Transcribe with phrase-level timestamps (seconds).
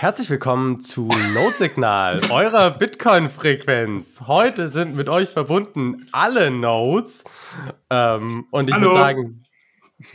[0.00, 4.28] Herzlich willkommen zu Node-Signal, eurer Bitcoin-Frequenz.
[4.28, 7.24] Heute sind mit euch verbunden alle Nodes.
[7.90, 9.44] Ähm, und ich würde sagen,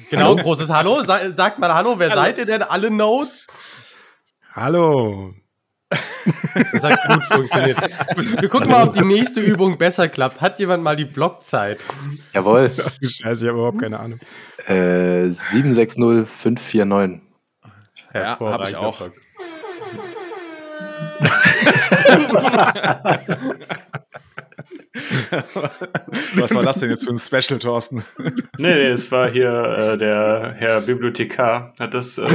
[0.10, 0.36] genau, hallo?
[0.38, 1.04] großes Hallo.
[1.04, 2.22] Sa sagt mal Hallo, wer hallo.
[2.22, 3.46] seid ihr denn, alle Nodes?
[4.54, 5.34] Hallo.
[5.90, 7.78] Das hat gut funktioniert.
[8.40, 10.40] Wir gucken mal, ob die nächste Übung besser klappt.
[10.40, 11.78] Hat jemand mal die Blockzeit?
[12.32, 12.72] Jawohl.
[13.02, 14.22] du Scheiße, ich habe überhaupt keine Ahnung.
[14.66, 17.20] Äh, 760549.
[18.14, 19.10] Ja, habe ich auch.
[26.36, 28.04] Was war das denn jetzt für ein Special, Thorsten?
[28.58, 32.18] Nee, nee, es war hier äh, der Herr Bibliothekar, hat das.
[32.18, 32.28] Äh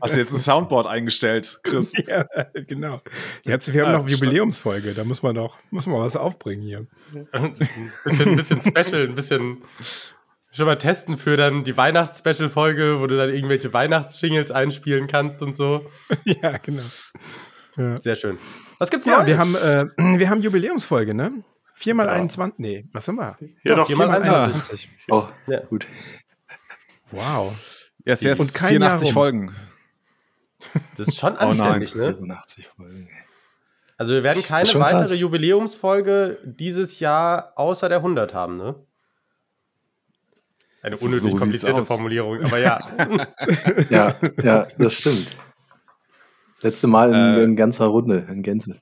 [0.00, 1.92] Hast du jetzt ein Soundboard eingestellt, Chris?
[2.06, 2.26] Ja,
[2.66, 3.00] genau.
[3.44, 6.86] Jetzt, wir haben ah, noch Jubiläumsfolge, da muss man doch muss man was aufbringen hier.
[7.32, 9.62] ein, bisschen, ein bisschen Special, ein bisschen
[10.50, 15.56] schon mal testen für dann die Weihnachts-Special-Folge, wo du dann irgendwelche Weihnachts-Shingles einspielen kannst und
[15.56, 15.84] so.
[16.24, 16.82] ja, genau.
[17.76, 18.00] Ja.
[18.00, 18.38] Sehr schön.
[18.78, 21.44] Was gibt's Ja, wir haben, äh, wir haben Jubiläumsfolge, ne?
[21.74, 22.12] 4 mal ja.
[22.12, 23.38] 21, nee, was haben wir?
[23.62, 24.88] Ja, doch, 4 mal 21.
[25.10, 25.60] Oh, ja.
[25.60, 25.86] gut.
[27.12, 27.54] Wow.
[28.04, 29.54] Yes, yes, und 84 Folgen.
[30.96, 32.14] Das ist schon anständig, oh nein, ne?
[32.14, 33.08] 84 Folgen.
[33.96, 35.18] Also wir werden keine weitere krass.
[35.18, 38.74] Jubiläumsfolge dieses Jahr außer der 100 haben, ne?
[40.82, 42.80] Eine unnötig so komplizierte Formulierung, aber ja.
[43.90, 45.36] ja, ja, das stimmt.
[46.54, 48.80] Das letzte Mal in, äh, in ganzer Runde, in Gänze.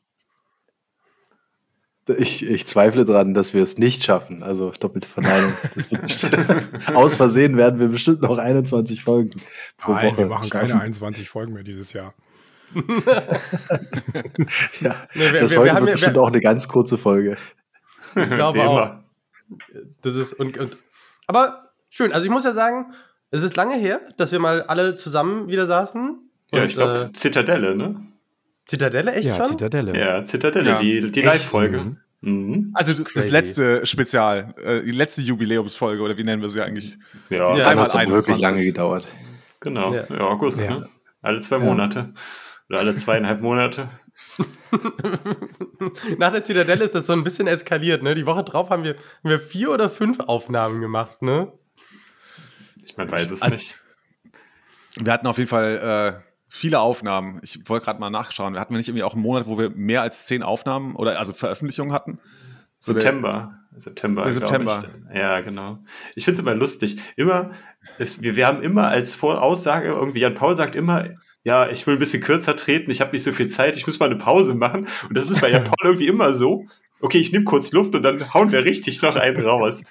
[2.19, 4.44] Ich, ich zweifle daran, dass wir es nicht schaffen.
[4.44, 5.52] Also doppelte Verneinung.
[6.94, 9.30] aus Versehen werden wir bestimmt noch 21 Folgen
[9.77, 10.69] pro Nein, Woche wir machen schaffen.
[10.69, 12.14] keine 21 Folgen mehr dieses Jahr.
[12.74, 12.84] ja,
[15.14, 17.36] nee, wir, das wir, heute wir wird bestimmt auch eine ganz kurze Folge.
[18.14, 18.94] Ich glaube auch.
[20.02, 20.77] Das ist und, und
[21.27, 21.66] aber
[21.97, 22.12] Schön.
[22.12, 22.92] Also ich muss ja sagen,
[23.30, 26.19] es ist lange her, dass wir mal alle zusammen wieder saßen.
[26.52, 28.02] Ja, und, ich glaube, äh, Zitadelle, ne?
[28.66, 29.46] Zitadelle, echt ja, schon?
[29.46, 29.98] Zitadelle.
[29.98, 30.79] Ja, Zitadelle, ja.
[30.79, 31.96] die, die Live-Folge.
[32.20, 32.73] Mhm.
[32.74, 33.14] Also Crazy.
[33.14, 36.98] das letzte Spezial, äh, die letzte Jubiläumsfolge, oder wie nennen wir sie eigentlich?
[37.30, 39.08] Ja, ja dann hat es wirklich lange gedauert.
[39.61, 40.80] Genau, ja, ja August, ja.
[40.80, 40.89] Ne?
[41.23, 42.12] Alle zwei Monate.
[42.68, 43.89] Oder alle zweieinhalb Monate.
[46.18, 48.14] Nach der Zitadelle ist das so ein bisschen eskaliert, ne?
[48.14, 51.52] Die Woche drauf haben wir, haben wir vier oder fünf Aufnahmen gemacht, ne?
[52.96, 53.80] Man weiß es also, nicht.
[54.98, 57.40] Wir hatten auf jeden Fall äh, viele Aufnahmen.
[57.42, 58.55] Ich wollte gerade mal nachschauen.
[58.55, 61.18] Wir hatten wir nicht irgendwie auch einen Monat, wo wir mehr als zehn Aufnahmen oder
[61.18, 62.18] also Veröffentlichungen hatten?
[62.79, 63.61] So September.
[63.77, 64.30] September.
[64.30, 64.85] September.
[65.11, 65.17] Ich.
[65.17, 65.79] Ja, genau.
[66.14, 66.98] Ich finde es immer lustig.
[67.17, 67.51] Immer,
[67.98, 71.11] es, wir, wir haben immer als Voraussage, irgendwie Jan Paul sagt immer,
[71.42, 73.98] ja, ich will ein bisschen kürzer treten, ich habe nicht so viel Zeit, ich muss
[73.98, 74.89] mal eine Pause machen.
[75.08, 76.67] Und das ist bei Jan Paul irgendwie immer so
[77.01, 79.84] okay, ich nehme kurz Luft und dann hauen wir richtig noch einen raus.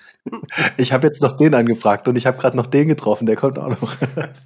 [0.77, 3.59] Ich habe jetzt noch den angefragt und ich habe gerade noch den getroffen, der kommt
[3.59, 3.95] auch noch.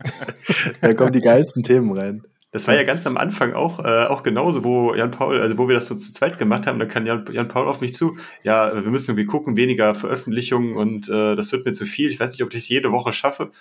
[0.81, 2.23] da kommen die geilsten Themen rein.
[2.51, 5.67] Das war ja ganz am Anfang auch, äh, auch genauso, wo Jan Paul, also wo
[5.67, 8.17] wir das so zu zweit gemacht haben, da kann Jan, Jan Paul auf mich zu,
[8.41, 12.09] ja, wir müssen irgendwie gucken, weniger Veröffentlichungen und äh, das wird mir zu viel.
[12.09, 13.51] Ich weiß nicht, ob ich es jede Woche schaffe.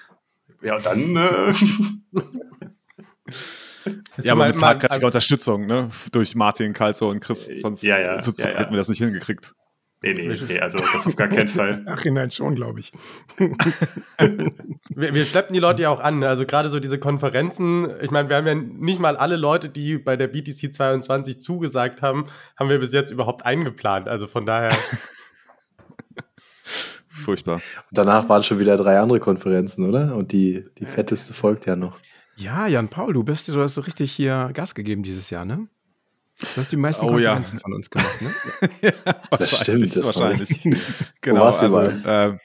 [0.63, 1.17] Ja, dann.
[1.17, 1.53] Äh,
[4.23, 5.91] ja, aber mit tatkräftiger Unterstützung, ne?
[6.13, 7.49] Durch Martin, Kalso und Chris.
[7.49, 9.55] Äh, sonst ja, ja, zu ja, hätten wir das nicht hingekriegt.
[10.01, 11.79] Nee, nee, nee, also das auf gar keinen Fall.
[11.85, 12.93] Nachhinein schon, glaube ich.
[13.37, 16.21] wir, wir schleppen die Leute ja auch an.
[16.21, 16.29] Ne?
[16.29, 19.99] Also gerade so diese Konferenzen, ich meine, wir haben ja nicht mal alle Leute, die
[19.99, 22.27] bei der BTC 22 zugesagt haben,
[22.57, 24.09] haben wir bis jetzt überhaupt eingeplant.
[24.09, 24.71] Also von daher.
[27.09, 27.57] Furchtbar.
[27.57, 30.15] Und danach waren schon wieder drei andere Konferenzen, oder?
[30.15, 31.99] Und die, die fetteste folgt ja noch.
[32.39, 35.67] Ja, Jan Paul, du bist, du hast so richtig hier Gas gegeben dieses Jahr, ne?
[36.39, 37.63] Du hast die meisten oh, Konferenzen ja.
[37.63, 38.33] von uns gemacht, ne?
[38.81, 38.93] ja,
[39.37, 40.63] das stimmt, das wahrscheinlich.
[41.21, 42.39] genau, also, äh,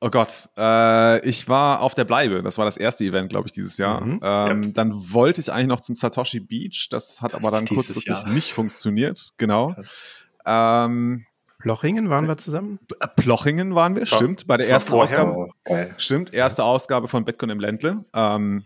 [0.00, 2.42] oh Gott, äh, ich war auf der Bleibe.
[2.42, 4.00] Das war das erste Event, glaube ich, dieses Jahr.
[4.00, 4.20] Mhm.
[4.22, 4.74] Ähm, yep.
[4.74, 6.88] Dann wollte ich eigentlich noch zum Satoshi Beach.
[6.90, 9.32] Das hat das aber dann kurzfristig nicht funktioniert.
[9.36, 9.76] Genau.
[10.46, 11.26] Ähm,
[11.58, 12.78] Plochingen waren wir zusammen?
[13.16, 14.46] Plochingen waren wir, stimmt.
[14.46, 15.48] Bei der ersten Ausgabe.
[15.66, 15.92] Okay.
[15.98, 18.02] Stimmt, erste Ausgabe von Bitcoin im Ländle.
[18.14, 18.64] Ähm,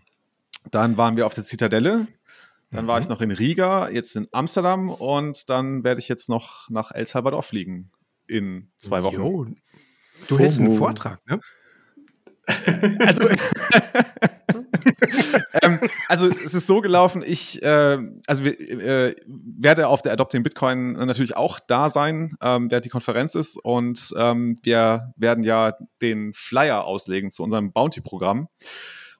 [0.71, 2.07] dann waren wir auf der Zitadelle.
[2.71, 2.87] Dann mhm.
[2.89, 6.91] war ich noch in Riga, jetzt in Amsterdam und dann werde ich jetzt noch nach
[6.91, 7.91] El Salvador fliegen
[8.27, 9.15] in zwei Wochen.
[9.15, 9.47] Jo.
[10.27, 11.39] Du hältst einen Vortrag, ne?
[12.99, 13.27] also,
[15.63, 17.97] ähm, also es ist so gelaufen, ich äh,
[18.27, 23.33] also äh, werde auf der Adopting Bitcoin natürlich auch da sein, ähm, während die Konferenz
[23.35, 28.47] ist und ähm, wir werden ja den Flyer auslegen zu unserem Bounty-Programm.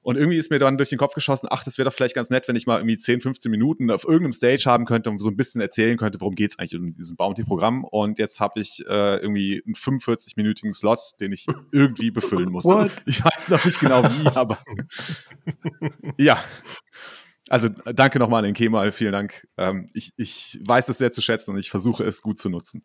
[0.06, 2.30] Und irgendwie ist mir dann durch den Kopf geschossen, ach, das wäre doch vielleicht ganz
[2.30, 5.28] nett, wenn ich mal irgendwie 10, 15 Minuten auf irgendeinem Stage haben könnte und so
[5.28, 7.82] ein bisschen erzählen könnte, worum geht es eigentlich in diesem Bounty-Programm.
[7.82, 12.64] Und jetzt habe ich äh, irgendwie einen 45-minütigen Slot, den ich irgendwie befüllen muss.
[12.66, 12.92] What?
[13.06, 14.60] Ich weiß noch nicht genau wie, aber
[16.18, 16.40] ja.
[17.48, 19.48] also danke nochmal an den Kemal, vielen Dank.
[19.56, 22.84] Ähm, ich, ich weiß es sehr zu schätzen und ich versuche es gut zu nutzen.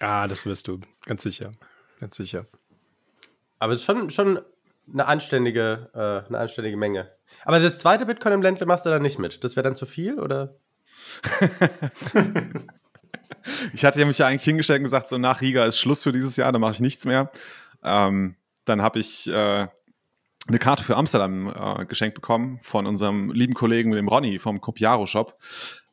[0.00, 1.52] Ah, das wirst du, ganz sicher.
[2.00, 2.48] Ganz sicher.
[3.60, 4.40] Aber es ist schon, schon
[4.92, 7.10] eine, anständige, äh, eine anständige Menge.
[7.44, 9.42] Aber das zweite Bitcoin im Ländle machst du dann nicht mit.
[9.44, 10.50] Das wäre dann zu viel, oder?
[13.72, 16.36] ich hatte mich ja eigentlich hingestellt und gesagt, so nach Riga ist Schluss für dieses
[16.36, 17.30] Jahr, da mache ich nichts mehr.
[17.82, 19.68] Ähm, dann habe ich äh,
[20.48, 25.06] eine Karte für Amsterdam äh, geschenkt bekommen von unserem lieben Kollegen, dem Ronny vom Copiaro
[25.06, 25.38] Shop.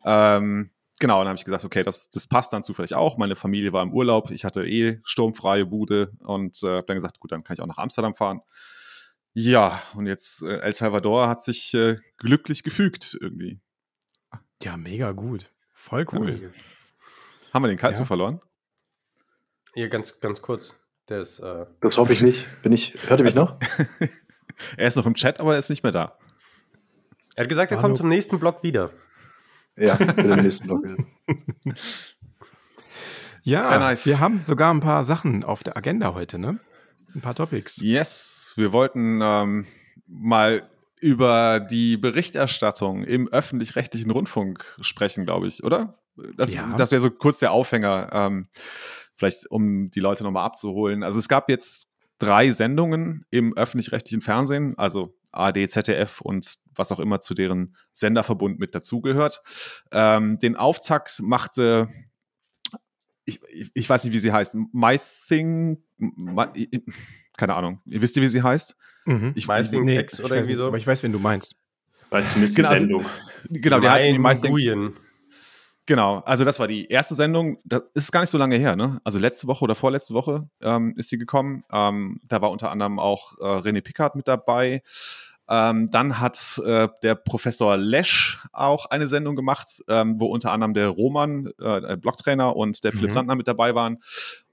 [0.03, 3.17] Ähm, genau, dann habe ich gesagt, okay, das, das passt dann zufällig auch.
[3.17, 7.19] Meine Familie war im Urlaub, ich hatte eh sturmfreie Bude und äh, habe dann gesagt,
[7.19, 8.41] gut, dann kann ich auch nach Amsterdam fahren.
[9.39, 13.61] Ja, und jetzt äh, El Salvador hat sich äh, glücklich gefügt irgendwie.
[14.63, 15.53] Ja, mega gut.
[15.75, 16.41] Voll cool.
[16.41, 16.49] Ja.
[17.53, 18.05] Haben wir den Kalzu ja.
[18.05, 18.41] verloren?
[19.75, 20.73] Hier ganz, ganz kurz.
[21.07, 22.47] Ist, äh das hoffe ich nicht.
[22.63, 23.59] Bin ich, hört ihr mich also, noch?
[24.77, 26.17] er ist noch im Chat, aber er ist nicht mehr da.
[27.35, 27.89] Er hat gesagt, er Hallo.
[27.89, 28.89] kommt zum nächsten Block wieder.
[29.75, 30.97] Ja, für den nächsten Block wieder.
[33.43, 34.07] ja, ja nice.
[34.07, 36.59] wir haben sogar ein paar Sachen auf der Agenda heute, ne?
[37.17, 37.81] Ein paar Topics.
[37.81, 39.65] Yes, wir wollten ähm,
[40.05, 40.69] mal
[41.01, 45.97] über die Berichterstattung im öffentlich-rechtlichen Rundfunk sprechen, glaube ich, oder?
[46.35, 46.71] Das, ja.
[46.77, 48.09] das wäre so kurz der Aufhänger.
[48.13, 48.45] Ähm,
[49.15, 51.01] vielleicht um die Leute nochmal abzuholen.
[51.01, 51.87] Also es gab jetzt
[52.19, 58.59] drei Sendungen im öffentlich-rechtlichen Fernsehen, also AD, ZDF und was auch immer zu deren Senderverbund
[58.59, 59.41] mit dazugehört.
[59.91, 61.87] Ähm, den Auftakt machte,
[63.25, 63.41] ich,
[63.73, 65.83] ich, weiß nicht, wie sie heißt, My Thing,
[67.37, 67.81] keine Ahnung.
[67.85, 68.77] Ihr wisst ihr, wie sie heißt?
[69.05, 69.31] Mhm.
[69.35, 70.67] Ich weiß, wie nee, oder irgendwie so.
[70.67, 71.55] Aber ich weiß, wen du meinst.
[72.09, 73.05] Weißt du, genau, die Sendung.
[73.05, 73.17] Also,
[73.49, 74.93] genau, die heißt Thing.
[75.87, 77.59] Genau, also das war die erste Sendung.
[77.63, 78.99] Das ist gar nicht so lange her, ne?
[79.05, 81.63] Also letzte Woche oder vorletzte Woche ähm, ist sie gekommen.
[81.71, 84.81] Ähm, da war unter anderem auch äh, René Pickard mit dabei.
[85.49, 90.73] Ähm, dann hat äh, der Professor Lesch auch eine Sendung gemacht, ähm, wo unter anderem
[90.73, 93.13] der Roman, äh, der Blocktrainer und der Philipp mhm.
[93.13, 93.99] Sandner mit dabei waren.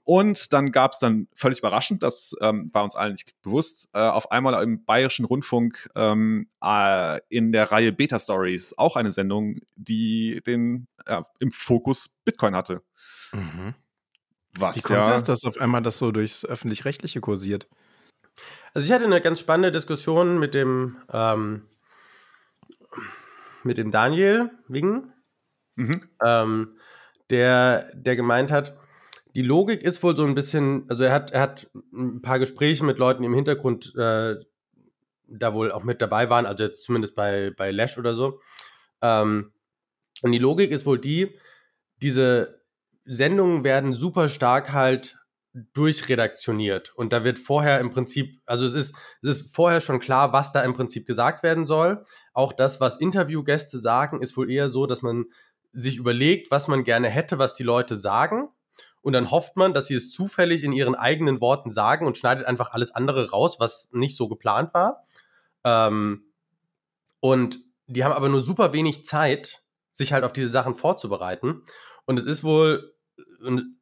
[0.05, 3.99] Und dann gab es dann völlig überraschend, das ähm, war uns allen nicht bewusst, äh,
[3.99, 9.61] auf einmal im Bayerischen Rundfunk ähm, äh, in der Reihe Beta Stories auch eine Sendung,
[9.75, 12.83] die den äh, im Fokus Bitcoin hatte.
[13.33, 13.73] Mhm.
[14.57, 17.67] Was Wie kommt ja, das, dass auf einmal das so durchs öffentlich-rechtliche kursiert?
[18.75, 21.63] Also ich hatte eine ganz spannende Diskussion mit dem ähm,
[23.63, 25.11] mit dem Daniel Wingen,
[25.75, 26.01] mhm.
[26.23, 26.77] ähm,
[27.31, 28.77] der, der gemeint hat,
[29.35, 32.85] die Logik ist wohl so ein bisschen, also er hat, er hat ein paar Gespräche
[32.85, 34.35] mit Leuten, im Hintergrund äh,
[35.27, 38.39] da wohl auch mit dabei waren, also jetzt zumindest bei, bei Lash oder so.
[39.01, 39.51] Ähm,
[40.21, 41.37] und die Logik ist wohl die,
[42.01, 42.61] diese
[43.03, 45.17] Sendungen werden super stark halt
[45.73, 46.95] durchredaktioniert.
[46.95, 50.53] Und da wird vorher im Prinzip, also es ist, es ist vorher schon klar, was
[50.53, 52.05] da im Prinzip gesagt werden soll.
[52.33, 55.25] Auch das, was Interviewgäste sagen, ist wohl eher so, dass man
[55.73, 58.49] sich überlegt, was man gerne hätte, was die Leute sagen
[59.05, 62.47] und dann hofft man, dass sie es zufällig in ihren eigenen Worten sagen und schneidet
[62.47, 65.05] einfach alles andere raus, was nicht so geplant war.
[65.63, 66.23] Ähm,
[67.19, 69.61] und die haben aber nur super wenig Zeit,
[69.91, 71.61] sich halt auf diese Sachen vorzubereiten.
[72.05, 72.95] Und es ist wohl,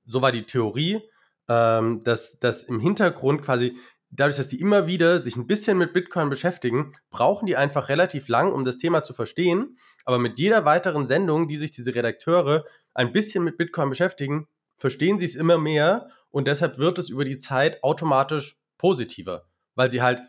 [0.05, 0.99] so war die Theorie,
[1.47, 3.77] ähm, dass, dass im Hintergrund quasi,
[4.09, 8.27] dadurch, dass die immer wieder sich ein bisschen mit Bitcoin beschäftigen, brauchen die einfach relativ
[8.27, 9.77] lang, um das Thema zu verstehen.
[10.03, 15.19] Aber mit jeder weiteren Sendung, die sich diese Redakteure ein bisschen mit Bitcoin beschäftigen, verstehen
[15.19, 20.01] sie es immer mehr und deshalb wird es über die Zeit automatisch positiver, weil sie
[20.01, 20.21] halt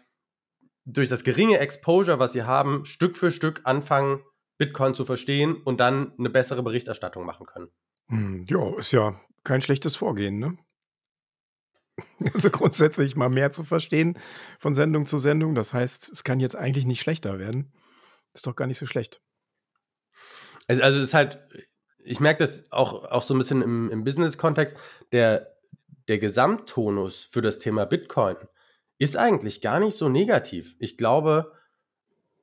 [0.84, 4.22] durch das geringe Exposure, was sie haben, Stück für Stück anfangen,
[4.58, 7.70] Bitcoin zu verstehen und dann eine bessere Berichterstattung machen können.
[8.08, 10.58] Hm, ja, ist ja kein schlechtes Vorgehen, ne?
[12.34, 14.18] Also grundsätzlich mal mehr zu verstehen
[14.58, 15.54] von Sendung zu Sendung.
[15.54, 17.72] Das heißt, es kann jetzt eigentlich nicht schlechter werden.
[18.32, 19.22] Ist doch gar nicht so schlecht.
[20.66, 21.46] Also, also es ist halt,
[22.04, 24.76] ich merke das auch, auch so ein bisschen im, im Business-Kontext,
[25.12, 25.54] der,
[26.08, 28.37] der Gesamttonus für das Thema Bitcoin
[28.99, 30.76] ist eigentlich gar nicht so negativ.
[30.78, 31.52] Ich glaube,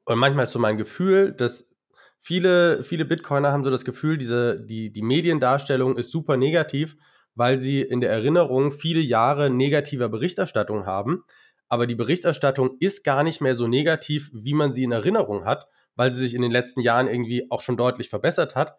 [0.06, 1.74] und manchmal ist so mein Gefühl, dass
[2.20, 6.98] viele, viele Bitcoiner haben so das Gefühl, diese, die, die Mediendarstellung ist super negativ,
[7.36, 11.24] weil sie in der Erinnerung viele Jahre negativer Berichterstattung haben.
[11.70, 15.68] Aber die Berichterstattung ist gar nicht mehr so negativ, wie man sie in Erinnerung hat,
[15.96, 18.78] weil sie sich in den letzten Jahren irgendwie auch schon deutlich verbessert hat.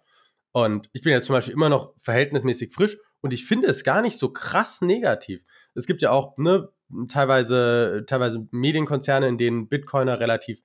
[0.53, 4.03] Und ich bin ja zum Beispiel immer noch verhältnismäßig frisch und ich finde es gar
[4.03, 5.43] nicht so krass negativ.
[5.75, 6.69] Es gibt ja auch ne,
[7.09, 10.63] teilweise, teilweise Medienkonzerne, in denen Bitcoiner relativ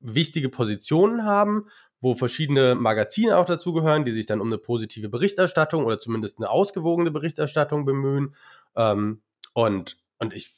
[0.00, 1.68] wichtige Positionen haben,
[2.00, 6.50] wo verschiedene Magazine auch dazugehören, die sich dann um eine positive Berichterstattung oder zumindest eine
[6.50, 8.34] ausgewogene Berichterstattung bemühen.
[8.76, 9.22] Ähm,
[9.54, 10.54] und, und ich,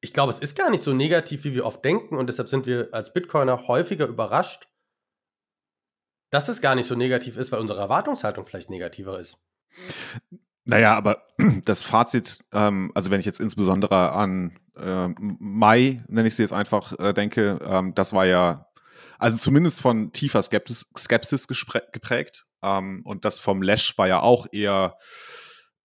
[0.00, 2.66] ich glaube, es ist gar nicht so negativ, wie wir oft denken und deshalb sind
[2.66, 4.68] wir als Bitcoiner häufiger überrascht,
[6.34, 9.38] dass es gar nicht so negativ ist, weil unsere Erwartungshaltung vielleicht negativer ist.
[10.64, 11.26] Naja, aber
[11.64, 16.52] das Fazit, ähm, also wenn ich jetzt insbesondere an äh, Mai, nenne ich sie jetzt
[16.52, 18.66] einfach, äh, denke, ähm, das war ja,
[19.18, 22.46] also zumindest von tiefer Skepsis, Skepsis geprägt.
[22.62, 24.96] Ähm, und das vom Lash war ja auch eher,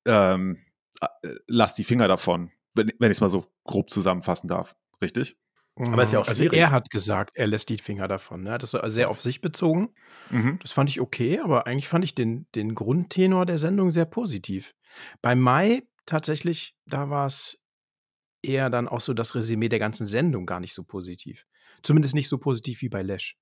[0.05, 0.57] ähm,
[1.01, 4.75] äh, lass die Finger davon wenn, wenn ich es mal so grob zusammenfassen darf.
[5.01, 5.37] Richtig?
[5.87, 6.59] Aber ist ja auch also schwierig.
[6.59, 8.43] er hat gesagt, er lässt die Finger davon.
[8.43, 8.57] Ne?
[8.57, 9.93] Das war sehr auf sich bezogen.
[10.29, 10.59] Mhm.
[10.61, 14.75] Das fand ich okay, aber eigentlich fand ich den, den Grundtenor der Sendung sehr positiv.
[15.21, 17.59] Bei Mai tatsächlich, da war es
[18.41, 21.45] eher dann auch so das Resümee der ganzen Sendung gar nicht so positiv.
[21.81, 23.37] Zumindest nicht so positiv wie bei Lesch.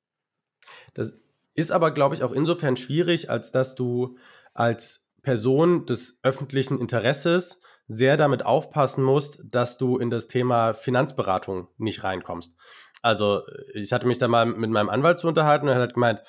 [0.94, 1.14] Das
[1.56, 4.18] ist aber, glaube ich, auch insofern schwierig, als dass du
[4.54, 11.68] als Person des öffentlichen Interesses sehr damit aufpassen musst, dass du in das Thema Finanzberatung
[11.78, 12.56] nicht reinkommst.
[13.02, 16.22] Also ich hatte mich da mal mit meinem Anwalt zu unterhalten und er hat gemeint,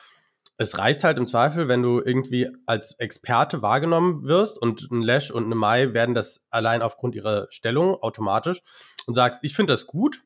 [0.60, 5.30] es reicht halt im Zweifel, wenn du irgendwie als Experte wahrgenommen wirst und ein Lash
[5.30, 8.62] und eine Mai werden das allein aufgrund ihrer Stellung automatisch
[9.06, 10.24] und sagst, ich finde das gut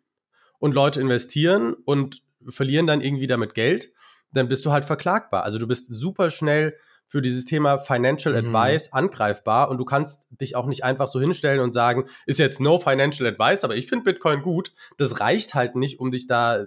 [0.58, 3.92] und Leute investieren und verlieren dann irgendwie damit Geld,
[4.32, 5.44] dann bist du halt verklagbar.
[5.44, 6.76] Also du bist super schnell
[7.12, 8.57] für dieses Thema Financial mhm.
[8.57, 12.59] Advice angreifbar und du kannst dich auch nicht einfach so hinstellen und sagen, ist jetzt
[12.59, 14.73] no Financial Advice, aber ich finde Bitcoin gut.
[14.97, 16.64] Das reicht halt nicht, um dich da,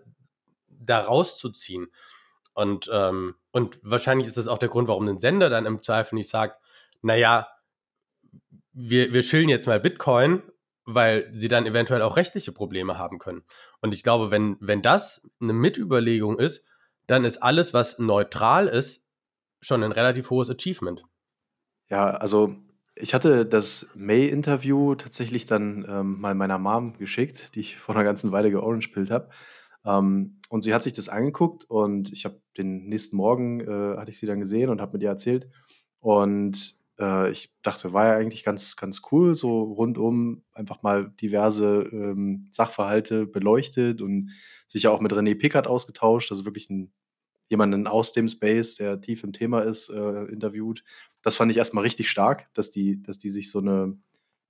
[0.67, 1.87] da rauszuziehen.
[2.53, 6.13] Und, ähm, und wahrscheinlich ist das auch der Grund, warum ein Sender dann im Zweifel
[6.13, 6.61] nicht sagt,
[7.01, 7.47] naja,
[8.71, 10.43] wir, wir chillen jetzt mal Bitcoin,
[10.85, 13.41] weil sie dann eventuell auch rechtliche Probleme haben können.
[13.81, 16.63] Und ich glaube, wenn, wenn das eine Mitüberlegung ist,
[17.07, 19.04] dann ist alles, was neutral ist,
[19.61, 21.03] schon ein relativ hohes Achievement.
[21.89, 22.55] Ja, also
[22.95, 28.05] ich hatte das May-Interview tatsächlich dann ähm, mal meiner Mom geschickt, die ich vor einer
[28.05, 29.29] ganzen Weile georange-pillt habe.
[29.85, 34.11] Ähm, und sie hat sich das angeguckt und ich habe den nächsten Morgen, äh, hatte
[34.11, 35.49] ich sie dann gesehen und habe mit ihr erzählt.
[35.99, 41.89] Und äh, ich dachte, war ja eigentlich ganz, ganz cool, so rundum einfach mal diverse
[41.91, 44.31] ähm, Sachverhalte beleuchtet und
[44.67, 46.93] sich ja auch mit René Pickard ausgetauscht, also wirklich ein
[47.47, 50.83] jemanden aus dem Space, der tief im Thema ist, äh, interviewt.
[51.21, 53.97] Das fand ich erstmal richtig stark, dass die, dass die sich so eine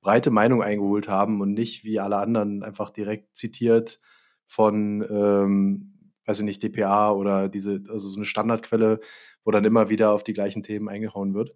[0.01, 3.99] breite Meinung eingeholt haben und nicht wie alle anderen einfach direkt zitiert
[4.45, 8.99] von, ähm, weiß ich nicht, DPA oder diese, also so eine Standardquelle,
[9.43, 11.55] wo dann immer wieder auf die gleichen Themen eingehauen wird.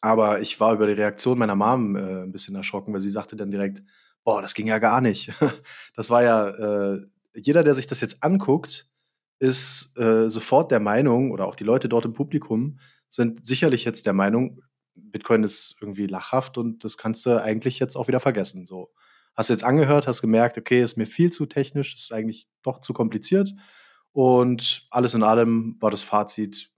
[0.00, 3.36] Aber ich war über die Reaktion meiner Mom äh, ein bisschen erschrocken, weil sie sagte
[3.36, 3.82] dann direkt,
[4.22, 5.32] boah, das ging ja gar nicht.
[5.96, 8.88] das war ja, äh, jeder, der sich das jetzt anguckt,
[9.38, 12.78] ist äh, sofort der Meinung, oder auch die Leute dort im Publikum
[13.08, 14.62] sind sicherlich jetzt der Meinung,
[14.94, 18.66] Bitcoin ist irgendwie lachhaft und das kannst du eigentlich jetzt auch wieder vergessen.
[18.66, 18.90] So.
[19.34, 22.94] Hast jetzt angehört, hast gemerkt, okay, ist mir viel zu technisch, ist eigentlich doch zu
[22.94, 23.52] kompliziert.
[24.12, 26.70] Und alles in allem war das Fazit,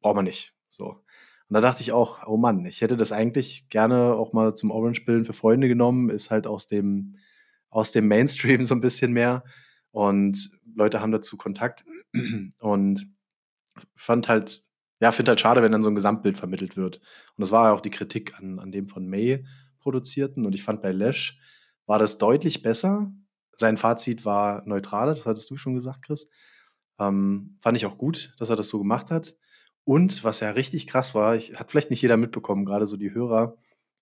[0.00, 0.54] braucht man nicht.
[0.70, 0.86] So.
[1.50, 4.70] Und da dachte ich auch, oh Mann, ich hätte das eigentlich gerne auch mal zum
[4.70, 7.18] Orange-Bilden für Freunde genommen, ist halt aus dem,
[7.68, 9.44] aus dem Mainstream so ein bisschen mehr.
[9.92, 11.84] Und Leute haben dazu Kontakt
[12.58, 13.12] und
[13.94, 14.64] fand halt,
[15.00, 16.98] ja, finde halt schade, wenn dann so ein Gesamtbild vermittelt wird.
[16.98, 19.44] Und das war ja auch die Kritik an, an dem von May
[19.78, 20.46] produzierten.
[20.46, 21.38] Und ich fand bei Lesch
[21.86, 23.12] war das deutlich besser.
[23.56, 26.30] Sein Fazit war neutraler, das hattest du schon gesagt, Chris.
[26.98, 29.36] Ähm, fand ich auch gut, dass er das so gemacht hat.
[29.84, 33.12] Und was ja richtig krass war, ich, hat vielleicht nicht jeder mitbekommen, gerade so die
[33.12, 33.56] Hörer,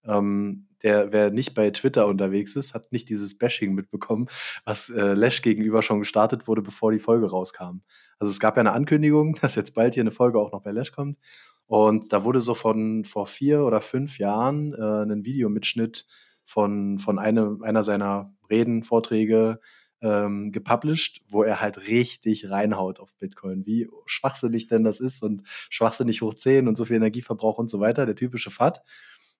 [0.04, 4.28] ähm, der, wer nicht bei Twitter unterwegs ist, hat nicht dieses Bashing mitbekommen,
[4.64, 7.80] was äh, Lash gegenüber schon gestartet wurde, bevor die Folge rauskam.
[8.18, 10.70] Also es gab ja eine Ankündigung, dass jetzt bald hier eine Folge auch noch bei
[10.70, 11.18] Lash kommt.
[11.66, 16.06] Und da wurde so von vor vier oder fünf Jahren äh, ein Videomitschnitt
[16.44, 19.60] von, von eine, einer seiner Reden, Vorträge
[20.00, 25.42] ähm, gepublished, wo er halt richtig reinhaut auf Bitcoin, wie schwachsinnig denn das ist und
[25.46, 28.82] schwachsinnig hoch 10 und so viel Energieverbrauch und so weiter, der typische FAT.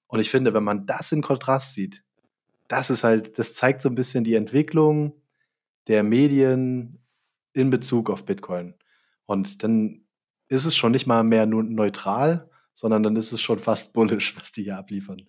[0.08, 2.02] Und ich finde, wenn man das in Kontrast sieht,
[2.66, 5.14] das ist halt, das zeigt so ein bisschen die Entwicklung
[5.86, 6.98] der Medien
[7.52, 8.74] in Bezug auf Bitcoin.
[9.26, 10.02] Und dann
[10.48, 14.36] ist es schon nicht mal mehr nur neutral, sondern dann ist es schon fast bullish,
[14.38, 15.26] was die hier abliefern.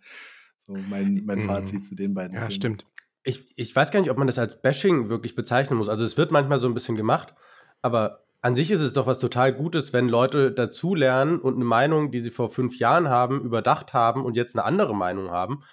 [0.59, 1.47] So mein, mein mhm.
[1.47, 2.33] Fazit zu den beiden.
[2.35, 2.51] Ja, Themen.
[2.51, 2.85] stimmt.
[3.23, 5.89] Ich, ich weiß gar nicht, ob man das als Bashing wirklich bezeichnen muss.
[5.89, 7.33] Also es wird manchmal so ein bisschen gemacht,
[7.81, 12.11] aber an sich ist es doch was total Gutes, wenn Leute dazulernen und eine Meinung,
[12.11, 15.63] die sie vor fünf Jahren haben, überdacht haben und jetzt eine andere Meinung haben.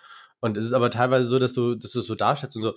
[0.40, 2.74] Und es ist aber teilweise so, dass du, dass du es so darstellst und so,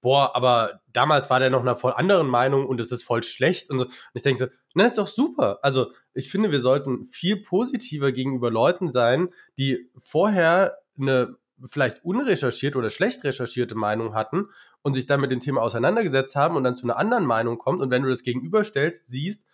[0.00, 3.70] boah, aber damals war der noch einer voll anderen Meinung und es ist voll schlecht
[3.70, 3.84] und so.
[3.84, 5.58] Und ich denke so, na, ist doch super.
[5.62, 11.36] Also ich finde, wir sollten viel positiver gegenüber Leuten sein, die vorher eine
[11.68, 14.48] vielleicht unrecherchiert oder schlecht recherchierte Meinung hatten
[14.82, 17.80] und sich dann mit dem Thema auseinandergesetzt haben und dann zu einer anderen Meinung kommt
[17.80, 19.44] und wenn du das gegenüberstellst, siehst,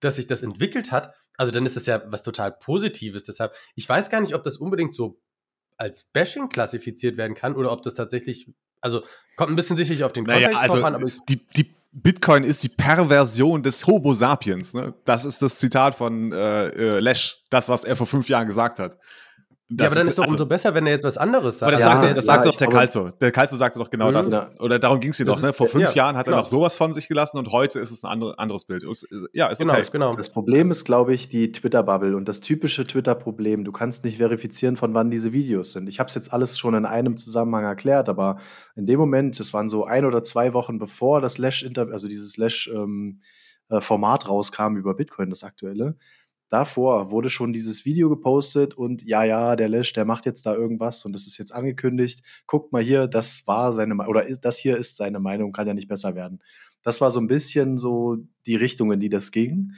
[0.00, 3.24] dass sich das entwickelt hat, also dann ist das ja was total Positives.
[3.24, 5.20] Deshalb, ich weiß gar nicht, ob das unbedingt so
[5.76, 8.48] als Bashing klassifiziert werden kann oder ob das tatsächlich,
[8.80, 9.02] also
[9.36, 12.44] kommt ein bisschen sicherlich auf den naja, Kontext also an, aber ich, die, die Bitcoin
[12.44, 14.72] ist die Perversion des Homo sapiens.
[14.74, 14.94] Ne?
[15.04, 18.78] Das ist das Zitat von äh, äh, Lesch, das, was er vor fünf Jahren gesagt
[18.78, 18.98] hat.
[19.78, 21.62] Ja, aber dann ist doch also, umso besser, wenn er jetzt was anderes sagt.
[21.62, 23.10] Aber das Ja, sagte, das ja, sagte ich doch der Calzo.
[23.20, 24.14] Der Calzo sagte doch genau Mhm.
[24.14, 24.30] das.
[24.30, 24.48] Ja.
[24.60, 25.42] Oder darum ging es dir Das doch.
[25.42, 25.52] Ne?
[25.52, 26.38] Vor fünf ja, Jahren hat er genau.
[26.38, 28.84] noch sowas von sich gelassen und heute ist es ein andere, anderes Bild.
[28.84, 29.88] Ist, ja, ist genau, okay.
[29.92, 30.14] genau.
[30.14, 33.64] Das Problem ist, glaube ich, die Twitter-Bubble und das typische Twitter-Problem.
[33.64, 35.88] Du kannst nicht verifizieren, von wann diese Videos sind.
[35.88, 38.38] Ich habe es jetzt alles schon in einem Zusammenhang erklärt, aber
[38.76, 42.36] in dem Moment, es waren so ein oder zwei Wochen bevor das Lash-Interview, also dieses
[42.36, 45.96] Lash-Format rauskam über Bitcoin, das aktuelle,
[46.52, 50.54] davor wurde schon dieses Video gepostet und ja, ja, der Lash, der macht jetzt da
[50.54, 52.22] irgendwas und das ist jetzt angekündigt.
[52.46, 55.72] Guckt mal hier, das war seine, Me- oder das hier ist seine Meinung, kann ja
[55.72, 56.42] nicht besser werden.
[56.82, 59.72] Das war so ein bisschen so die Richtung, in die das ging.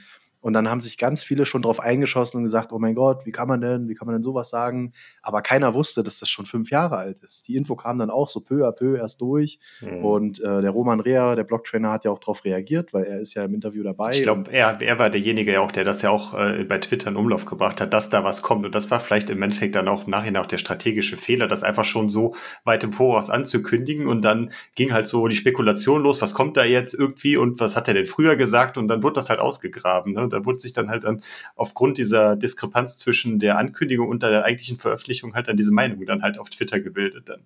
[0.45, 3.31] Und dann haben sich ganz viele schon drauf eingeschossen und gesagt, oh mein Gott, wie
[3.31, 4.93] kann man denn, wie kann man denn sowas sagen?
[5.23, 7.47] Aber keiner wusste, dass das schon fünf Jahre alt ist.
[7.47, 9.57] Die Info kam dann auch so peu à peu erst durch.
[9.81, 10.05] Mhm.
[10.05, 13.33] Und äh, der Roman Rea, der Blocktrainer, hat ja auch darauf reagiert, weil er ist
[13.33, 14.11] ja im Interview dabei.
[14.11, 17.09] Ich glaube, er, er war derjenige ja auch, der das ja auch äh, bei Twitter
[17.09, 18.67] in Umlauf gebracht hat, dass da was kommt.
[18.67, 21.63] Und das war vielleicht im Endeffekt dann auch im Nachhinein auch der strategische Fehler, das
[21.63, 22.35] einfach schon so
[22.65, 24.05] weit im Voraus anzukündigen.
[24.05, 27.75] Und dann ging halt so die Spekulation los, was kommt da jetzt irgendwie und was
[27.75, 28.77] hat er denn früher gesagt?
[28.77, 30.13] Und dann wurde das halt ausgegraben.
[30.13, 30.34] Ne?
[30.35, 31.21] Da wurde sich dann halt dann
[31.55, 36.21] aufgrund dieser Diskrepanz zwischen der Ankündigung und der eigentlichen Veröffentlichung halt dann diese Meinung dann
[36.21, 37.41] halt auf Twitter gebildet dann.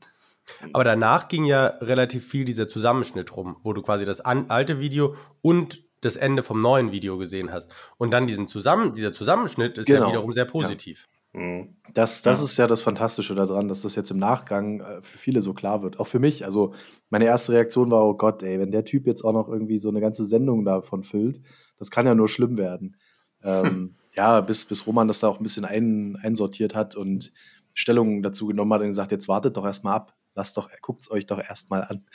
[0.74, 4.80] Aber danach ging ja relativ viel dieser Zusammenschnitt rum, wo du quasi das an, alte
[4.80, 7.72] Video und das Ende vom neuen Video gesehen hast.
[7.98, 10.10] Und dann diesen Zusammen, dieser Zusammenschnitt ist ja Genau.
[10.10, 11.06] wiederum sehr positiv.
[11.34, 11.76] Mhm.
[11.94, 12.46] Das, das Ja.
[12.46, 15.84] ist ja das Fantastische daran, dass das jetzt im Nachgang äh, für viele so klar
[15.84, 16.00] wird.
[16.00, 16.46] Auch für mich.
[16.46, 16.74] Also,
[17.12, 19.90] meine erste Reaktion war: Oh Gott, ey, wenn der Typ jetzt auch noch irgendwie so
[19.90, 21.42] eine ganze Sendung davon füllt,
[21.80, 22.98] das kann ja nur schlimm werden.
[23.44, 27.32] ähm, ja, bis, bis Roman das da auch ein bisschen ein, einsortiert hat und
[27.76, 30.16] Stellung dazu genommen hat und gesagt: Jetzt wartet doch erstmal ab.
[30.36, 32.06] Lasst doch, guckt es euch doch erstmal an.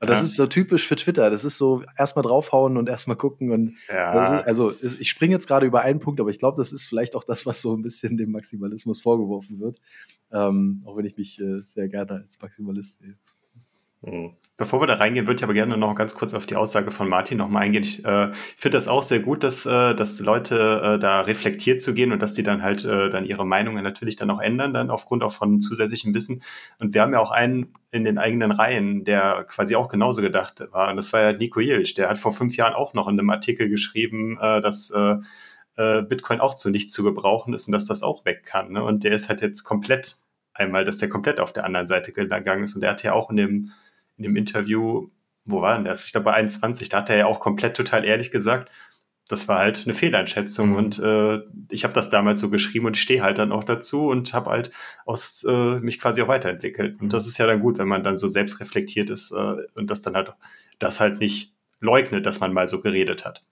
[0.00, 0.24] Und das Ja.
[0.24, 1.30] ist so typisch für Twitter.
[1.30, 5.34] Das ist so erstmal draufhauen und erstmal gucken und Ja, ist, also es- ich springe
[5.34, 7.74] jetzt gerade über einen Punkt, aber ich glaube, das ist vielleicht auch das, was so
[7.76, 9.80] ein bisschen dem Maximalismus vorgeworfen wird.
[10.32, 13.16] Ähm, auch wenn ich mich äh, sehr gerne als Maximalist sehe.
[14.02, 14.36] Mhm.
[14.56, 17.08] Bevor wir da reingehen, würde ich aber gerne noch ganz kurz auf die Aussage von
[17.08, 17.82] Martin nochmal eingehen.
[17.82, 21.80] Ich äh, finde das auch sehr gut, dass, äh, dass die Leute äh, da reflektiert
[21.80, 24.74] zu gehen und dass die dann halt äh, dann ihre Meinungen natürlich dann auch ändern,
[24.74, 26.42] dann aufgrund auch von zusätzlichem Wissen.
[26.78, 30.62] Und wir haben ja auch einen in den eigenen Reihen, der quasi auch genauso gedacht
[30.72, 30.90] war.
[30.90, 31.94] Und das war ja Nico Jilch.
[31.94, 35.16] Der hat vor fünf Jahren auch noch in einem Artikel geschrieben, äh, dass äh,
[35.76, 38.72] äh, Bitcoin auch zu nichts zu gebrauchen ist und dass das auch weg kann.
[38.72, 38.84] Ne?
[38.84, 40.16] Und der ist halt jetzt komplett
[40.52, 42.74] einmal, dass der komplett auf der anderen Seite gegangen ist.
[42.74, 43.72] Und der hat ja auch in dem,
[44.20, 45.08] in dem Interview,
[45.46, 46.04] wo war denn das?
[46.04, 48.70] Ich glaube bei 21, da hat er ja auch komplett total ehrlich gesagt,
[49.28, 50.76] das war halt eine Fehleinschätzung Mhm.
[50.76, 51.38] und äh,
[51.70, 54.50] ich habe das damals so geschrieben und ich stehe halt dann auch dazu und habe
[54.50, 54.72] halt
[55.06, 57.00] aus äh, mich quasi auch weiterentwickelt.
[57.00, 59.88] Und das ist ja dann gut, wenn man dann so selbst reflektiert ist äh, und
[59.90, 60.34] das dann halt
[60.80, 63.42] das halt nicht leugnet, dass man mal so geredet hat.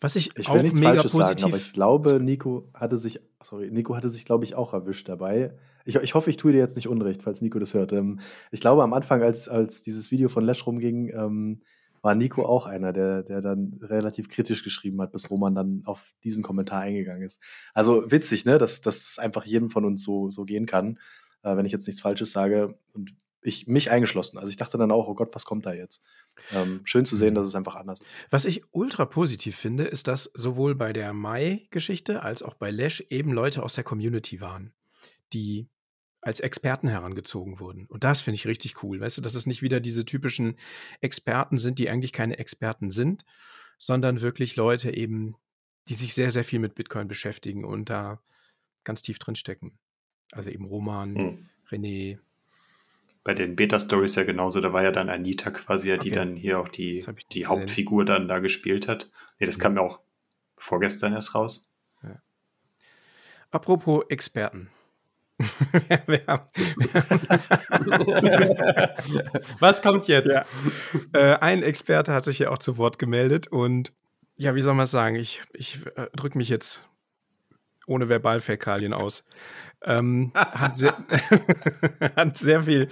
[0.00, 1.40] Was ich, Ich auch will nichts mega Falsches positiv.
[1.40, 5.08] sagen, aber ich glaube, Nico hatte sich, sorry, Nico hatte sich, glaube ich, auch erwischt
[5.08, 5.54] dabei.
[5.84, 7.92] Ich, ich hoffe, ich tue dir jetzt nicht Unrecht, falls Nico das hört.
[7.92, 11.62] Ähm, ich glaube, am Anfang, als, als dieses Video von Lesch rumging, ähm,
[12.02, 16.14] war Nico auch einer, der, der dann relativ kritisch geschrieben hat, bis Roman dann auf
[16.22, 17.42] diesen Kommentar eingegangen ist.
[17.74, 20.98] Also witzig, ne, dass, dass es einfach jedem von uns so, so gehen kann,
[21.42, 22.78] äh, wenn ich jetzt nichts Falsches sage.
[22.92, 24.38] Und ich mich eingeschlossen.
[24.38, 26.02] Also ich dachte dann auch, oh Gott, was kommt da jetzt?
[26.52, 28.14] Ähm, schön zu sehen, dass es einfach anders ist.
[28.30, 33.00] Was ich ultra positiv finde, ist, dass sowohl bei der Mai-Geschichte als auch bei Lesch
[33.10, 34.72] eben Leute aus der Community waren,
[35.32, 35.68] die
[36.20, 37.86] als Experten herangezogen wurden.
[37.86, 39.00] Und das finde ich richtig cool.
[39.00, 40.56] Weißt du, dass es nicht wieder diese typischen
[41.00, 43.24] Experten sind, die eigentlich keine Experten sind,
[43.78, 45.36] sondern wirklich Leute eben,
[45.88, 48.20] die sich sehr, sehr viel mit Bitcoin beschäftigen und da
[48.84, 49.78] ganz tief drin stecken.
[50.32, 51.46] Also eben Roman, Hm.
[51.70, 52.18] René.
[53.22, 56.18] Bei den Beta-Stories ja genauso, da war ja dann Anita quasi, ja, die Okay.
[56.18, 56.98] dann hier auch die,
[57.32, 57.48] die gesehen.
[57.48, 59.10] Hauptfigur dann da gespielt hat.
[59.38, 60.00] Nee, das kam ja auch
[60.56, 61.70] vorgestern erst raus.
[63.50, 64.68] Apropos Experten.
[65.88, 66.46] wir, wir haben,
[69.60, 70.30] Was kommt jetzt?
[70.32, 70.44] Ja.
[71.12, 73.92] Äh, ein Experte hat sich ja auch zu Wort gemeldet und
[74.36, 75.16] ja, wie soll man es sagen?
[75.16, 76.88] Ich, ich äh, drücke mich jetzt
[77.86, 79.24] ohne Verbalfäkalien aus.
[79.82, 80.96] Ähm, hat, sehr,
[82.16, 82.88] hat sehr viel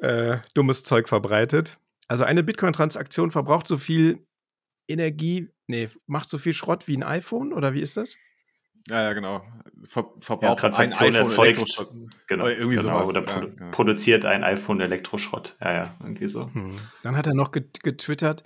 [0.00, 1.78] äh, dummes Zeug verbreitet.
[2.08, 4.26] Also eine Bitcoin-Transaktion verbraucht so viel
[4.88, 8.16] Energie, nee, macht so viel Schrott wie ein iPhone oder wie ist das?
[8.88, 9.42] Ja, ja, genau.
[9.84, 11.86] Ver verbraucht ja, ein iPhone erzeugt.
[12.26, 13.10] Genau, oder irgendwie genau, sowas.
[13.10, 15.56] Oder produ ja, produziert ein iPhone Elektroschrott.
[15.60, 16.52] Ja, ja, irgendwie so.
[16.52, 16.76] Hm.
[17.02, 18.44] Dann hat er noch getwittert,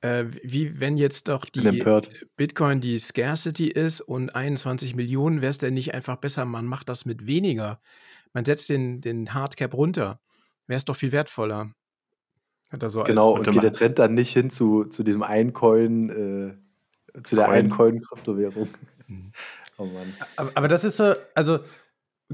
[0.00, 1.84] äh, wie wenn jetzt doch die
[2.36, 6.88] Bitcoin die Scarcity ist und 21 Millionen, wäre es denn nicht einfach besser, man macht
[6.88, 7.80] das mit weniger.
[8.32, 10.20] Man setzt den, den Hardcap runter.
[10.66, 11.72] Wäre es doch viel wertvoller.
[12.70, 15.54] Hat er so genau, und geht der Trend dann nicht hin zu, zu diesem einen
[15.54, 17.56] Coin, äh, zu der Coin.
[17.56, 18.68] einen Coin-Kryptowährung.
[19.78, 20.12] Oh Mann.
[20.36, 21.60] Aber, aber, das ist so, also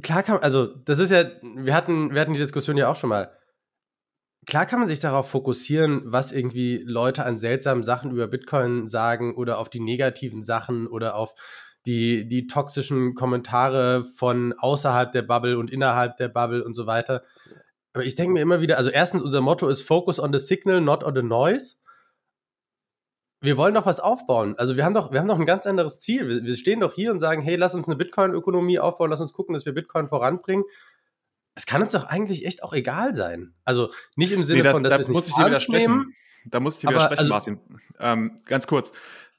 [0.02, 3.10] klar kann, also das ist ja, wir hatten, wir hatten die Diskussion ja auch schon
[3.10, 3.30] mal.
[4.46, 9.34] Klar kann man sich darauf fokussieren, was irgendwie Leute an seltsamen Sachen über Bitcoin sagen
[9.36, 11.34] oder auf die negativen Sachen oder auf
[11.86, 17.22] die, die toxischen Kommentare von außerhalb der Bubble und innerhalb der Bubble und so weiter.
[17.92, 20.80] Aber ich denke mir immer wieder, also erstens, unser Motto ist Focus on the Signal,
[20.80, 21.76] not on the Noise.
[23.44, 24.54] Wir wollen doch was aufbauen.
[24.56, 26.28] Also wir haben doch, wir haben doch ein ganz anderes Ziel.
[26.28, 29.34] Wir, wir stehen doch hier und sagen, hey, lass uns eine Bitcoin-Ökonomie aufbauen, lass uns
[29.34, 30.64] gucken, dass wir Bitcoin voranbringen.
[31.54, 33.54] Es kann uns doch eigentlich echt auch egal sein.
[33.64, 35.46] Also nicht im Sinne nee, da, von, dass da wir es muss nicht ich dir
[35.46, 35.92] widersprechen.
[35.92, 36.14] Nehmen,
[36.46, 37.60] da muss ich dir widersprechen, also, Martin.
[38.00, 38.94] Ähm, ganz kurz.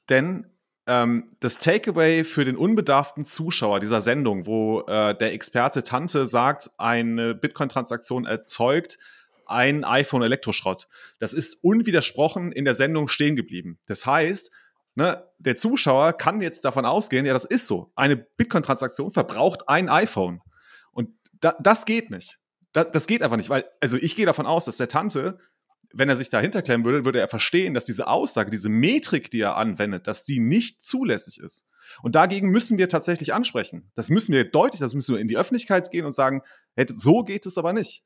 [0.08, 0.46] Denn
[0.86, 6.70] ähm, das Takeaway für den unbedarften Zuschauer dieser Sendung, wo äh, der Experte Tante sagt,
[6.78, 8.98] eine Bitcoin-Transaktion erzeugt
[9.46, 10.88] ein iPhone-Elektroschrott.
[11.18, 13.78] Das ist unwidersprochen in der Sendung stehen geblieben.
[13.86, 14.50] Das heißt,
[14.94, 17.92] ne, der Zuschauer kann jetzt davon ausgehen, ja, das ist so.
[17.94, 20.40] Eine Bitcoin-Transaktion verbraucht ein iPhone.
[20.92, 22.38] Und da, das geht nicht.
[22.72, 25.38] Da, das geht einfach nicht, weil, also ich gehe davon aus, dass der Tante
[25.92, 29.40] wenn er sich dahinter klemmen würde, würde er verstehen, dass diese Aussage, diese Metrik, die
[29.40, 31.64] er anwendet, dass die nicht zulässig ist.
[32.02, 33.90] Und dagegen müssen wir tatsächlich ansprechen.
[33.94, 36.42] Das müssen wir deutlich, das müssen wir in die Öffentlichkeit gehen und sagen,
[36.94, 38.04] so geht es aber nicht.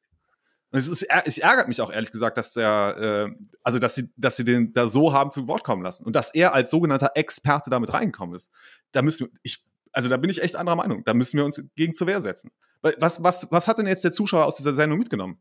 [0.73, 4.13] Und es, ist, es ärgert mich auch ehrlich gesagt, dass der, äh, also dass sie,
[4.17, 7.13] dass sie den da so haben zu Wort kommen lassen und dass er als sogenannter
[7.15, 8.53] Experte damit reingekommen ist.
[8.93, 11.03] Da müssen wir, ich, also da bin ich echt anderer Meinung.
[11.05, 12.53] Da müssen wir uns gegen zur Wehr setzen.
[12.83, 15.41] Was, was, was hat denn jetzt der Zuschauer aus dieser Sendung mitgenommen?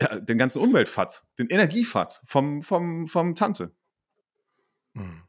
[0.00, 3.74] ja, den ganzen Umweltfat, den Energiefat vom, vom, vom Tante.
[4.94, 5.22] Hm.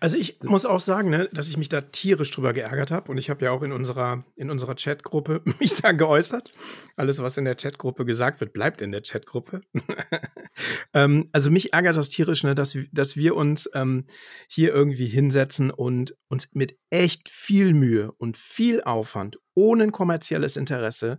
[0.00, 3.18] Also ich muss auch sagen, ne, dass ich mich da tierisch drüber geärgert habe und
[3.18, 6.52] ich habe ja auch in unserer, in unserer Chatgruppe mich da geäußert.
[6.96, 9.60] Alles, was in der Chatgruppe gesagt wird, bleibt in der Chatgruppe.
[10.94, 14.06] ähm, also mich ärgert das tierisch, ne, dass, dass wir uns ähm,
[14.48, 21.18] hier irgendwie hinsetzen und uns mit echt viel Mühe und viel Aufwand, ohne kommerzielles Interesse,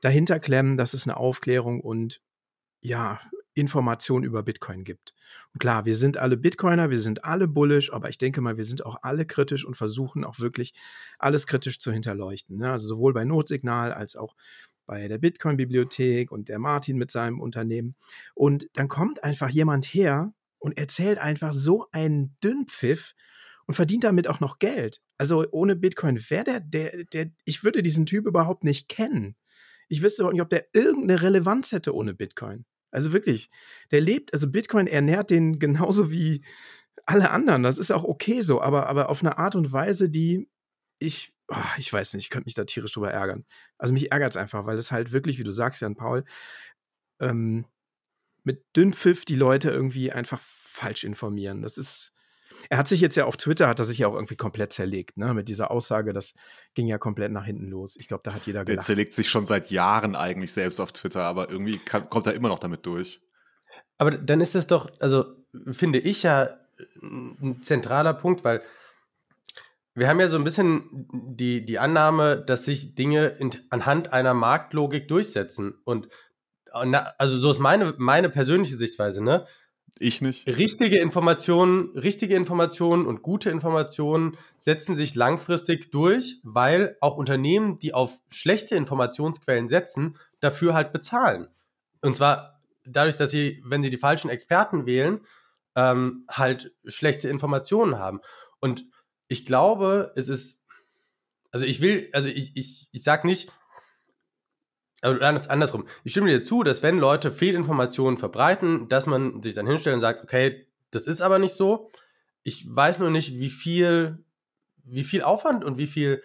[0.00, 2.20] dahinter klemmen, dass es eine Aufklärung und
[2.80, 3.20] ja,
[3.58, 5.14] Information über Bitcoin gibt.
[5.52, 8.64] Und klar, wir sind alle Bitcoiner, wir sind alle bullish, aber ich denke mal, wir
[8.64, 10.74] sind auch alle kritisch und versuchen auch wirklich
[11.18, 12.56] alles kritisch zu hinterleuchten.
[12.56, 12.70] Ne?
[12.70, 14.34] Also sowohl bei Notsignal als auch
[14.86, 17.94] bei der Bitcoin-Bibliothek und der Martin mit seinem Unternehmen.
[18.34, 23.14] Und dann kommt einfach jemand her und erzählt einfach so einen Dünnpfiff
[23.66, 25.02] und verdient damit auch noch Geld.
[25.18, 29.36] Also ohne Bitcoin wäre der, der, der, ich würde diesen Typ überhaupt nicht kennen.
[29.88, 32.64] Ich wüsste auch nicht, ob der irgendeine Relevanz hätte ohne Bitcoin.
[32.90, 33.48] Also wirklich,
[33.90, 36.44] der lebt, also Bitcoin ernährt den genauso wie
[37.06, 37.62] alle anderen.
[37.62, 40.48] Das ist auch okay so, aber, aber auf eine Art und Weise, die
[40.98, 43.44] ich, oh, ich weiß nicht, ich könnte mich da tierisch drüber ärgern.
[43.78, 46.24] Also mich ärgert es einfach, weil es halt wirklich, wie du sagst, Jan Paul,
[47.20, 47.66] ähm,
[48.44, 51.62] mit Dünnpfiff die Leute irgendwie einfach falsch informieren.
[51.62, 52.12] Das ist,
[52.68, 55.16] er hat sich jetzt ja auf Twitter, hat er sich ja auch irgendwie komplett zerlegt,
[55.16, 55.34] ne?
[55.34, 56.34] Mit dieser Aussage, das
[56.74, 57.96] ging ja komplett nach hinten los.
[57.96, 58.78] Ich glaube, da hat jeder gelacht.
[58.78, 62.34] Der zerlegt sich schon seit Jahren eigentlich selbst auf Twitter, aber irgendwie kann, kommt er
[62.34, 63.20] immer noch damit durch.
[63.96, 65.24] Aber dann ist das doch, also
[65.70, 66.50] finde ich ja
[67.02, 68.62] ein zentraler Punkt, weil
[69.94, 74.32] wir haben ja so ein bisschen die, die Annahme, dass sich Dinge in, anhand einer
[74.32, 75.74] Marktlogik durchsetzen.
[75.84, 76.08] Und
[76.72, 79.46] also so ist meine, meine persönliche Sichtweise, ne?
[80.00, 80.46] Ich nicht.
[80.46, 87.94] Richtige Informationen, richtige Informationen und gute Informationen setzen sich langfristig durch, weil auch Unternehmen, die
[87.94, 91.48] auf schlechte Informationsquellen setzen, dafür halt bezahlen.
[92.00, 95.20] Und zwar dadurch, dass sie, wenn sie die falschen Experten wählen,
[95.74, 98.20] ähm, halt schlechte Informationen haben.
[98.60, 98.84] Und
[99.28, 100.62] ich glaube, es ist,
[101.50, 103.50] also ich will, also ich, ich, ich sag nicht,
[105.00, 105.86] also andersrum.
[106.04, 110.00] Ich stimme dir zu, dass wenn Leute Fehlinformationen verbreiten, dass man sich dann hinstellt und
[110.00, 111.90] sagt, okay, das ist aber nicht so.
[112.42, 114.24] Ich weiß nur nicht, wie viel,
[114.84, 116.22] wie viel Aufwand und wie viel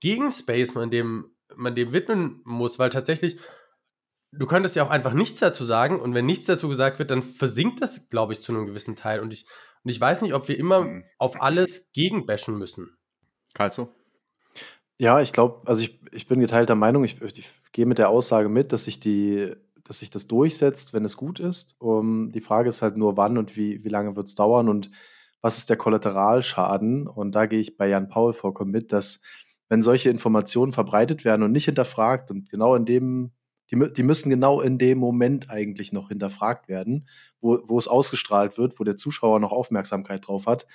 [0.00, 3.38] Gegenspace man dem, man dem widmen muss, weil tatsächlich,
[4.32, 7.22] du könntest ja auch einfach nichts dazu sagen und wenn nichts dazu gesagt wird, dann
[7.22, 9.20] versinkt das, glaube ich, zu einem gewissen Teil.
[9.20, 9.46] Und ich,
[9.82, 11.04] und ich weiß nicht, ob wir immer hm.
[11.18, 12.96] auf alles gegenbashen müssen.
[13.54, 13.92] Kalzo?
[15.00, 17.04] Ja, ich glaube, also ich, ich bin geteilter Meinung.
[17.04, 19.52] Ich, ich gehe mit der Aussage mit, dass sich die,
[19.84, 21.76] dass sich das durchsetzt, wenn es gut ist.
[21.80, 24.68] Um, die Frage ist halt nur, wann und wie, wie lange wird es dauern.
[24.68, 24.90] Und
[25.40, 27.06] was ist der Kollateralschaden?
[27.06, 29.22] Und da gehe ich bei Jan Paul vollkommen mit, dass
[29.68, 33.30] wenn solche Informationen verbreitet werden und nicht hinterfragt und genau in dem,
[33.70, 37.06] die, die müssen genau in dem Moment eigentlich noch hinterfragt werden,
[37.40, 40.66] wo, wo es ausgestrahlt wird, wo der Zuschauer noch Aufmerksamkeit drauf hat.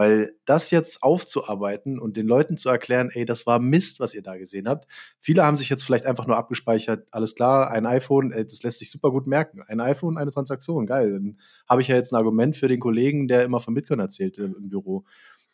[0.00, 4.22] Weil das jetzt aufzuarbeiten und den Leuten zu erklären, ey, das war Mist, was ihr
[4.22, 4.90] da gesehen habt.
[5.18, 8.78] Viele haben sich jetzt vielleicht einfach nur abgespeichert, alles klar, ein iPhone, ey, das lässt
[8.78, 9.60] sich super gut merken.
[9.68, 11.12] Ein iPhone, eine Transaktion, geil.
[11.12, 14.38] Dann habe ich ja jetzt ein Argument für den Kollegen, der immer von Bitcoin erzählt
[14.38, 15.04] im, Büro.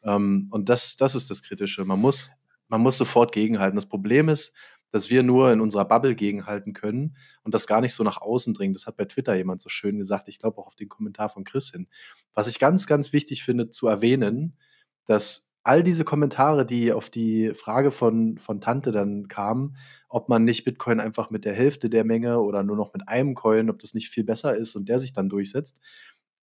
[0.05, 1.85] Ähm, und das, das ist das Kritische.
[1.85, 2.31] Man muss,
[2.69, 3.75] man muss sofort gegenhalten.
[3.75, 4.55] Das Problem ist,
[4.91, 8.55] dass wir nur in unserer Bubble gegenhalten können und das gar nicht so nach außen
[8.55, 8.75] dringt.
[8.77, 10.29] Das hat bei Twitter jemand so schön gesagt.
[10.29, 11.89] Ich glaube auch auf den Kommentar von Chris hin.
[12.35, 14.57] Was ich ganz, ganz wichtig finde zu erwähnen,
[15.05, 19.77] dass all diese Kommentare, die auf die Frage von, von Tante dann kamen,
[20.09, 23.35] ob man nicht Bitcoin einfach mit der Hälfte der Menge oder nur noch mit einem
[23.35, 25.81] Coin, ob das nicht viel besser ist und der sich dann durchsetzt,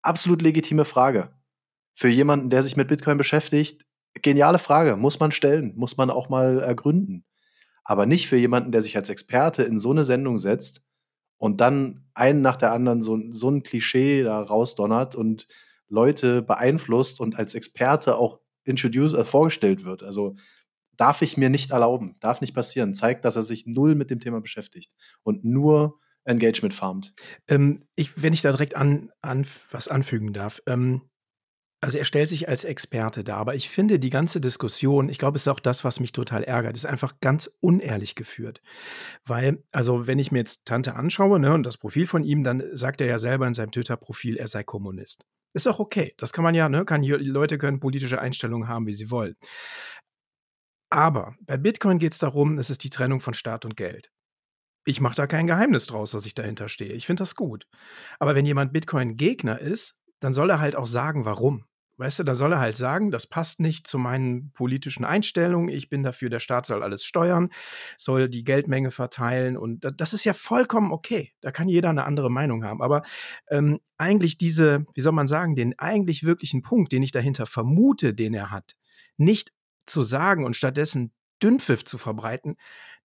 [0.00, 1.30] absolut legitime Frage.
[1.94, 3.84] Für jemanden, der sich mit Bitcoin beschäftigt,
[4.22, 7.24] geniale Frage, muss man stellen, muss man auch mal ergründen
[7.84, 10.82] aber nicht für jemanden, der sich als Experte in so eine Sendung setzt
[11.38, 15.48] und dann einen nach der anderen so, so ein Klischee da rausdonnert und
[15.88, 20.02] Leute beeinflusst und als Experte auch introduced, äh, vorgestellt wird.
[20.02, 20.36] Also
[20.96, 22.94] darf ich mir nicht erlauben, darf nicht passieren.
[22.94, 27.14] Zeigt, dass er sich null mit dem Thema beschäftigt und nur Engagement farmt.
[27.48, 31.09] Ähm, ich, wenn ich da direkt an, an was anfügen darf, ähm,
[31.80, 35.36] also er stellt sich als Experte dar, aber ich finde die ganze Diskussion, ich glaube,
[35.36, 38.60] es ist auch das, was mich total ärgert, ist einfach ganz unehrlich geführt.
[39.24, 42.62] Weil, also wenn ich mir jetzt Tante anschaue ne, und das Profil von ihm, dann
[42.72, 45.24] sagt er ja selber in seinem Twitter-Profil, er sei Kommunist.
[45.54, 46.14] Ist auch okay.
[46.18, 49.36] Das kann man ja, ne, kann, Leute können politische Einstellungen haben, wie sie wollen.
[50.90, 54.10] Aber bei Bitcoin geht es darum, es ist die Trennung von Staat und Geld.
[54.84, 56.92] Ich mache da kein Geheimnis draus, dass ich dahinter stehe.
[56.92, 57.66] Ich finde das gut.
[58.18, 61.64] Aber wenn jemand Bitcoin-Gegner ist, dann soll er halt auch sagen, warum.
[62.00, 65.68] Weißt du, da soll er halt sagen, das passt nicht zu meinen politischen Einstellungen.
[65.68, 67.50] Ich bin dafür, der Staat soll alles steuern,
[67.98, 71.34] soll die Geldmenge verteilen und das ist ja vollkommen okay.
[71.42, 72.80] Da kann jeder eine andere Meinung haben.
[72.80, 73.02] Aber
[73.50, 78.14] ähm, eigentlich diese, wie soll man sagen, den eigentlich wirklichen Punkt, den ich dahinter vermute,
[78.14, 78.76] den er hat,
[79.18, 79.52] nicht
[79.84, 82.56] zu sagen und stattdessen Dünnpfiff zu verbreiten,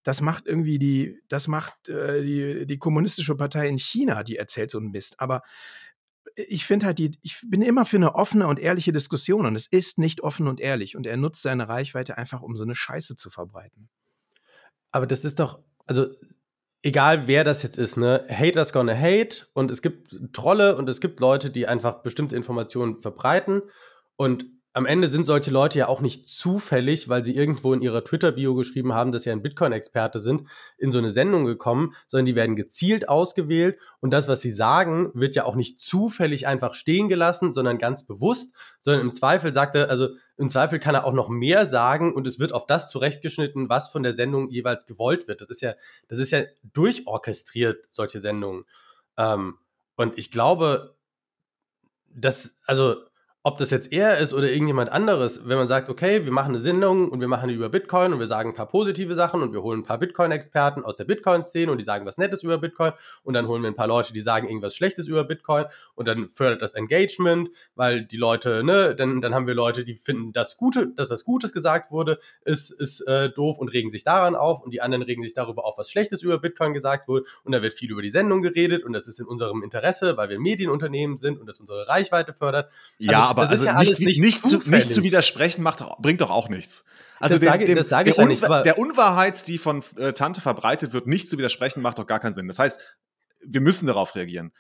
[0.04, 4.72] das macht irgendwie die, das macht äh, die, die kommunistische Partei in China, die erzählt
[4.72, 5.20] so einen Mist.
[5.20, 5.42] Aber
[6.36, 9.68] ich finde halt, die, ich bin immer für eine offene und ehrliche Diskussion und es
[9.68, 13.16] ist nicht offen und ehrlich und er nutzt seine Reichweite einfach, um so eine Scheiße
[13.16, 13.90] zu verbreiten.
[14.92, 16.08] Aber das ist doch, also
[16.82, 21.02] egal wer das jetzt ist, ne, Haters gonna hate und es gibt Trolle und es
[21.02, 23.62] gibt Leute, die einfach bestimmte Informationen verbreiten
[24.16, 28.04] und am Ende sind solche Leute ja auch nicht zufällig, weil sie irgendwo in ihrer
[28.04, 32.36] Twitter-Bio geschrieben haben, dass sie ein Bitcoin-Experte sind, in so eine Sendung gekommen, sondern die
[32.36, 37.08] werden gezielt ausgewählt und das, was sie sagen, wird ja auch nicht zufällig einfach stehen
[37.08, 41.14] gelassen, sondern ganz bewusst, sondern im Zweifel sagt er, also im Zweifel kann er auch
[41.14, 45.30] noch mehr sagen und es wird auf das zurechtgeschnitten, was von der Sendung jeweils gewollt
[45.30, 45.40] wird.
[45.40, 45.76] Das ist ja,
[46.10, 48.66] das ist ja durchorchestriert, solche Sendungen.
[49.16, 49.58] Ähm,
[49.96, 50.98] und ich glaube,
[52.14, 52.98] dass, also,
[53.46, 56.60] ob das jetzt er ist oder irgendjemand anderes, wenn man sagt, okay, wir machen eine
[56.60, 59.54] Sendung und wir machen die über Bitcoin und wir sagen ein paar positive Sachen und
[59.54, 62.94] wir holen ein paar Bitcoin-Experten aus der Bitcoin-Szene und die sagen was Nettes über Bitcoin
[63.22, 66.30] und dann holen wir ein paar Leute, die sagen irgendwas Schlechtes über Bitcoin und dann
[66.30, 70.58] fördert das Engagement, weil die Leute, ne, dann, dann haben wir Leute, die finden, das
[70.58, 74.64] Gute, dass was Gutes gesagt wurde, ist, ist äh, doof und regen sich daran auf
[74.64, 77.62] und die anderen regen sich darüber auf, was Schlechtes über Bitcoin gesagt wurde und da
[77.62, 81.20] wird viel über die Sendung geredet und das ist in unserem Interesse, weil wir Medienunternehmen
[81.20, 82.72] sind und das unsere Reichweite fördert.
[83.00, 86.30] Also, ja, aber also ja nicht, nicht, nicht, zu, nicht zu widersprechen macht, bringt doch
[86.30, 86.86] auch nichts.
[87.20, 88.44] Also das den, sage, dem, das sage ich ja nicht.
[88.44, 92.34] Der Unwahrheit, die von äh, Tante verbreitet wird, nicht zu widersprechen, macht doch gar keinen
[92.34, 92.48] Sinn.
[92.48, 92.80] Das heißt,
[93.46, 94.52] wir müssen darauf reagieren.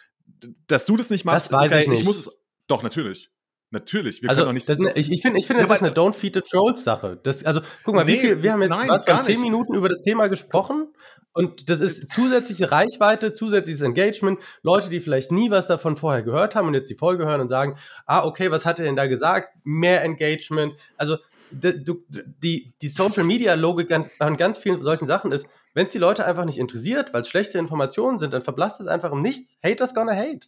[0.68, 1.86] Dass du das nicht machst, das ist okay.
[1.86, 2.44] Ich, ich, muss es.
[2.68, 3.30] Doch, natürlich.
[3.76, 4.70] Natürlich, wir also, können doch nicht.
[4.70, 7.20] Das, ich ich finde, ich find, das ist eine Don't Feed the Trolls Sache.
[7.24, 9.90] Das, also, guck mal, nee, wie viel, wir haben jetzt nein, was, zehn Minuten über
[9.90, 10.88] das Thema gesprochen
[11.34, 14.40] und das ist zusätzliche Reichweite, zusätzliches Engagement.
[14.62, 17.50] Leute, die vielleicht nie was davon vorher gehört haben und jetzt die Folge hören und
[17.50, 19.50] sagen, ah, okay, was hat er denn da gesagt?
[19.66, 20.76] Mehr Engagement.
[20.96, 21.18] Also
[21.52, 26.26] die, die Social Media Logik an ganz vielen solchen Sachen ist, wenn es die Leute
[26.26, 29.58] einfach nicht interessiert, weil es schlechte Informationen sind, dann verblasst es einfach im Nichts.
[29.62, 30.48] Haters gonna hate.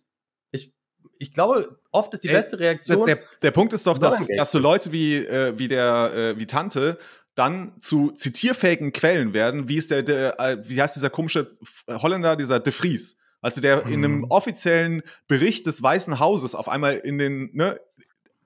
[1.18, 3.06] Ich, glaube, oft ist die beste Reaktion.
[3.06, 6.48] Der, der Punkt ist doch, dass, dass so Leute wie, äh, wie der äh, wie
[6.48, 6.98] Tante
[7.36, 11.48] dann zu zitierfähigen Quellen werden, wie ist der, der äh, wie heißt dieser komische
[11.88, 13.94] Holländer, dieser De Vries, also der mhm.
[13.94, 14.26] in einem mhm.
[14.32, 17.80] offiziellen Bericht des Weißen Hauses auf einmal in den, ne,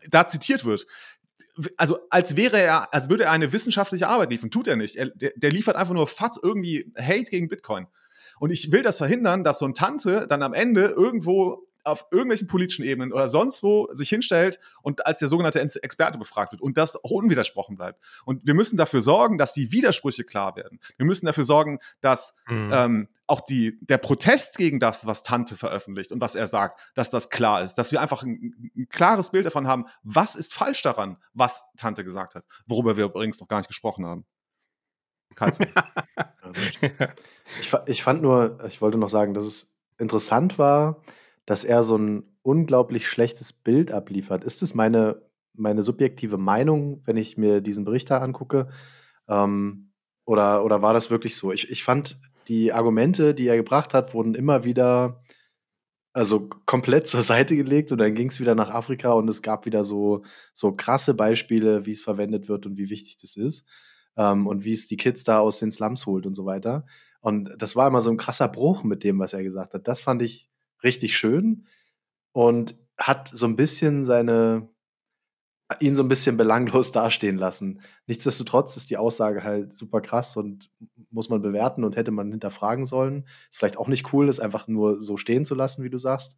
[0.10, 0.86] da zitiert wird.
[1.78, 4.96] Also als wäre er, als würde er eine wissenschaftliche Arbeit liefern, tut er nicht.
[4.96, 7.88] Er, der, der liefert einfach nur fat irgendwie Hate gegen Bitcoin.
[8.40, 12.48] Und ich will das verhindern, dass so ein Tante dann am Ende irgendwo auf irgendwelchen
[12.48, 16.78] politischen Ebenen oder sonst wo sich hinstellt und als der sogenannte Experte befragt wird und
[16.78, 18.02] das auch unwidersprochen bleibt.
[18.26, 20.80] Und wir müssen dafür sorgen, dass die Widersprüche klar werden.
[20.98, 22.70] Wir müssen dafür sorgen, dass mhm.
[22.72, 27.10] ähm, auch die, der Protest gegen das, was Tante veröffentlicht und was er sagt, dass
[27.10, 27.76] das klar ist.
[27.76, 32.04] Dass wir einfach ein, ein klares Bild davon haben, was ist falsch daran, was Tante
[32.04, 32.46] gesagt hat.
[32.66, 34.26] Worüber wir übrigens noch gar nicht gesprochen haben.
[37.60, 41.02] ich, ich fand nur, ich wollte noch sagen, dass es interessant war,
[41.46, 44.44] dass er so ein unglaublich schlechtes Bild abliefert.
[44.44, 45.22] Ist es meine,
[45.54, 48.70] meine subjektive Meinung, wenn ich mir diesen Bericht da angucke?
[49.28, 49.92] Ähm,
[50.26, 51.52] oder, oder war das wirklich so?
[51.52, 55.22] Ich, ich fand, die Argumente, die er gebracht hat, wurden immer wieder
[56.14, 59.66] also komplett zur Seite gelegt und dann ging es wieder nach Afrika und es gab
[59.66, 60.24] wieder so,
[60.54, 63.68] so krasse Beispiele, wie es verwendet wird und wie wichtig das ist
[64.18, 66.86] ähm, und wie es die Kids da aus den Slums holt und so weiter.
[67.22, 69.88] Und das war immer so ein krasser Bruch mit dem, was er gesagt hat.
[69.88, 70.50] Das fand ich
[70.84, 71.66] richtig schön
[72.32, 74.70] und hat so ein bisschen seine,
[75.80, 77.82] ihn so ein bisschen belanglos dastehen lassen.
[78.08, 80.70] Nichtsdestotrotz ist die Aussage halt super krass und
[81.10, 83.26] muss man bewerten und hätte man hinterfragen sollen.
[83.50, 86.38] Ist vielleicht auch nicht cool, das einfach nur so stehen zu lassen, wie du sagst.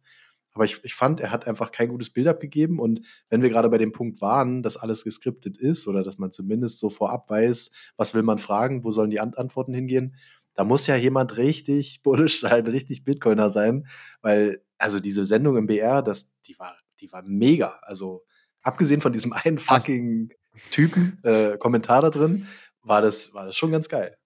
[0.54, 2.78] Aber ich, ich fand, er hat einfach kein gutes Bild abgegeben.
[2.78, 6.30] Und wenn wir gerade bei dem Punkt waren, dass alles geskriptet ist oder dass man
[6.30, 10.14] zumindest so vorab weiß, was will man fragen, wo sollen die Antworten hingehen,
[10.54, 13.86] da muss ja jemand richtig bullish sein, richtig Bitcoiner sein,
[14.22, 17.78] weil also diese Sendung im BR, das, die war, die war mega.
[17.82, 18.24] Also
[18.62, 20.32] abgesehen von diesem einen fucking
[20.70, 22.46] Typen äh, Kommentar da drin,
[22.82, 24.16] war das, war das schon ganz geil.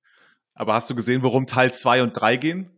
[0.54, 2.70] Aber hast du gesehen, worum Teil 2 und 3 gehen?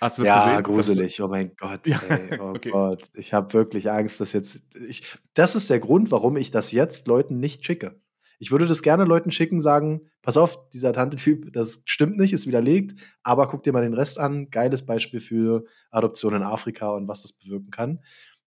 [0.00, 0.52] Hast du das ja, gesehen?
[0.54, 1.22] Ja, gruselig.
[1.22, 1.86] oh mein Gott.
[1.86, 2.00] Ja.
[2.08, 2.70] Ey, oh okay.
[2.70, 3.04] Gott.
[3.14, 4.64] Ich habe wirklich Angst, dass jetzt.
[4.88, 8.00] Ich, das ist der Grund, warum ich das jetzt Leuten nicht schicke.
[8.42, 12.48] Ich würde das gerne Leuten schicken, sagen: Pass auf, dieser Tante-Typ, das stimmt nicht, ist
[12.48, 14.50] widerlegt, aber guck dir mal den Rest an.
[14.50, 18.00] Geiles Beispiel für Adoption in Afrika und was das bewirken kann.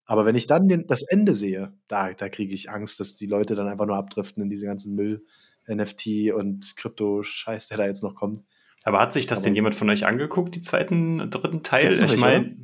[0.04, 3.26] Aber wenn ich dann den, das Ende sehe, da, da kriege ich Angst, dass die
[3.26, 5.24] Leute dann einfach nur abdriften in diese ganzen Müll,
[5.66, 8.44] NFT und Krypto-Scheiß, der da jetzt noch kommt.
[8.84, 11.90] Aber hat sich das Aber denn jemand von euch angeguckt, die zweiten, dritten Teil?
[11.90, 12.58] Ich meine,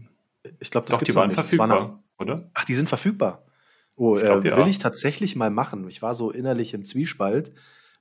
[0.59, 1.35] ich glaube, das doch, die waren nicht.
[1.35, 2.51] verfügbar, waren, oder?
[2.55, 3.45] Ach, die sind verfügbar.
[4.01, 4.57] Oh, äh, glaub, ja.
[4.57, 5.87] will ich tatsächlich mal machen.
[5.87, 7.53] Ich war so innerlich im Zwiespalt,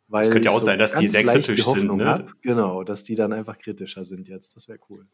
[0.09, 1.95] weil es könnte ja auch so sein, dass die sehr kritisch sind.
[1.95, 2.07] Ne?
[2.07, 4.57] Hab, genau, dass die dann einfach kritischer sind jetzt.
[4.57, 5.07] Das wäre cool.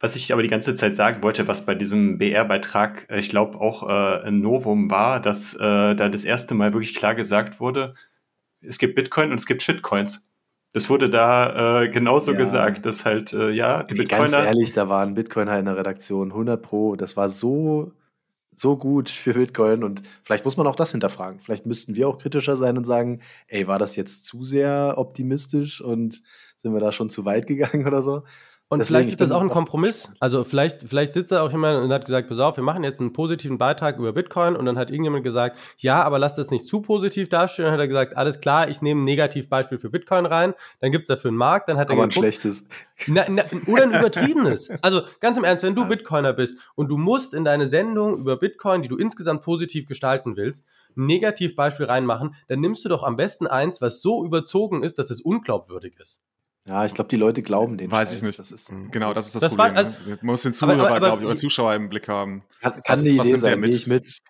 [0.00, 3.58] Was ich aber die ganze Zeit sagen wollte, was bei diesem BR-Beitrag, äh, ich glaube,
[3.58, 7.94] auch äh, ein Novum war, dass äh, da das erste Mal wirklich klar gesagt wurde,
[8.60, 10.30] es gibt Bitcoin und es gibt Shitcoins.
[10.74, 12.36] Das wurde da äh, genauso ja.
[12.36, 14.24] gesagt, dass halt, äh, ja, die Bitcoiner.
[14.24, 16.96] Ganz ehrlich, da waren Bitcoiner halt in der Redaktion, 100 Pro.
[16.96, 17.92] Das war so,
[18.58, 21.40] so gut für Bitcoin und vielleicht muss man auch das hinterfragen.
[21.40, 25.80] Vielleicht müssten wir auch kritischer sein und sagen, ey, war das jetzt zu sehr optimistisch
[25.80, 26.22] und
[26.56, 28.22] sind wir da schon zu weit gegangen oder so?
[28.68, 30.10] Und Deswegen, vielleicht ist das auch ein Kompromiss.
[30.20, 32.98] Also vielleicht, vielleicht sitzt da auch jemand und hat gesagt, pass auf, wir machen jetzt
[32.98, 36.66] einen positiven Beitrag über Bitcoin und dann hat irgendjemand gesagt, ja, aber lass das nicht
[36.66, 37.66] zu positiv darstellen.
[37.66, 41.02] Dann hat er gesagt, alles klar, ich nehme ein Negativbeispiel für Bitcoin rein, dann gibt
[41.02, 42.66] es dafür einen Markt, dann hat er aber ein schlechtes.
[43.06, 44.70] Na, na, oder ein übertriebenes.
[44.80, 48.38] Also ganz im Ernst, wenn du Bitcoiner bist und du musst in deine Sendung über
[48.38, 53.16] Bitcoin, die du insgesamt positiv gestalten willst, ein Negativbeispiel reinmachen, dann nimmst du doch am
[53.16, 56.22] besten eins, was so überzogen ist, dass es unglaubwürdig ist.
[56.66, 57.90] Ja, ich glaube, die Leute glauben den.
[57.90, 58.18] Weiß Scheiß.
[58.18, 58.38] ich nicht.
[58.38, 58.90] Das ist, mhm.
[58.90, 59.74] genau, das ist das, das Problem.
[59.74, 62.42] War, also, Man muss den Zuhörer, glaube ich, oder Zuschauer im Blick haben.
[62.60, 63.74] Kann, kann was, die Idee sein, mit?
[63.74, 64.20] ich mit.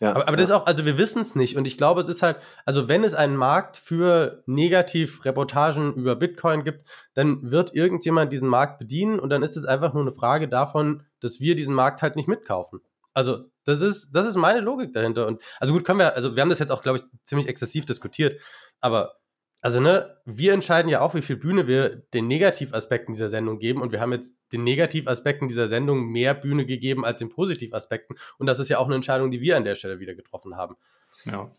[0.00, 0.36] Ja, aber, aber ja.
[0.36, 2.86] das ist auch, also wir wissen es nicht und ich glaube, es ist halt, also
[2.88, 9.18] wenn es einen Markt für Negativ-Reportagen über Bitcoin gibt, dann wird irgendjemand diesen Markt bedienen
[9.18, 12.28] und dann ist es einfach nur eine Frage davon, dass wir diesen Markt halt nicht
[12.28, 12.80] mitkaufen.
[13.12, 16.42] Also das ist, das ist meine Logik dahinter und also gut, können wir, also wir
[16.42, 18.40] haben das jetzt auch, glaube ich, ziemlich exzessiv diskutiert,
[18.80, 19.16] aber
[19.60, 23.82] also ne, wir entscheiden ja auch, wie viel Bühne wir den Negativaspekten dieser Sendung geben
[23.82, 28.46] und wir haben jetzt den Negativaspekten dieser Sendung mehr Bühne gegeben als den Positivaspekten und
[28.46, 30.76] das ist ja auch eine Entscheidung, die wir an der Stelle wieder getroffen haben.
[31.24, 31.50] Ja.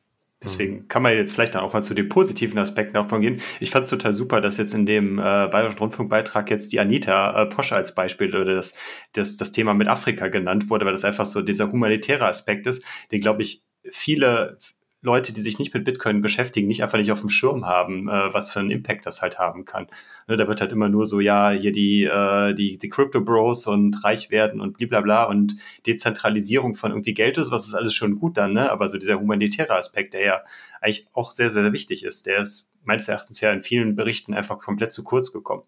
[0.42, 3.42] Deswegen kann man jetzt vielleicht auch mal zu den positiven Aspekten davon gehen.
[3.60, 7.44] Ich fand es total super, dass jetzt in dem äh, Bayerischen Rundfunkbeitrag jetzt die Anita
[7.44, 8.74] äh, Posch als Beispiel oder das,
[9.12, 12.86] das, das Thema mit Afrika genannt wurde, weil das einfach so dieser humanitäre Aspekt ist,
[13.12, 14.58] den, glaube ich, viele
[15.02, 18.34] Leute, die sich nicht mit Bitcoin beschäftigen, nicht einfach nicht auf dem Schirm haben, äh,
[18.34, 19.88] was für einen Impact das halt haben kann.
[20.28, 23.66] Ne, da wird halt immer nur so, ja, hier die, äh, die, die Crypto Bros
[23.68, 25.56] und reich werden und blablabla und
[25.88, 28.70] Dezentralisierung von irgendwie Geld ist, was ist alles schon gut dann, ne?
[28.72, 30.41] Aber so dieser humanitäre Aspekt, der ja
[30.82, 34.60] eigentlich auch sehr, sehr wichtig ist, der ist meines Erachtens ja in vielen Berichten einfach
[34.60, 35.64] komplett zu kurz gekommen.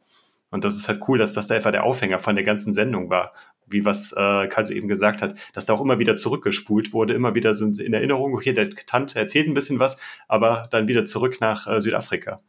[0.50, 3.10] Und das ist halt cool, dass das da einfach der Aufhänger von der ganzen Sendung
[3.10, 3.32] war
[3.72, 7.14] wie was äh, Karl so eben gesagt hat, dass da auch immer wieder zurückgespult wurde,
[7.14, 9.98] immer wieder so in Erinnerung, okay, der Tante erzählt ein bisschen was,
[10.28, 12.42] aber dann wieder zurück nach äh, Südafrika.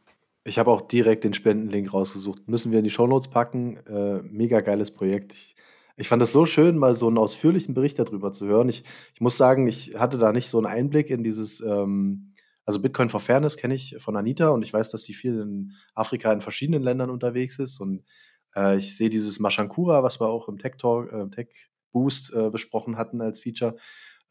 [0.45, 2.47] Ich habe auch direkt den Spendenlink rausgesucht.
[2.47, 3.77] Müssen wir in die Shownotes packen.
[3.87, 5.33] Äh, mega geiles Projekt.
[5.33, 5.55] Ich,
[5.95, 8.67] ich fand es so schön, mal so einen ausführlichen Bericht darüber zu hören.
[8.67, 12.33] Ich, ich muss sagen, ich hatte da nicht so einen Einblick in dieses, ähm,
[12.65, 15.73] also Bitcoin for Fairness kenne ich von Anita und ich weiß, dass sie viel in
[15.95, 18.03] Afrika in verschiedenen Ländern unterwegs ist und
[18.55, 21.47] äh, ich sehe dieses Mashankura, was wir auch im Tech Talk, äh, Tech
[21.91, 23.75] Boost äh, besprochen hatten als Feature.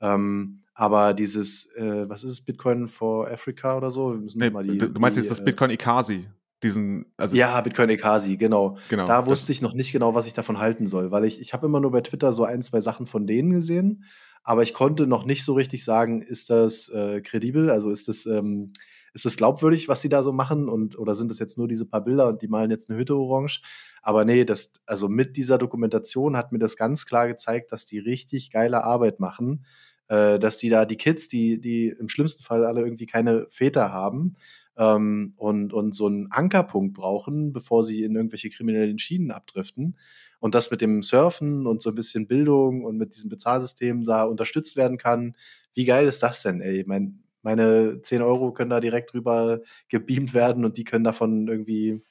[0.00, 4.14] Ähm, aber dieses, äh, was ist es, Bitcoin for Africa oder so?
[4.14, 6.28] Nee, die, du meinst die, jetzt das äh, Bitcoin Ikasi?
[6.62, 8.76] Diesen, also ja, Bitcoin Ekasi, genau.
[8.88, 9.06] genau.
[9.06, 11.66] Da wusste ich noch nicht genau, was ich davon halten soll, weil ich, ich habe
[11.66, 14.04] immer nur bei Twitter so ein, zwei Sachen von denen gesehen,
[14.44, 18.26] aber ich konnte noch nicht so richtig sagen, ist das äh, kredibel, also ist das,
[18.26, 18.72] ähm,
[19.14, 21.86] ist das glaubwürdig, was sie da so machen und oder sind das jetzt nur diese
[21.86, 23.60] paar Bilder und die malen jetzt eine Hütte orange?
[24.02, 27.98] Aber nee, das, also mit dieser Dokumentation hat mir das ganz klar gezeigt, dass die
[27.98, 29.64] richtig geile Arbeit machen,
[30.08, 33.92] äh, dass die da die Kids, die, die im schlimmsten Fall alle irgendwie keine Väter
[33.92, 34.36] haben,
[34.76, 39.98] ähm, und, und so einen Ankerpunkt brauchen, bevor sie in irgendwelche kriminellen Schienen abdriften.
[40.40, 44.24] Und das mit dem Surfen und so ein bisschen Bildung und mit diesem Bezahlsystem da
[44.24, 45.36] unterstützt werden kann.
[45.74, 46.84] Wie geil ist das denn, ey?
[46.86, 52.02] Mein, meine 10 Euro können da direkt rüber gebeamt werden und die können davon irgendwie,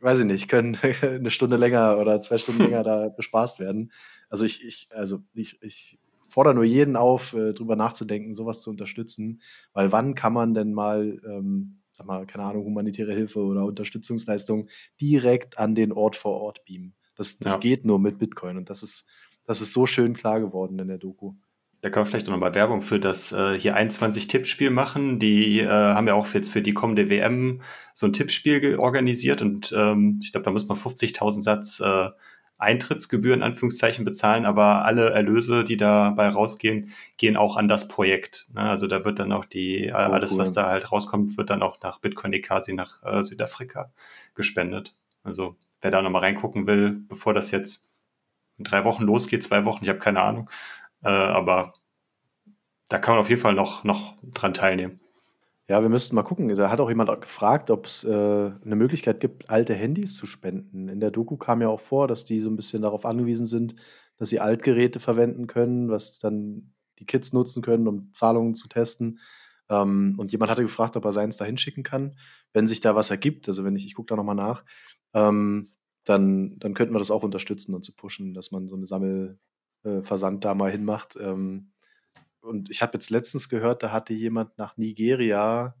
[0.00, 3.92] weiß ich nicht, können eine Stunde länger oder zwei Stunden länger da bespaßt werden.
[4.28, 8.70] Also ich, ich, also ich, ich fordere nur jeden auf, äh, drüber nachzudenken, sowas zu
[8.70, 9.40] unterstützen,
[9.72, 14.68] weil wann kann man denn mal, ähm, sag mal, keine Ahnung, humanitäre Hilfe oder Unterstützungsleistung
[15.00, 16.94] direkt an den Ort vor Ort beamen?
[17.14, 17.60] Das, das ja.
[17.60, 19.08] geht nur mit Bitcoin und das ist,
[19.46, 21.34] das ist so schön klar geworden in der Doku.
[21.84, 25.18] Da kann man vielleicht auch nochmal Werbung für das äh, hier 21 Tippspiel machen.
[25.18, 27.60] Die äh, haben ja auch jetzt für die kommende WM
[27.92, 32.08] so ein Tippspiel organisiert und ähm, ich glaube, da muss man 50.000 Satz äh,
[32.56, 38.48] Eintrittsgebühren in Anführungszeichen bezahlen, aber alle Erlöse, die dabei rausgehen, gehen auch an das Projekt.
[38.54, 38.62] Ne?
[38.62, 40.38] Also da wird dann auch die, oh, alles, cool.
[40.38, 43.92] was da halt rauskommt, wird dann auch nach Bitcoin Ekasi nach äh, Südafrika
[44.34, 44.94] gespendet.
[45.22, 47.84] Also wer da nochmal reingucken will, bevor das jetzt
[48.56, 50.48] in drei Wochen losgeht, zwei Wochen, ich habe keine Ahnung,
[51.04, 51.74] äh, aber
[52.88, 55.00] da kann man auf jeden Fall noch, noch dran teilnehmen.
[55.68, 56.48] Ja, wir müssten mal gucken.
[56.54, 60.88] Da hat auch jemand gefragt, ob es äh, 'ne Möglichkeit gibt, alte Handys zu spenden.
[60.88, 63.74] In der Doku kam ja auch vor, dass die so ein bisschen darauf angewiesen sind,
[64.18, 69.20] dass sie Altgeräte verwenden können, was dann die Kids nutzen können, um Zahlungen zu testen.
[69.70, 72.16] Ähm, und jemand hatte gefragt, ob er seins da hinschicken kann.
[72.52, 74.64] Wenn sich da was ergibt, also wenn ich ich gucke da noch mal nach,
[75.14, 75.72] ähm,
[76.04, 79.38] dann dann könnten wir das auch unterstützen und zu pushen, dass man so eine Sammel
[79.84, 81.16] äh, Versand da mal hinmacht.
[81.20, 81.70] Ähm
[82.40, 85.74] und ich habe jetzt letztens gehört, da hatte jemand nach Nigeria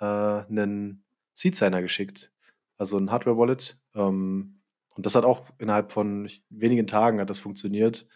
[0.00, 2.32] äh, einen Seed-Signer geschickt,
[2.78, 3.78] also ein Hardware-Wallet.
[3.94, 4.60] Ähm,
[4.94, 8.06] und das hat auch innerhalb von wenigen Tagen hat das funktioniert.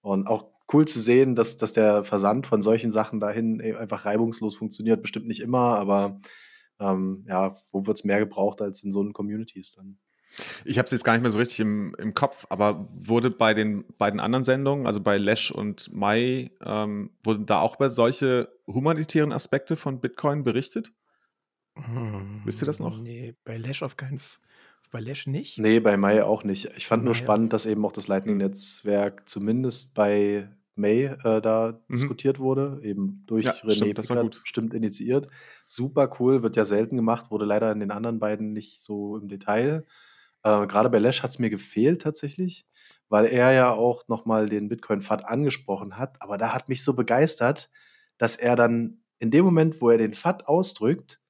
[0.00, 4.56] Und auch cool zu sehen, dass, dass der Versand von solchen Sachen dahin einfach reibungslos
[4.56, 5.02] funktioniert.
[5.02, 6.20] Bestimmt nicht immer, aber
[6.78, 9.98] ähm, ja, wo wird es mehr gebraucht als in so einen Communities dann?
[10.64, 13.54] Ich habe es jetzt gar nicht mehr so richtig im, im Kopf, aber wurde bei
[13.54, 18.48] den beiden anderen Sendungen, also bei Lesh und Mai, ähm, wurden da auch über solche
[18.66, 20.92] humanitären Aspekte von Bitcoin berichtet?
[21.74, 22.98] Hm, Wisst ihr das noch?
[22.98, 24.40] Nee, bei Lesh auf keinen Fall.
[24.90, 25.58] Bei Lesh nicht?
[25.58, 26.70] Nee, bei Mai auch nicht.
[26.76, 31.94] Ich fand nur spannend, dass eben auch das Lightning-Netzwerk zumindest bei May äh, da mhm.
[31.94, 34.40] diskutiert wurde, eben durch ja, René stimmt, das war gut.
[34.42, 35.28] bestimmt initiiert.
[35.64, 39.28] Super cool, wird ja selten gemacht, wurde leider in den anderen beiden nicht so im
[39.28, 39.84] Detail
[40.42, 42.66] äh, Gerade bei Lash hat es mir gefehlt tatsächlich,
[43.08, 46.16] weil er ja auch nochmal den Bitcoin-FAT angesprochen hat.
[46.20, 47.70] Aber da hat mich so begeistert,
[48.18, 51.20] dass er dann in dem Moment, wo er den FAT ausdrückt,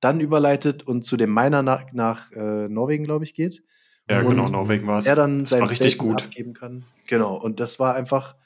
[0.00, 3.62] dann überleitet und zu dem Miner nach, nach äh, Norwegen, glaube ich, geht.
[4.08, 5.06] Ja, genau, Norwegen war es.
[5.06, 6.84] Er dann sein Statement abgeben kann.
[7.06, 8.36] Genau, und das war einfach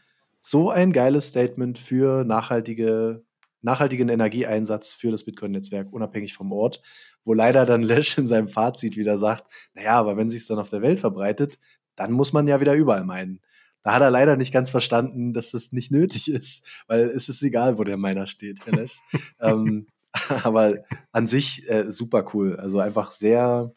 [0.40, 3.22] so ein geiles Statement für nachhaltige
[3.62, 6.80] nachhaltigen Energieeinsatz für das Bitcoin-Netzwerk, unabhängig vom Ort,
[7.24, 9.44] wo leider dann Lesch in seinem Fazit wieder sagt,
[9.74, 11.58] naja, aber wenn sich es dann auf der Welt verbreitet,
[11.96, 13.40] dann muss man ja wieder überall meinen.
[13.82, 17.42] Da hat er leider nicht ganz verstanden, dass das nicht nötig ist, weil es ist
[17.42, 18.98] egal, wo der Miner steht, Herr Lesch.
[19.40, 19.86] ähm,
[20.44, 20.78] aber
[21.12, 22.56] an sich äh, super cool.
[22.56, 23.72] Also einfach sehr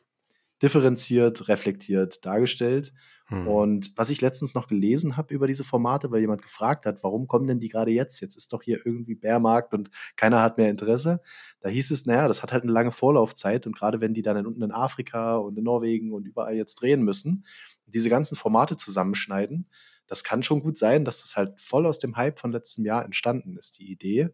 [0.62, 2.94] differenziert, reflektiert dargestellt.
[3.28, 3.48] Hm.
[3.48, 7.28] Und was ich letztens noch gelesen habe über diese Formate, weil jemand gefragt hat, warum
[7.28, 8.20] kommen denn die gerade jetzt?
[8.20, 11.22] Jetzt ist doch hier irgendwie Bärmarkt und keiner hat mehr Interesse.
[11.60, 14.46] Da hieß es, naja, das hat halt eine lange Vorlaufzeit und gerade wenn die dann
[14.46, 17.46] unten in Afrika und in Norwegen und überall jetzt drehen müssen,
[17.86, 19.70] diese ganzen Formate zusammenschneiden,
[20.08, 23.06] das kann schon gut sein, dass das halt voll aus dem Hype von letztem Jahr
[23.06, 24.30] entstanden ist, die Idee.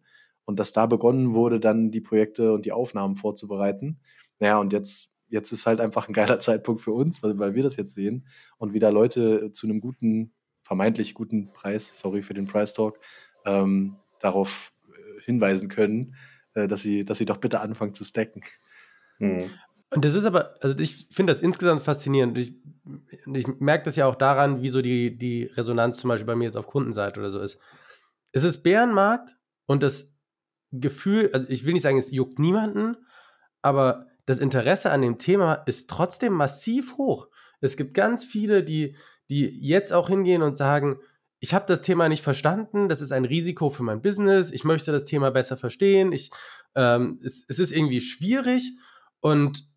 [0.46, 4.00] Und dass da begonnen wurde, dann die Projekte und die Aufnahmen vorzubereiten.
[4.40, 7.64] Naja, und jetzt jetzt ist halt einfach ein geiler Zeitpunkt für uns, weil, weil wir
[7.64, 8.26] das jetzt sehen
[8.58, 13.00] und wieder Leute zu einem guten, vermeintlich guten Preis, sorry für den Price Talk,
[13.46, 16.16] ähm, darauf äh, hinweisen können,
[16.54, 18.42] äh, dass, sie, dass sie doch bitte anfangen zu stacken.
[19.18, 19.50] Hm.
[19.92, 22.38] Und das ist aber, also ich finde das insgesamt faszinierend.
[22.38, 22.54] Ich,
[23.34, 26.46] ich merke das ja auch daran, wie so die, die Resonanz zum Beispiel bei mir
[26.46, 27.60] jetzt auf Kundenseite oder so ist.
[28.32, 30.14] Es ist Bärenmarkt und das
[30.72, 32.98] Gefühl, also ich will nicht sagen, es juckt niemanden,
[33.64, 37.30] aber das Interesse an dem Thema ist trotzdem massiv hoch.
[37.62, 38.96] Es gibt ganz viele, die,
[39.28, 41.00] die jetzt auch hingehen und sagen,
[41.40, 44.92] ich habe das Thema nicht verstanden, das ist ein Risiko für mein Business, ich möchte
[44.92, 46.30] das Thema besser verstehen, ich,
[46.76, 48.78] ähm, es, es ist irgendwie schwierig
[49.20, 49.68] und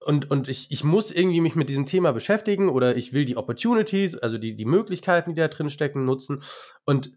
[0.00, 3.36] und, und ich, ich muss irgendwie mich mit diesem Thema beschäftigen oder ich will die
[3.36, 6.42] Opportunities, also die, die Möglichkeiten, die da drin stecken, nutzen.
[6.86, 7.12] Und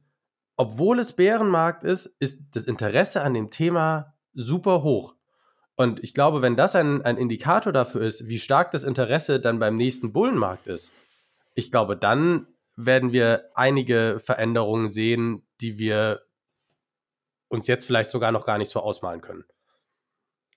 [0.58, 5.16] obwohl es Bärenmarkt ist, ist das Interesse an dem Thema super hoch.
[5.80, 9.60] Und ich glaube, wenn das ein, ein Indikator dafür ist, wie stark das Interesse dann
[9.60, 10.92] beim nächsten Bullenmarkt ist,
[11.56, 16.26] ich glaube, dann werden wir einige Veränderungen sehen, die wir
[17.48, 19.46] uns jetzt vielleicht sogar noch gar nicht so ausmalen können.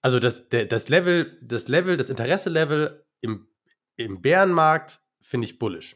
[0.00, 3.46] Also das, das Level, das Level, das Interesse-Level im,
[3.94, 5.94] im Bärenmarkt finde ich bullish.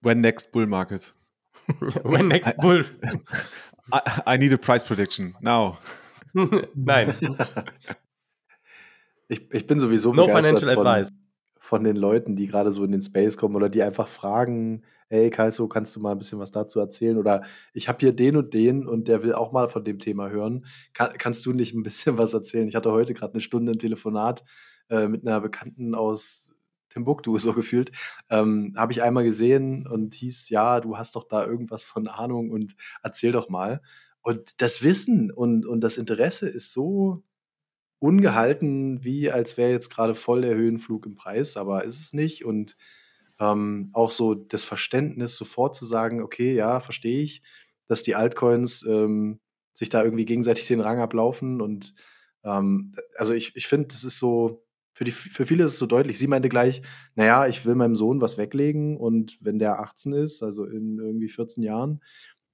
[0.00, 1.12] When next bull market?
[2.04, 2.84] When next bull?
[3.92, 5.76] I, I need a price prediction now.
[6.76, 7.16] Nein.
[9.30, 11.08] Ich, ich bin sowieso no begeistert financial von, advice.
[11.60, 15.30] von den Leuten, die gerade so in den Space kommen oder die einfach fragen, ey
[15.30, 17.16] Kalso, kannst du mal ein bisschen was dazu erzählen?
[17.16, 20.30] Oder ich habe hier den und den und der will auch mal von dem Thema
[20.30, 20.66] hören.
[20.94, 22.66] Kann, kannst du nicht ein bisschen was erzählen?
[22.66, 24.42] Ich hatte heute gerade eine Stunde ein Telefonat
[24.88, 26.52] äh, mit einer Bekannten aus
[26.88, 27.92] Timbuktu, so gefühlt.
[28.30, 32.50] Ähm, habe ich einmal gesehen und hieß, ja, du hast doch da irgendwas von Ahnung
[32.50, 32.74] und
[33.04, 33.80] erzähl doch mal.
[34.22, 37.22] Und das Wissen und, und das Interesse ist so
[38.00, 42.44] ungehalten, wie als wäre jetzt gerade voll der Höhenflug im Preis, aber ist es nicht.
[42.44, 42.76] Und
[43.38, 47.42] ähm, auch so das Verständnis, sofort zu sagen, okay, ja, verstehe ich,
[47.86, 49.40] dass die Altcoins ähm,
[49.74, 51.60] sich da irgendwie gegenseitig den Rang ablaufen.
[51.60, 51.94] Und
[52.42, 55.86] ähm, also ich, ich finde, das ist so, für, die, für viele ist es so
[55.86, 56.18] deutlich.
[56.18, 56.82] Sie meinte gleich,
[57.14, 61.28] naja, ich will meinem Sohn was weglegen und wenn der 18 ist, also in irgendwie
[61.28, 62.02] 14 Jahren,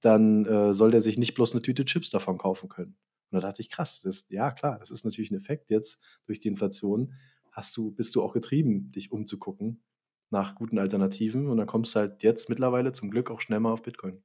[0.01, 2.95] dann äh, soll der sich nicht bloß eine Tüte Chips davon kaufen können.
[3.31, 6.39] Und da dachte ich, krass, das, ja klar, das ist natürlich ein Effekt jetzt durch
[6.39, 7.13] die Inflation.
[7.51, 9.81] Hast du, bist du auch getrieben, dich umzugucken
[10.29, 13.71] nach guten Alternativen und dann kommst du halt jetzt mittlerweile zum Glück auch schnell mal
[13.71, 14.21] auf Bitcoin.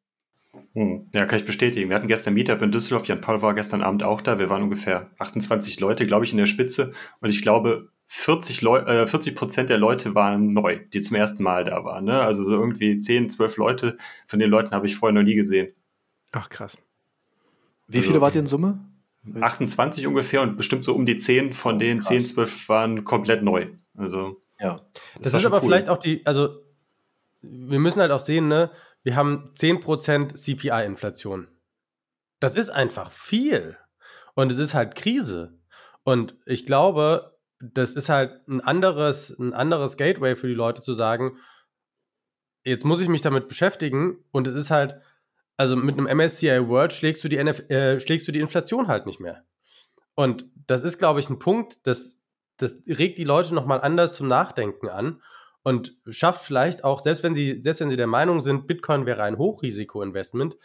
[0.74, 1.08] Hm.
[1.12, 1.88] Ja, kann ich bestätigen.
[1.88, 3.06] Wir hatten gestern Meetup in Düsseldorf.
[3.06, 4.38] Jan Paul war gestern Abend auch da.
[4.38, 6.92] Wir waren ungefähr 28 Leute, glaube ich, in der Spitze.
[7.20, 11.42] Und ich glaube, 40, Leu äh, 40 Prozent der Leute waren neu, die zum ersten
[11.42, 12.04] Mal da waren.
[12.04, 12.20] Ne?
[12.20, 13.96] Also so irgendwie 10, 12 Leute.
[14.26, 15.72] Von den Leuten habe ich vorher noch nie gesehen.
[16.32, 16.76] Ach, krass.
[17.88, 18.78] Wie Also- viele wart ihr in Summe?
[19.40, 22.08] 28 ungefähr und bestimmt so um die 10 von den krass.
[22.08, 23.68] 10, 12 waren komplett neu.
[23.96, 24.80] Also Ja.
[25.18, 25.68] Das, war ist aber cool.
[25.68, 26.60] vielleicht auch die, also
[27.40, 28.70] wir müssen halt auch sehen, ne,
[29.02, 31.48] wir haben 10% CPI-Inflation.
[32.40, 33.76] Das ist einfach viel.
[34.34, 35.58] Und es ist halt Krise.
[36.04, 40.94] Und ich glaube, das ist halt ein anderes, ein anderes Gateway für die Leute zu
[40.94, 41.36] sagen,
[42.64, 45.00] jetzt muss ich mich damit beschäftigen und es ist halt,
[45.62, 49.06] also mit einem MSCI World schlägst du die, NF äh, schlägst du die Inflation halt
[49.06, 49.44] nicht mehr.
[50.16, 52.20] Und das ist, glaube ich, ein Punkt, das,
[52.56, 55.22] das regt die Leute nochmal anders zum Nachdenken an
[55.62, 59.22] und schafft vielleicht auch, selbst wenn sie, selbst wenn sie der Meinung sind, Bitcoin wäre
[59.22, 60.56] ein Hochrisiko-Investment,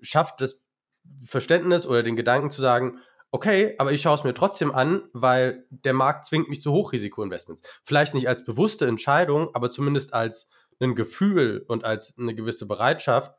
[0.00, 0.60] schafft das
[1.24, 2.98] Verständnis oder den Gedanken zu sagen,
[3.30, 7.62] okay, aber ich schaue es mir trotzdem an, weil der Markt zwingt mich zu Hochrisiko-Investments.
[7.84, 10.48] Vielleicht nicht als bewusste Entscheidung, aber zumindest als
[10.80, 13.36] ein Gefühl und als eine gewisse Bereitschaft,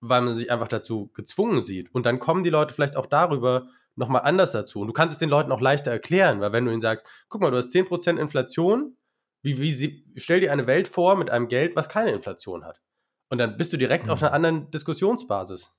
[0.00, 1.94] weil man sich einfach dazu gezwungen sieht.
[1.94, 4.80] Und dann kommen die Leute vielleicht auch darüber nochmal anders dazu.
[4.80, 7.40] Und du kannst es den Leuten auch leichter erklären, weil wenn du ihnen sagst, guck
[7.40, 8.96] mal, du hast 10% Inflation,
[9.42, 12.80] wie, wie sie, stell dir eine Welt vor mit einem Geld, was keine Inflation hat.
[13.28, 15.72] Und dann bist du direkt auf einer anderen Diskussionsbasis.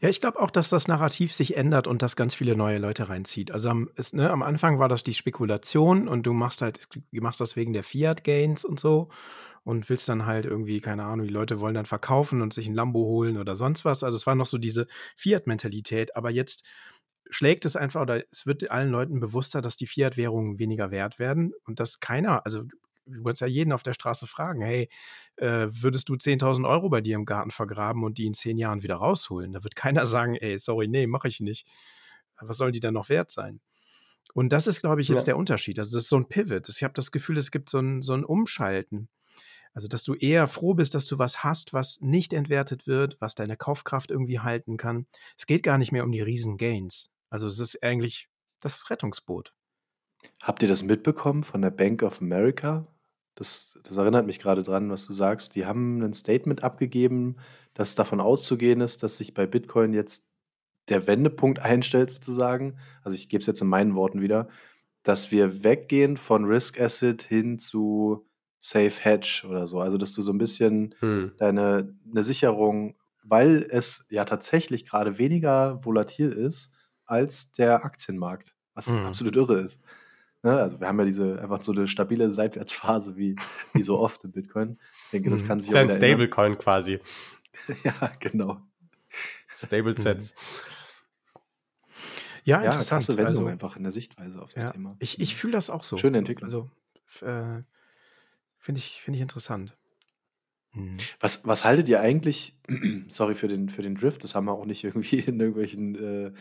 [0.00, 3.08] Ja, ich glaube auch, dass das Narrativ sich ändert und das ganz viele neue Leute
[3.08, 3.50] reinzieht.
[3.50, 7.22] Also am, ist, ne, am Anfang war das die Spekulation und du machst halt, du
[7.22, 9.08] machst das wegen der Fiat-Gains und so
[9.64, 12.74] und willst dann halt irgendwie, keine Ahnung, die Leute wollen dann verkaufen und sich ein
[12.74, 14.04] Lambo holen oder sonst was.
[14.04, 14.86] Also es war noch so diese
[15.16, 16.64] Fiat-Mentalität, aber jetzt
[17.30, 21.52] schlägt es einfach oder es wird allen Leuten bewusster, dass die Fiat-Währungen weniger wert werden
[21.64, 22.64] und dass keiner, also
[23.06, 24.88] du kannst ja jeden auf der Straße fragen, hey,
[25.36, 28.82] äh, würdest du 10.000 Euro bei dir im Garten vergraben und die in zehn Jahren
[28.82, 29.52] wieder rausholen?
[29.52, 31.66] Da wird keiner sagen, ey, sorry, nee, mache ich nicht.
[32.40, 33.60] Was soll die dann noch wert sein?
[34.34, 35.24] Und das ist, glaube ich, jetzt Ja.
[35.26, 35.78] der Unterschied.
[35.78, 36.68] Also das ist so ein Pivot.
[36.68, 39.08] Ich habe das Gefühl, es gibt so ein, so ein Umschalten.
[39.74, 43.34] Also, dass du eher froh bist, dass du was hast, was nicht entwertet wird, was
[43.34, 45.06] deine Kaufkraft irgendwie halten kann.
[45.36, 47.12] Es geht gar nicht mehr um die riesen Gains.
[47.28, 48.28] Also es ist eigentlich
[48.60, 49.52] das Rettungsboot.
[50.42, 52.86] Habt ihr das mitbekommen von der Bank of America?
[53.34, 55.56] Das, das erinnert mich gerade dran, was du sagst.
[55.56, 57.36] Die haben ein Statement abgegeben,
[57.74, 60.28] dass davon auszugehen ist, dass sich bei Bitcoin jetzt
[60.88, 62.78] der Wendepunkt einstellt, sozusagen.
[63.02, 64.48] Also ich gebe es jetzt in meinen Worten wieder.
[65.02, 68.26] dass wir weggehen von Risk Asset hin zu
[68.64, 69.80] Safe Hedge oder so.
[69.80, 71.32] Also, dass du so ein bisschen hm.
[71.36, 76.72] deine eine Sicherung, weil es ja tatsächlich gerade weniger volatil ist
[77.04, 79.04] als der Aktienmarkt, was hm.
[79.04, 79.82] absolut irre ist.
[80.42, 80.58] Ne?
[80.58, 83.36] Also, wir haben ja diese einfach so eine stabile Seitwärtsphase wie
[83.74, 84.78] wie so oft im Bitcoin.
[85.04, 85.48] Ich denke, das hm.
[85.48, 87.00] kann sich Ist ja 'n Stablecoin quasi.
[87.84, 88.62] Ja, genau.
[89.48, 90.34] Stable Sets.
[92.44, 93.02] Ja, Ja, interessant.
[93.02, 94.96] krasse Wendung Also, einfach in der Sichtweise auf das ja, Thema.
[95.00, 95.96] ich, ich fühle das auch so.
[95.96, 96.44] Schöne Entwicklung.
[96.46, 96.70] Also,
[97.26, 97.62] äh,
[98.64, 99.76] finde ich, finde ich interessant.
[100.72, 100.96] Mhm.
[101.20, 102.56] Was, was haltet ihr eigentlich,
[103.08, 106.32] sorry für den, für den Drift, das haben wir auch nicht irgendwie in irgendwelchen äh,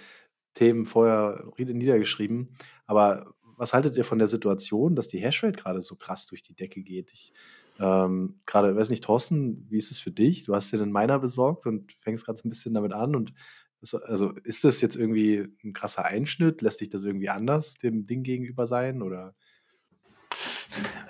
[0.54, 2.56] Themen vorher niedergeschrieben,
[2.86, 6.56] aber was haltet ihr von der Situation, dass die Hashrate gerade so krass durch die
[6.56, 7.12] Decke geht?
[7.12, 7.34] Ich
[7.80, 10.46] ähm, gerade, weiß nicht, Thorsten, wie ist es für dich?
[10.46, 13.34] Du hast dir einen Miner besorgt und fängst gerade so ein bisschen damit an und
[13.82, 16.62] das, also ist das jetzt irgendwie ein krasser Einschnitt?
[16.62, 19.36] Lässt sich das irgendwie anders dem Ding gegenüber sein oder?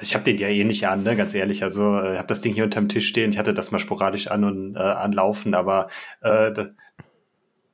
[0.02, 1.16] Ich habe den ja eh nicht an, ne?
[1.16, 1.64] ganz ehrlich.
[1.64, 3.32] Also ich äh, habe das Ding hier unterm Tisch stehen.
[3.32, 5.88] Ich hatte das mal sporadisch an und äh, anlaufen, aber
[6.22, 6.52] äh,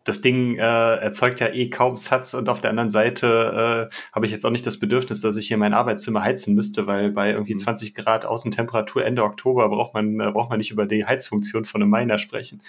[0.09, 4.25] das Ding äh, erzeugt ja eh kaum Satz und auf der anderen Seite äh, habe
[4.25, 7.31] ich jetzt auch nicht das Bedürfnis, dass ich hier mein Arbeitszimmer heizen müsste, weil bei
[7.31, 8.01] irgendwie 20 mhm.
[8.01, 11.91] Grad Außentemperatur Ende Oktober braucht man, äh, braucht man nicht über die Heizfunktion von einem
[11.91, 12.61] Miner sprechen.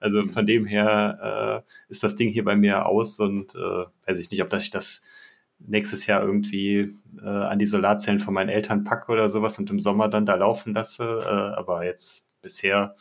[0.00, 0.28] Also mhm.
[0.28, 4.30] von dem her äh, ist das Ding hier bei mir aus und äh, weiß ich
[4.30, 5.02] nicht, ob das ich das
[5.58, 9.80] nächstes Jahr irgendwie äh, an die Solarzellen von meinen Eltern packe oder sowas und im
[9.80, 11.04] Sommer dann da laufen lasse.
[11.04, 12.96] Äh, aber jetzt bisher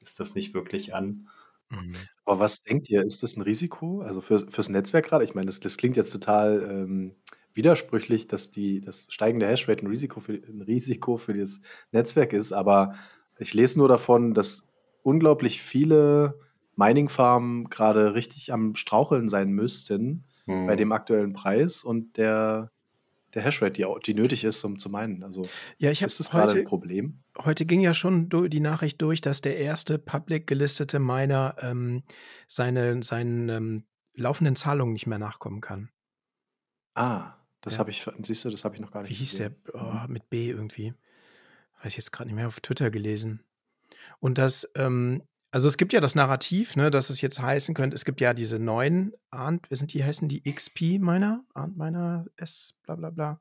[0.00, 1.28] ist das nicht wirklich an.
[1.70, 1.92] Mhm.
[2.24, 4.02] Aber was denkt ihr, ist das ein Risiko?
[4.02, 5.24] Also für, fürs Netzwerk gerade?
[5.24, 7.14] Ich meine, das, das klingt jetzt total ähm,
[7.54, 11.60] widersprüchlich, dass die, das steigende Hashrate ein Risiko, für, ein Risiko für das
[11.92, 12.94] Netzwerk ist, aber
[13.38, 14.68] ich lese nur davon, dass
[15.02, 16.38] unglaublich viele
[16.76, 20.78] Mining-Farmen gerade richtig am Straucheln sein müssten bei mhm.
[20.78, 22.70] dem aktuellen Preis und der,
[23.34, 25.22] der Hashrate, die, die nötig ist, um zu meinen.
[25.22, 25.42] Also
[25.78, 27.22] Ja, ich ist das gerade ein Problem?
[27.44, 32.02] heute ging ja schon die Nachricht durch, dass der erste public gelistete Miner ähm,
[32.46, 33.84] seine, seinen ähm,
[34.14, 35.90] laufenden Zahlungen nicht mehr nachkommen kann.
[36.94, 37.80] Ah, das Ja.
[37.80, 39.50] habe ich, siehst du, das habe ich noch gar Wie nicht hieß der?
[39.50, 39.64] gesehen.
[39.74, 40.12] Oh, mhm.
[40.12, 40.94] mit B irgendwie.
[41.82, 43.44] Weiß ich jetzt gerade nicht mehr auf Twitter gelesen.
[44.20, 47.94] Und das, ähm, also es gibt ja das Narrativ, ne, dass es jetzt heißen könnte,
[47.94, 51.44] es gibt ja diese neuen Arndt, wie sind die heißen die XP-Miner?
[51.54, 53.40] Arndt-Miner S, bla bla bla.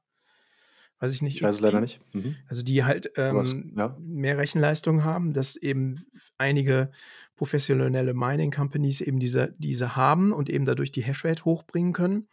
[1.00, 1.36] Weiß ich nicht.
[1.36, 2.00] Ich weiß es leider nicht.
[2.14, 2.36] Mhm.
[2.48, 3.96] Also die halt ähm, ja.
[4.00, 5.96] mehr Rechenleistung haben, dass eben
[6.38, 6.92] einige
[7.36, 12.28] professionelle Mining Companies eben diese, diese haben und eben dadurch die Hashrate hochbringen können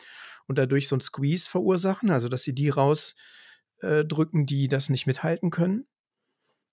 [0.47, 5.07] und dadurch so ein Squeeze verursachen, also dass sie die rausdrücken, äh, die das nicht
[5.07, 5.87] mithalten können.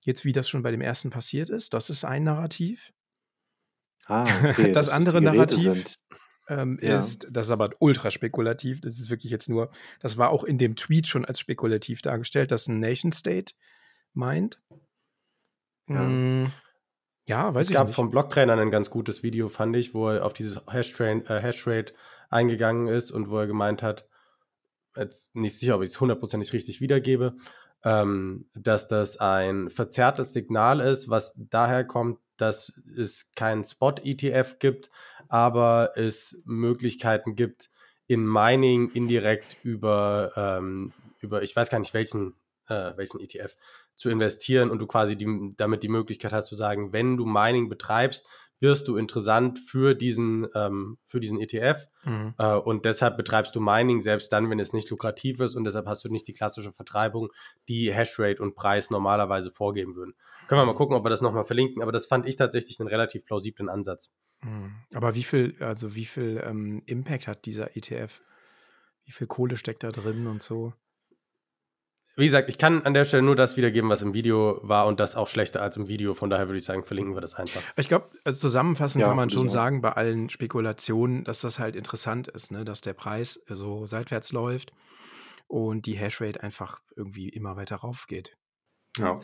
[0.02, 2.92] Jetzt, wie das schon bei dem ersten passiert ist, das ist ein Narrativ.
[4.06, 4.74] Ah, okay.
[4.74, 5.98] das, das andere Narrativ
[6.50, 6.98] ähm, ja.
[6.98, 10.58] ist, das ist aber ultra spekulativ, das ist wirklich jetzt nur, das war auch in
[10.58, 13.54] dem Tweet schon als spekulativ dargestellt, dass ein Nation State
[14.14, 14.62] meint.
[15.88, 16.02] Ja.
[16.02, 16.52] Mm,
[17.28, 17.96] ja, weiß es ich gab nicht.
[17.96, 21.94] vom Blocktrainer ein ganz gutes Video, fand ich, wo er auf dieses Hashrate, äh, Hashrate
[22.30, 24.08] eingegangen ist und wo er gemeint hat,
[24.96, 27.36] jetzt nicht sicher, ob ich es hundertprozentig richtig wiedergebe,
[27.84, 34.90] ähm, dass das ein verzerrtes Signal ist, was daher kommt, dass es keinen Spot-ETF gibt,
[35.28, 37.70] aber es Möglichkeiten gibt,
[38.08, 42.34] in Mining indirekt über, ähm, über ich weiß gar nicht welchen,
[42.68, 43.56] äh, welchen ETF
[43.96, 47.70] zu investieren und du quasi die, damit die Möglichkeit hast zu sagen, wenn du Mining
[47.70, 48.28] betreibst,
[48.62, 51.88] wirst du interessant für diesen, ähm, für diesen ETF.
[52.06, 52.36] Mhm.
[52.38, 55.88] Äh, und deshalb betreibst du Mining selbst dann, wenn es nicht lukrativ ist und deshalb
[55.88, 57.30] hast du nicht die klassische Vertreibung,
[57.68, 60.14] die Hashrate und Preis normalerweise vorgeben würden.
[60.48, 62.90] Können wir mal gucken, ob wir das nochmal verlinken, aber das fand ich tatsächlich einen
[62.90, 64.12] relativ plausiblen Ansatz.
[64.44, 64.76] Mhm.
[64.94, 68.22] Aber wie viel, also wie viel ähm, Impact hat dieser ETF?
[69.06, 70.74] Wie viel Kohle steckt da drin und so?
[72.18, 75.00] Wie gesagt, ich kann an der Stelle nur das wiedergeben, was im Video war und
[75.00, 76.14] das auch schlechter als im Video.
[76.14, 77.62] Von daher würde ich sagen, verlinken wir das einfach.
[77.78, 81.76] Ich glaube, also zusammenfassend ja, kann man schon sagen, bei allen Spekulationen, dass das halt
[81.76, 82.66] interessant ist, ne?
[82.66, 84.74] dass der Preis so seitwärts läuft
[85.48, 88.36] und die Hashrate einfach irgendwie immer weiter rauf geht.
[88.98, 89.22] Ja.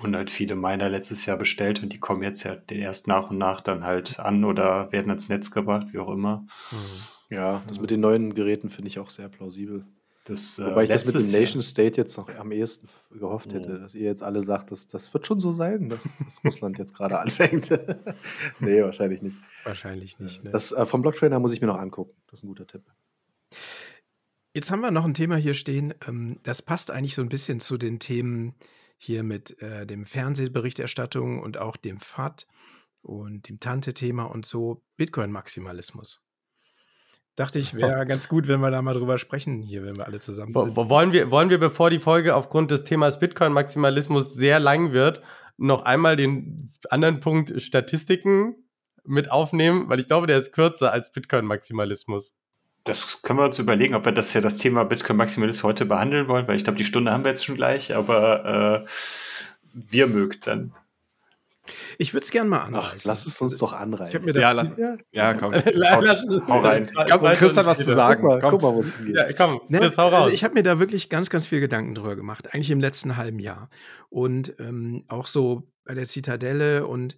[0.00, 3.38] Und halt viele Miner letztes Jahr bestellt und die kommen jetzt ja erst nach und
[3.38, 6.46] nach dann halt an oder werden ans Netz gebracht, wie auch immer.
[6.70, 7.34] Mhm.
[7.34, 9.84] Ja, das mit den neuen Geräten finde ich auch sehr plausibel.
[10.28, 12.86] Das, äh, Wobei ich das mit dem Nation State jetzt noch am ehesten
[13.18, 13.78] gehofft hätte, oh.
[13.78, 16.94] dass ihr jetzt alle sagt, dass, das wird schon so sein, dass, dass Russland jetzt
[16.94, 17.70] gerade anfängt.
[18.60, 19.36] nee, wahrscheinlich nicht.
[19.64, 20.44] Wahrscheinlich nicht.
[20.44, 20.50] Ne?
[20.50, 22.14] Das, äh, vom Blocktrainer muss ich mir noch angucken.
[22.26, 22.82] Das ist ein guter Tipp.
[24.52, 25.94] Jetzt haben wir noch ein Thema hier stehen.
[26.06, 28.54] Ähm, das passt eigentlich so ein bisschen zu den Themen
[28.98, 32.46] hier mit äh, dem Fernsehberichterstattung und auch dem FAT
[33.00, 36.22] und dem Tante-Thema und so Bitcoin-Maximalismus.
[37.38, 40.18] Dachte ich, wäre ganz gut, wenn wir da mal drüber sprechen, hier, wenn wir alle
[40.18, 40.76] zusammen sind.
[40.76, 45.22] Wollen wir, wollen wir, bevor die Folge aufgrund des Themas Bitcoin-Maximalismus sehr lang wird,
[45.56, 48.56] noch einmal den anderen Punkt Statistiken
[49.04, 49.88] mit aufnehmen?
[49.88, 52.34] Weil ich glaube, der ist kürzer als Bitcoin-Maximalismus.
[52.84, 56.48] Das können wir uns überlegen, ob wir das ja das Thema Bitcoin-Maximalismus heute behandeln wollen,
[56.48, 58.88] weil ich glaube, die Stunde haben wir jetzt schon gleich, aber äh,
[59.74, 60.72] wir mögt dann.
[61.98, 62.98] Ich würde es gerne mal anreißen.
[63.00, 64.22] Ach, lass es uns doch anreißen.
[64.34, 64.76] ja, ja, lass,
[65.12, 65.52] ja, komm.
[65.52, 66.88] lass es hau rein.
[67.06, 68.22] Ganz, Chris hat was zu sagen.
[68.22, 69.16] Guck mal, guck mal wo es hingeht.
[69.16, 69.78] Ja, komm, ne?
[69.78, 70.24] Chris, hau raus.
[70.24, 73.16] Also ich habe mir da wirklich ganz, ganz viel Gedanken drüber gemacht, eigentlich im letzten
[73.16, 73.70] halben Jahr.
[74.08, 77.16] Und ähm, auch so bei der Zitadelle und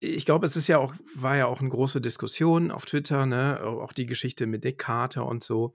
[0.00, 3.60] ich glaube, es ist ja auch, war ja auch eine große Diskussion auf Twitter, ne?
[3.62, 5.74] auch die Geschichte mit Nick Carter und so,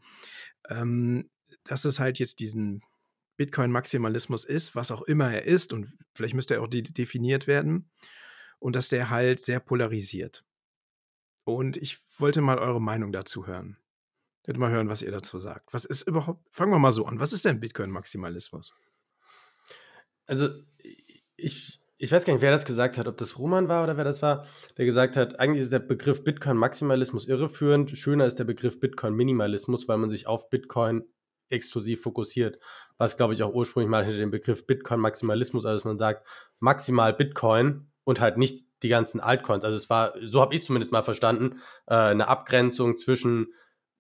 [0.68, 1.30] ähm,
[1.64, 2.82] dass es halt jetzt diesen
[3.38, 7.90] Bitcoin-Maximalismus ist, was auch immer er ist, und vielleicht müsste er auch definiert werden,
[8.60, 10.46] und dass der halt sehr polarisiert.
[11.44, 13.78] Und ich wollte mal eure Meinung dazu hören.
[14.42, 15.74] Ich würde mal hören, was ihr dazu sagt.
[15.74, 18.74] Was ist überhaupt, fangen wir mal so an, was ist denn Bitcoin-Maximalismus?
[20.28, 20.50] Also,
[21.36, 24.04] ich, ich weiß gar nicht, wer das gesagt hat, ob das Roman war oder wer
[24.04, 27.98] das war, der gesagt hat, eigentlich ist der Begriff Bitcoin-Maximalismus irreführend.
[27.98, 31.04] Schöner ist der Begriff Bitcoin-Minimalismus, weil man sich auf Bitcoin
[31.50, 32.60] exklusiv fokussiert
[32.98, 36.26] was glaube ich auch ursprünglich mal hinter dem Begriff Bitcoin-Maximalismus, also dass man sagt,
[36.60, 39.66] maximal Bitcoin und halt nicht die ganzen Altcoins.
[39.66, 43.54] Also es war, so habe ich es zumindest mal verstanden, äh, eine Abgrenzung zwischen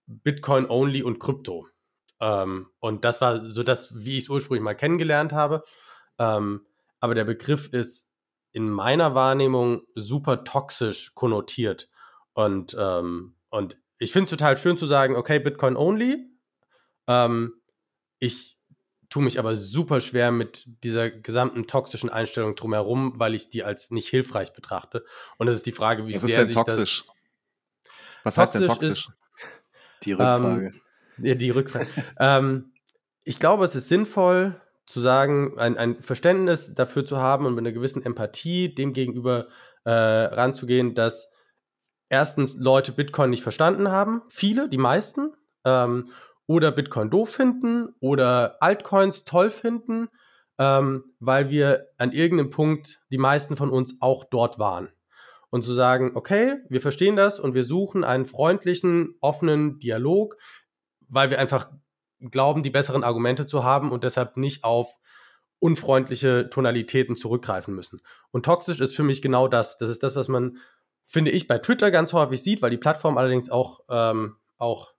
[0.07, 1.67] Bitcoin-only und Krypto.
[2.21, 5.63] Ähm, und das war so das, wie ich es ursprünglich mal kennengelernt habe.
[6.17, 6.65] Ähm,
[6.99, 8.09] aber der Begriff ist
[8.51, 11.89] in meiner Wahrnehmung super toxisch konnotiert.
[12.33, 16.34] Und, ähm, und ich finde es total schön zu sagen, okay, Bitcoin only.
[17.07, 17.53] Ähm,
[18.19, 18.57] ich
[19.09, 23.91] tue mich aber super schwer mit dieser gesamten toxischen Einstellung drumherum, weil ich die als
[23.91, 25.05] nicht hilfreich betrachte.
[25.37, 27.03] Und es ist die Frage, wie Was ist denn toxisch?
[28.23, 29.09] Was heißt denn toxisch?
[30.03, 30.65] die Rückfrage.
[30.65, 30.81] Ähm,
[31.17, 31.87] ja, die Rückfrage.
[32.19, 32.73] ähm,
[33.23, 37.63] ich glaube, es ist sinnvoll zu sagen, ein, ein, Verständnis dafür zu haben und mit
[37.63, 39.47] einer gewissen Empathie dem gegenüber
[39.83, 41.31] äh, ranzugehen, dass
[42.09, 45.33] erstens Leute Bitcoin nicht verstanden haben, viele, die meisten,
[45.63, 46.09] ähm,
[46.47, 50.09] oder Bitcoin doof finden oder Altcoins toll finden,
[50.57, 54.89] ähm, weil wir an irgendeinem Punkt die meisten von uns auch dort waren.
[55.49, 60.35] Und zu sagen, okay, wir verstehen das und wir suchen einen freundlichen, offenen Dialog,
[61.07, 61.71] weil wir einfach
[62.19, 64.97] glauben, die besseren Argumente zu haben und deshalb nicht auf
[65.59, 68.01] unfreundliche Tonalitäten zurückgreifen müssen.
[68.31, 69.77] Und toxisch ist für mich genau das.
[69.77, 70.57] Das ist das, was man,
[71.05, 74.94] finde ich, bei Twitter ganz häufig sieht, weil die Plattform allerdings auch, ähm, auch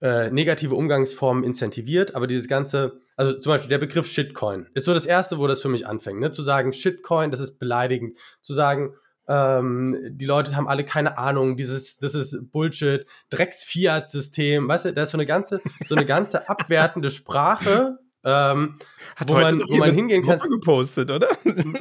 [0.00, 4.94] äh, negative Umgangsformen incentiviert, aber dieses ganze, also zum Beispiel der Begriff Shitcoin ist so
[4.94, 6.30] das erste, wo das für mich anfängt, ne?
[6.30, 8.94] zu sagen, Shitcoin, das ist beleidigend, zu sagen,
[9.26, 15.02] ähm, die Leute haben alle keine Ahnung, dieses, das ist Bullshit, Drecks-Fiat-System, weißt du, da
[15.02, 18.74] ist so eine ganze, so eine ganze abwertende Sprache, ähm,
[19.16, 20.38] Hat wo, man, wo man hingehen kann.
[20.38, 21.28] gepostet, oder?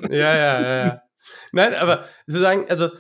[0.10, 1.02] ja, ja, ja, ja.
[1.52, 2.98] Nein, aber sozusagen, also zu,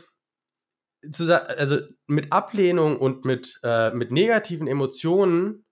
[1.20, 5.66] also mit Ablehnung und mit, äh, mit negativen Emotionen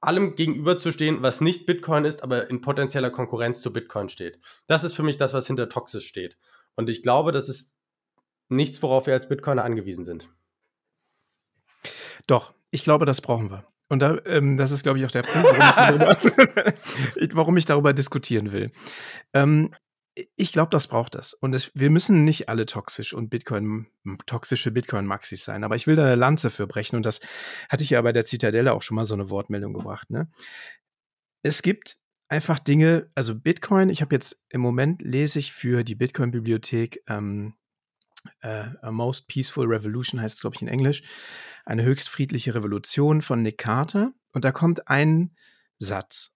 [0.00, 4.38] allem gegenüberzustehen, was nicht Bitcoin ist, aber in potenzieller Konkurrenz zu Bitcoin steht.
[4.66, 6.36] Das ist für mich das, was hinter Toxisch steht.
[6.76, 7.72] Und ich glaube, das ist
[8.48, 10.28] nichts, worauf wir als Bitcoiner angewiesen sind.
[12.26, 13.66] Doch, ich glaube, das brauchen wir.
[13.88, 16.74] Und da, ähm, das ist, glaube ich, auch der Punkt, warum ich, darüber,
[17.36, 18.70] warum ich darüber diskutieren will.
[19.32, 19.74] Ähm,
[20.36, 21.34] ich glaube, das braucht es.
[21.34, 23.86] Und es, wir müssen nicht alle toxisch und Bitcoin,
[24.26, 25.64] toxische Bitcoin-Maxis sein.
[25.64, 26.96] Aber ich will da eine Lanze für brechen.
[26.96, 27.20] Und das
[27.68, 30.10] hatte ich ja bei der Zitadelle auch schon mal so eine Wortmeldung gebracht.
[30.10, 30.28] Ne?
[31.42, 31.98] Es gibt
[32.28, 37.54] einfach Dinge, also Bitcoin, ich habe jetzt im Moment lese ich für die Bitcoin-Bibliothek ähm,
[38.40, 41.02] äh, A Most Peaceful Revolution heißt es, glaube ich, in Englisch.
[41.64, 44.12] Eine höchst friedliche Revolution von Nick Carter.
[44.32, 45.34] Und da kommt ein
[45.78, 46.32] Satz.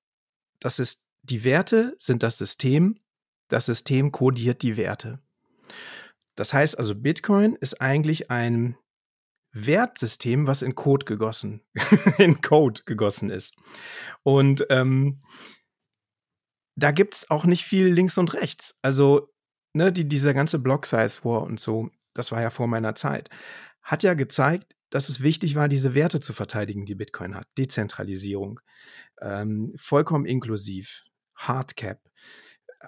[0.60, 2.98] Das ist, die Werte sind das System,
[3.48, 5.20] das System kodiert die Werte.
[6.36, 8.76] Das heißt also, Bitcoin ist eigentlich ein
[9.52, 11.62] Wertsystem, was in Code gegossen,
[12.18, 13.56] in Code gegossen ist.
[14.22, 15.20] Und ähm,
[16.76, 18.78] da gibt es auch nicht viel links und rechts.
[18.82, 19.32] Also,
[19.72, 23.30] ne, die, dieser ganze Block-Size-War und so, das war ja vor meiner Zeit,
[23.82, 27.48] hat ja gezeigt, dass es wichtig war, diese Werte zu verteidigen, die Bitcoin hat.
[27.58, 28.60] Dezentralisierung,
[29.20, 32.00] ähm, vollkommen inklusiv, Hardcap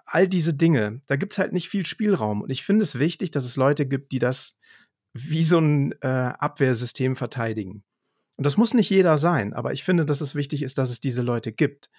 [0.06, 2.42] all diese Dinge, da gibt es halt nicht viel Spielraum.
[2.42, 4.58] Und ich finde es wichtig, dass es Leute gibt, die das
[5.12, 7.82] wie so ein äh, Abwehrsystem verteidigen.
[8.36, 11.00] Und das muss nicht jeder sein, aber ich finde, dass es wichtig ist, dass es
[11.00, 11.90] diese Leute gibt,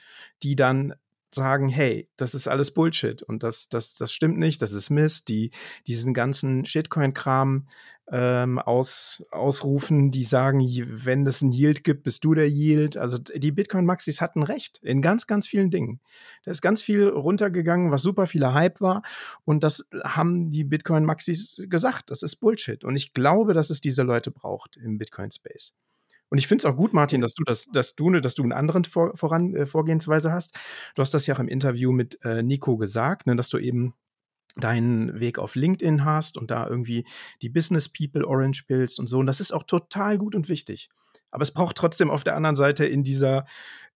[0.42, 0.96] die dann
[1.36, 5.30] sagen, hey, das ist alles Bullshit und das, das, das stimmt nicht, das ist Mist,
[5.30, 5.52] die
[5.88, 7.68] diesen ganzen Shitcoin-Kram
[8.12, 12.98] ähm, aus, ausrufen, die sagen, wenn es ein Yield gibt, bist du der Yield.
[12.98, 16.02] Also die Bitcoin-Maxis hatten recht in ganz, ganz vielen Dingen.
[16.44, 19.02] Da ist ganz viel runtergegangen, was super vieler Hype war
[19.46, 24.04] und das haben die Bitcoin-Maxis gesagt, das ist Bullshit und ich glaube, dass es diese
[24.04, 25.78] Leute braucht im Bitcoin-Space.
[26.32, 28.44] Und ich finde es auch gut, Martin, dass du das, dass du, ne, dass du
[28.44, 30.58] einen anderen Vor Voran, äh, Vorgehensweise hast.
[30.96, 33.94] Du hast das ja auch im Interview mit äh, Nico gesagt, ne, dass du eben
[34.56, 37.06] deinen Weg auf LinkedIn hast und da irgendwie
[37.42, 39.20] die Business People Orange bildest und so.
[39.20, 40.90] Und das ist auch total gut und wichtig.
[41.32, 43.46] Aber es braucht trotzdem auf der anderen Seite in dieser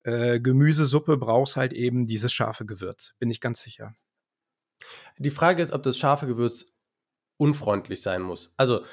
[0.04, 3.16] äh, Gemüsesuppe brauchst halt eben dieses scharfe Gewürz.
[3.18, 3.96] Bin ich ganz sicher.
[5.18, 6.66] Die Frage ist, ob das scharfe Gewürz
[7.38, 8.52] unfreundlich sein muss.
[8.58, 8.84] Also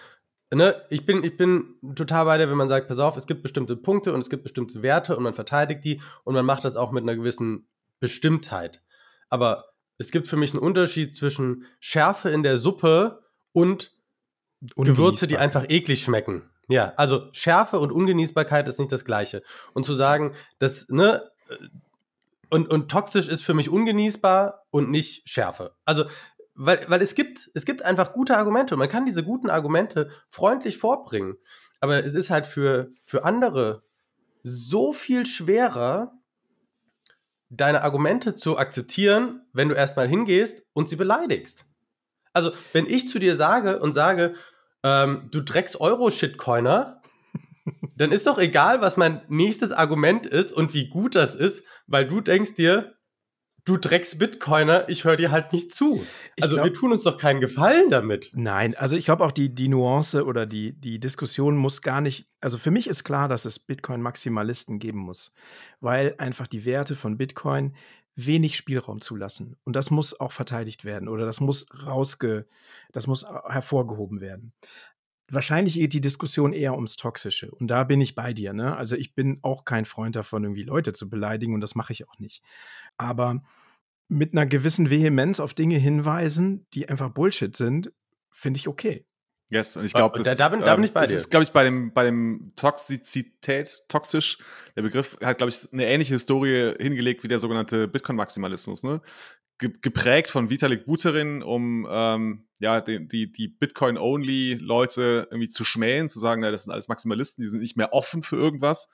[0.56, 3.42] ne, ich bin, ich bin total bei dir, wenn man sagt, pass auf, es gibt
[3.42, 6.76] bestimmte Punkte und es gibt bestimmte Werte und man verteidigt die und man macht das
[6.76, 7.66] auch mit einer gewissen
[8.00, 8.82] Bestimmtheit.
[9.28, 13.22] Aber es gibt für mich einen Unterschied zwischen Schärfe in der Suppe
[13.52, 13.92] und
[14.76, 16.42] Gewürze, die einfach eklig schmecken.
[16.68, 19.42] Ja, also Schärfe und Ungenießbarkeit ist nicht das Gleiche.
[19.74, 21.30] Und zu sagen, dass, ne,
[22.48, 25.74] und, und toxisch ist für mich ungenießbar und nicht Schärfe.
[25.84, 26.04] Also
[26.54, 30.10] weil, weil es gibt, es gibt einfach gute Argumente und man kann diese guten Argumente
[30.28, 31.36] freundlich vorbringen.
[31.80, 33.82] Aber es ist halt für, für andere
[34.42, 36.12] so viel schwerer,
[37.48, 41.66] deine Argumente zu akzeptieren, wenn du erstmal hingehst und sie beleidigst.
[42.32, 44.34] Also, wenn ich zu dir sage und sage,
[44.82, 47.02] ähm, du Drecks Euro-Shitcoiner,
[47.96, 52.08] dann ist doch egal, was mein nächstes Argument ist und wie gut das ist, weil
[52.08, 52.94] du denkst dir,
[53.64, 56.04] du Drecks Bitcoiner, ich höre dir halt nicht zu.
[56.40, 58.30] also glaub, wir tun uns doch keinen Gefallen damit.
[58.34, 62.28] Nein, also ich glaube auch die, die Nuance oder die, die Diskussion muss gar nicht,
[62.40, 65.32] also für mich ist klar, dass es Bitcoin-Maximalisten geben muss,
[65.80, 67.74] weil einfach die Werte von Bitcoin
[68.14, 69.56] wenig Spielraum zulassen.
[69.64, 72.46] Und das muss auch verteidigt werden oder das muss rausge,
[72.92, 74.52] das muss hervorgehoben werden.
[75.32, 77.50] Wahrscheinlich geht die Diskussion eher ums Toxische.
[77.50, 78.52] Und da bin ich bei dir.
[78.52, 78.76] Ne?
[78.76, 82.06] Also ich bin auch kein Freund davon, irgendwie Leute zu beleidigen und das mache ich
[82.06, 82.42] auch nicht.
[82.98, 83.42] Aber
[84.08, 87.92] mit einer gewissen Vehemenz auf Dinge hinweisen, die einfach Bullshit sind,
[88.30, 89.06] finde ich okay.
[89.52, 91.42] Yes, und ich glaube, da, da, bin, da bin ich bei das ähm, ist, glaube
[91.42, 94.38] ich, bei dem, bei dem Toxizität, toxisch,
[94.76, 98.82] der Begriff hat, glaube ich, eine ähnliche Historie hingelegt wie der sogenannte Bitcoin-Maximalismus.
[98.82, 99.02] Ne?
[99.58, 106.18] geprägt von Vitalik Buterin, um ähm, ja, die, die, die Bitcoin-Only-Leute irgendwie zu schmähen, zu
[106.18, 108.90] sagen, ja, das sind alles Maximalisten, die sind nicht mehr offen für irgendwas.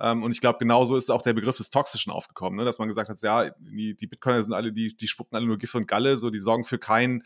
[0.00, 2.64] Ähm, und ich glaube, genauso ist auch der Begriff des Toxischen aufgekommen, ne?
[2.64, 5.58] dass man gesagt hat, ja, die, die Bitcoiner sind alle, die, die spucken alle nur
[5.58, 7.22] Gift und Galle, so die sorgen für kein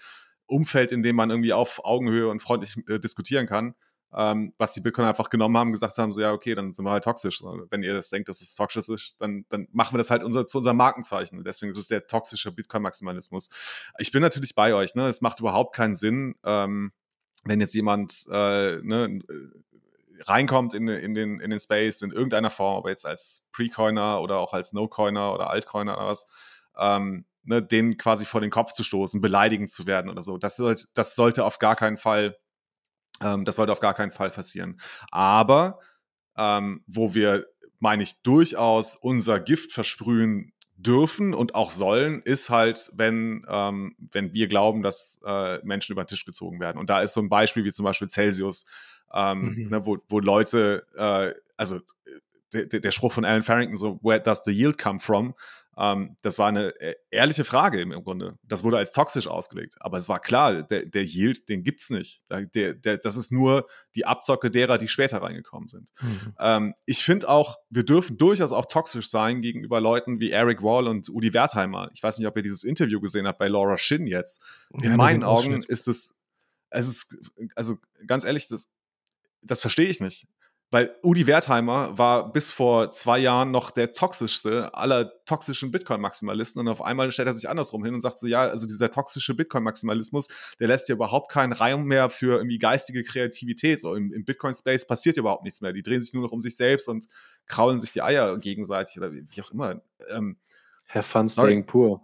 [0.51, 3.75] Umfeld, in dem man irgendwie auf Augenhöhe und freundlich äh, diskutieren kann
[4.13, 6.91] ähm, was die Bitcoin einfach genommen haben, gesagt haben, so ja, okay, dann sind wir
[6.91, 7.43] halt toxisch.
[7.43, 10.47] Wenn ihr das denkt, dass es toxisch ist, dann, dann machen wir das halt unser,
[10.47, 11.45] zu unserem Markenzeichen.
[11.45, 13.51] Deswegen ist es der toxische Bitcoin-Maximalismus.
[13.99, 15.07] Ich bin natürlich bei euch, ne?
[15.07, 16.93] Es macht überhaupt keinen Sinn, ähm,
[17.45, 19.21] wenn jetzt jemand äh, ne,
[20.23, 24.39] reinkommt in, in, den, in den Space in irgendeiner Form, ob jetzt als Pre-Coiner oder
[24.39, 26.29] auch als No-Coiner oder Altcoiner oder was,
[26.77, 30.39] ähm, ne, den quasi vor den Kopf zu stoßen, beleidigend zu werden oder so.
[30.39, 32.37] Das, sollte, das sollte auf gar keinen Fall
[33.21, 34.81] ähm, das sollte auf gar keinen Fall passieren.
[35.11, 35.81] Aber
[36.37, 37.47] ähm, wo wir,
[37.79, 44.33] meine ich, durchaus unser Gift versprühen dürfen und auch sollen, ist halt, wenn, ähm, wenn
[44.33, 46.79] wir glauben, dass äh, Menschen über den Tisch gezogen werden.
[46.79, 48.65] Und da ist so ein Beispiel wie zum Beispiel Celsius,
[49.13, 49.69] ähm, mhm.
[49.69, 51.81] ne, wo, wo Leute, äh, also
[52.53, 55.35] der, der Spruch von Alan Farrington, so, where does the yield come from?
[55.77, 58.37] Ähm, das war eine äh, ehrliche Frage im, Grunde.
[58.43, 59.77] Das wurde als toxisch ausgelegt.
[59.81, 62.23] Aber es war klar, der, der Yield, den gibt es nicht.
[62.29, 65.91] Der, der, das ist nur die Abzocke derer, die später reingekommen sind.
[66.01, 66.35] Mhm.
[66.39, 70.89] Ähm, ich finde auch, wir dürfen durchaus auch toxisch sein gegenüber Leuten wie Eric Wall
[70.89, 71.89] und Udi Wertheimer.
[71.95, 74.43] Ich weiß nicht, ob ihr dieses Interview gesehen habt bei Laura Shin jetzt.
[74.75, 76.19] In ja, meinen Augen ist es,
[76.71, 77.19] es ist,
[77.55, 78.69] also ganz ehrlich, das,
[79.43, 80.27] das verstehe ich nicht.
[80.73, 86.69] Weil Udi Wertheimer war bis vor zwei Jahren noch der toxischste aller toxischen Bitcoin-Maximalisten und
[86.69, 90.29] auf einmal stellt er sich andersrum hin und sagt so, ja, also dieser toxische Bitcoin-Maximalismus,
[90.61, 93.81] der lässt ja überhaupt keinen Raum mehr für irgendwie geistige Kreativität.
[93.81, 95.73] So im, im Bitcoin-Space passiert ja überhaupt nichts mehr.
[95.73, 97.09] Die drehen sich nur noch um sich selbst und
[97.47, 99.81] kraulen sich die Eier gegenseitig oder wie, auch immer.
[100.09, 100.37] Ähm,
[100.87, 102.01] Herr Fun staying pur.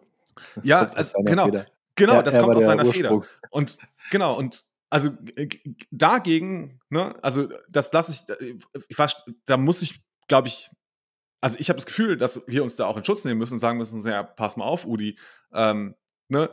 [0.57, 1.45] Das ja, also, genau.
[1.47, 1.67] Feder.
[1.95, 3.23] Genau, ja, das kommt aus seiner Ursprung.
[3.23, 3.39] Feder.
[3.51, 3.79] Und
[4.11, 5.11] genau, und also
[5.91, 8.55] dagegen, ne, also das lasse ich, äh,
[8.89, 10.71] ich weiß, da muss ich, glaube ich,
[11.41, 13.59] also ich habe das Gefühl, dass wir uns da auch in Schutz nehmen müssen und
[13.59, 15.19] sagen müssen, ja, pass mal auf, Udi,
[15.53, 15.95] ähm,
[16.29, 16.51] ne,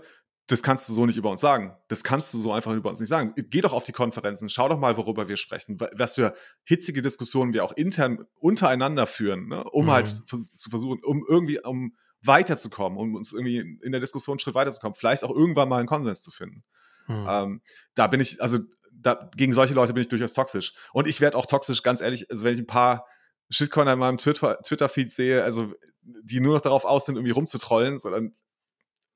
[0.47, 1.73] das kannst du so nicht über uns sagen.
[1.87, 3.33] Das kannst du so einfach über uns nicht sagen.
[3.35, 6.33] Geh doch auf die Konferenzen, schau doch mal, worüber wir sprechen, was für
[6.65, 10.31] hitzige Diskussionen wir auch intern untereinander führen, ne, um halt mhm.
[10.31, 14.55] halt zu versuchen, um irgendwie, um weiterzukommen, um uns irgendwie in der Diskussion einen Schritt
[14.55, 16.63] weiterzukommen, vielleicht auch irgendwann mal einen Konsens zu finden.
[17.05, 17.27] Hm.
[17.29, 17.61] Ähm,
[17.95, 18.59] da bin ich, also
[18.91, 20.73] da, gegen solche Leute bin ich durchaus toxisch.
[20.93, 23.05] Und ich werde auch toxisch, ganz ehrlich, also wenn ich ein paar
[23.49, 27.99] Shitcoiner in meinem Twitter-Feed Twitter sehe, also die nur noch darauf aus sind, irgendwie rumzutrollen,
[27.99, 28.33] sondern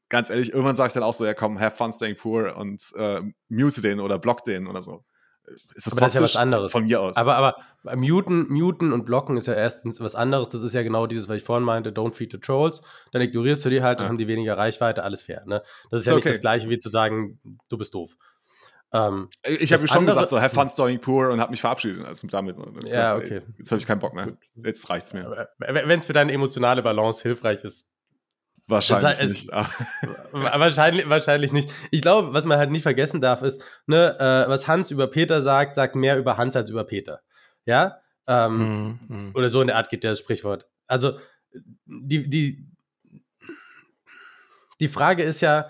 [0.10, 2.82] ganz ehrlich, irgendwann sage ich dann auch so, ja komm, have fun staying poor und
[2.96, 5.04] äh, mute den oder block den oder so.
[5.48, 6.72] Ist das, aber das ist ja was anderes.
[6.72, 7.16] Von mir aus.
[7.16, 7.56] Aber, aber
[7.96, 10.50] muten, muten und blocken ist ja erstens was anderes.
[10.50, 12.82] Das ist ja genau dieses, was ich vorhin meinte, don't feed the trolls.
[13.12, 14.04] Dann ignorierst du die halt, ja.
[14.04, 15.44] dann haben die weniger Reichweite, alles fair.
[15.46, 15.64] Ne?
[15.90, 16.28] Das ist, ist ja okay.
[16.28, 17.40] nicht das gleiche wie zu sagen,
[17.70, 18.18] du bist doof.
[18.94, 22.06] Ähm, ich habe mir schon gesagt, so have fun staying poor und habe mich verabschiedet
[22.06, 22.56] also damit.
[22.86, 23.42] Ja, okay.
[23.58, 24.38] Jetzt habe ich keinen Bock mehr.
[24.56, 25.50] Jetzt reicht's mir.
[25.58, 27.86] Wenn es für deine emotionale Balance hilfreich ist,
[28.68, 29.52] Wahrscheinlich das nicht.
[30.32, 31.70] wahrscheinlich, wahrscheinlich nicht.
[31.90, 35.42] Ich glaube, was man halt nicht vergessen darf, ist, ne, äh, was Hans über Peter
[35.42, 37.22] sagt, sagt mehr über Hans als über Peter.
[37.66, 38.02] Ja?
[38.28, 39.36] Ähm, mm, mm.
[39.36, 40.68] Oder so in der Art geht das Sprichwort.
[40.86, 41.18] Also,
[41.86, 42.68] die, die,
[44.82, 45.70] die Frage ist ja,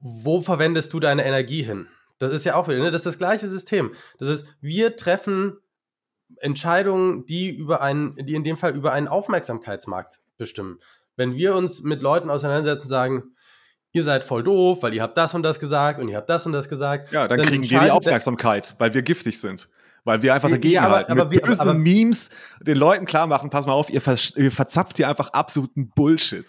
[0.00, 1.86] wo verwendest du deine Energie hin?
[2.18, 2.90] Das ist ja auch wieder, ne?
[2.90, 3.94] das ist das gleiche System.
[4.18, 5.58] Das ist, wir treffen
[6.38, 10.80] Entscheidungen, die über einen, die in dem Fall über einen Aufmerksamkeitsmarkt bestimmen.
[11.16, 13.22] Wenn wir uns mit Leuten auseinandersetzen und sagen,
[13.92, 16.44] ihr seid voll doof, weil ihr habt das und das gesagt und ihr habt das
[16.46, 17.12] und das gesagt.
[17.12, 19.68] Ja, dann, dann kriegen wir die Aufmerksamkeit, weil wir giftig sind.
[20.06, 21.12] Weil wir einfach dagegen ja, aber, halten.
[21.12, 24.18] Aber mit wir, bösen aber, Memes den Leuten klar machen, pass mal auf, ihr, ver
[24.36, 26.44] ihr verzapft hier einfach absoluten Bullshit.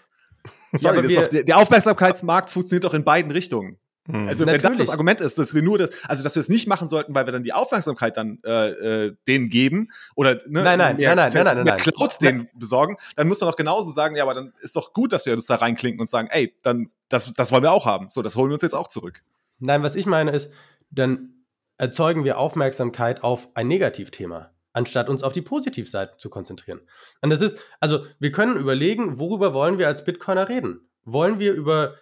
[0.74, 3.76] Sorry, ja, wir, doch, der Aufmerksamkeitsmarkt funktioniert doch in beiden Richtungen.
[4.06, 4.28] Hm.
[4.28, 4.62] Also Natürlich.
[4.62, 6.88] wenn das das Argument ist, dass wir nur das, also dass wir es nicht machen
[6.88, 10.96] sollten, weil wir dann die Aufmerksamkeit dann äh, äh, denen geben oder ne, nein, nein,
[10.96, 14.16] mehr, nein, nein, nein, nein, mehr Clouds denen besorgen, dann muss man doch genauso sagen,
[14.16, 16.90] ja, aber dann ist doch gut, dass wir uns da reinklinken und sagen, ey, dann
[17.08, 18.08] das, das wollen wir auch haben.
[18.10, 19.22] So, das holen wir uns jetzt auch zurück.
[19.58, 20.50] Nein, was ich meine ist,
[20.90, 21.34] dann
[21.78, 26.80] erzeugen wir Aufmerksamkeit auf ein Negativthema, anstatt uns auf die Positivseite zu konzentrieren.
[27.22, 30.88] Und das ist, also wir können überlegen, worüber wollen wir als Bitcoiner reden?
[31.04, 31.94] Wollen wir über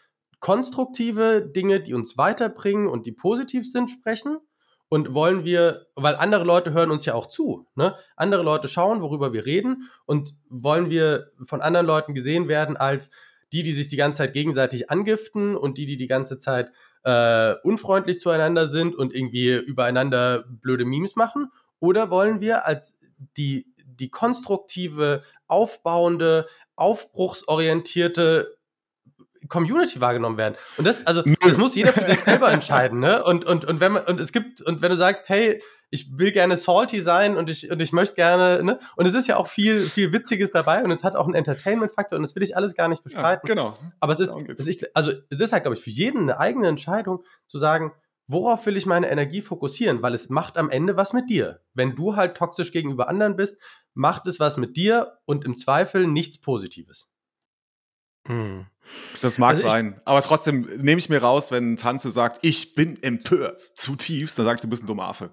[0.44, 4.36] konstruktive Dinge, die uns weiterbringen und die positiv sind, sprechen?
[4.90, 7.96] Und wollen wir, weil andere Leute hören uns ja auch zu, ne?
[8.14, 13.10] Andere Leute schauen, worüber wir reden und wollen wir von anderen Leuten gesehen werden als
[13.52, 16.70] die, die sich die ganze Zeit gegenseitig angiften und die, die die ganze Zeit
[17.04, 21.50] äh, unfreundlich zueinander sind und irgendwie übereinander blöde Memes machen?
[21.80, 22.98] Oder wollen wir als
[23.38, 28.53] die, die konstruktive, aufbauende, aufbruchsorientierte
[29.48, 30.54] Community wahrgenommen werden.
[30.76, 33.22] Und das, also, das muss jeder für sich selber entscheiden, ne?
[33.24, 36.32] Und, und, und wenn man, und es gibt, und wenn du sagst, hey, ich will
[36.32, 38.78] gerne salty sein und ich, und ich möchte gerne, ne?
[38.96, 42.16] Und es ist ja auch viel, viel Witziges dabei und es hat auch einen Entertainment-Faktor
[42.16, 43.46] und das will ich alles gar nicht bestreiten.
[43.46, 43.74] Ja, genau.
[44.00, 46.68] Aber es ist, es ist, also, es ist halt, glaube ich, für jeden eine eigene
[46.68, 47.92] Entscheidung zu sagen,
[48.26, 50.02] worauf will ich meine Energie fokussieren?
[50.02, 51.60] Weil es macht am Ende was mit dir.
[51.74, 53.60] Wenn du halt toxisch gegenüber anderen bist,
[53.94, 57.13] macht es was mit dir und im Zweifel nichts Positives.
[58.26, 58.66] Hm.
[59.22, 60.00] Das mag also sein.
[60.04, 64.56] Aber trotzdem nehme ich mir raus, wenn Tanze sagt, ich bin empört zutiefst, dann sage
[64.56, 65.30] ich, du bist ein dummer Affe.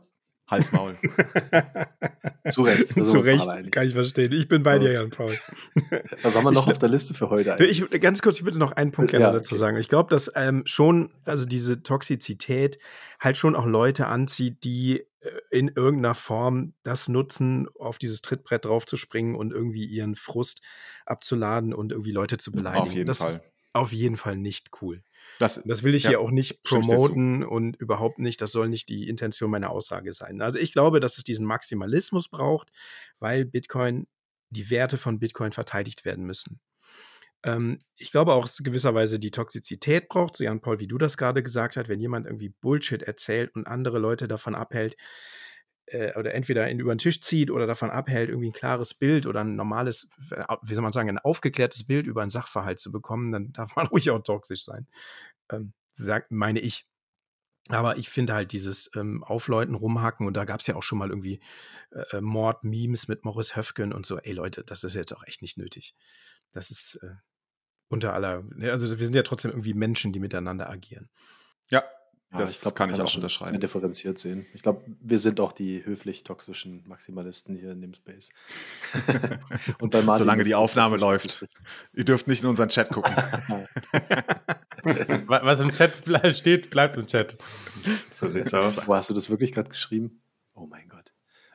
[0.49, 0.97] Halsmaul.
[2.49, 2.89] Zu Recht.
[2.89, 4.33] Zu Recht, kann ich verstehen.
[4.33, 5.37] Ich bin bei dir, Jan Paul.
[6.23, 7.81] Was haben wir noch ich, auf der Liste für heute eigentlich?
[7.81, 9.59] Ich, ganz kurz, ich würde noch einen Punkt gerne ja, dazu okay.
[9.59, 9.77] sagen.
[9.77, 12.79] Ich glaube, dass ähm, schon, also diese Toxizität
[13.21, 15.05] halt schon auch Leute anzieht, die
[15.49, 20.61] in irgendeiner Form das nutzen, auf dieses Trittbrett draufzuspringen und irgendwie ihren Frust
[21.05, 22.87] abzuladen und irgendwie Leute zu beleidigen.
[22.87, 23.31] Auf jeden das Fall.
[23.31, 23.41] Ist
[23.73, 25.03] auf jeden Fall nicht cool.
[25.39, 28.89] Das, das will ich ja, hier auch nicht promoten und überhaupt nicht, das soll nicht
[28.89, 30.41] die Intention meiner Aussage sein.
[30.41, 32.69] Also ich glaube, dass es diesen Maximalismus braucht,
[33.19, 34.07] weil Bitcoin,
[34.49, 36.59] die Werte von Bitcoin verteidigt werden müssen.
[37.43, 41.17] Ähm, ich glaube auch, es gewisserweise die Toxizität braucht, so Jan Paul, wie du das
[41.17, 44.95] gerade gesagt hast, wenn jemand irgendwie Bullshit erzählt und andere Leute davon abhält,
[45.91, 49.25] äh, oder entweder in, über den Tisch zieht oder davon abhält, irgendwie ein klares Bild
[49.25, 50.09] oder ein normales,
[50.61, 53.87] wie soll man sagen, ein aufgeklärtes Bild über einen Sachverhalt zu bekommen, dann darf man
[53.87, 54.87] ruhig auch toxisch sein.
[55.51, 56.87] Ähm, sagt, meine ich.
[57.69, 60.97] Aber ich finde halt dieses ähm, Aufleuten, rumhacken und da gab es ja auch schon
[60.97, 61.39] mal irgendwie
[61.91, 64.17] äh, Mord-Memes mit Morris Höfgen und so.
[64.17, 65.95] Ey Leute, das ist jetzt auch echt nicht nötig.
[66.53, 67.15] Das ist äh,
[67.91, 71.09] unter aller, ne, also wir sind ja trotzdem irgendwie Menschen, die miteinander agieren.
[71.69, 71.83] Ja,
[72.31, 73.59] ja, das ich glaub, kann ich auch unterschreiben.
[73.59, 74.45] Differenziert sehen.
[74.53, 78.29] Ich glaube, wir sind auch die höflich toxischen Maximalisten hier in dem Space.
[79.81, 81.45] Und bei Martin Solange die Aufnahme läuft.
[81.93, 83.13] Ihr dürft nicht in unseren Chat gucken.
[85.27, 85.91] Was im Chat
[86.37, 87.37] steht, bleibt im Chat.
[88.09, 88.87] So sieht's aus.
[88.87, 90.21] Wo hast du das wirklich gerade geschrieben?
[90.53, 91.00] Oh mein Gott.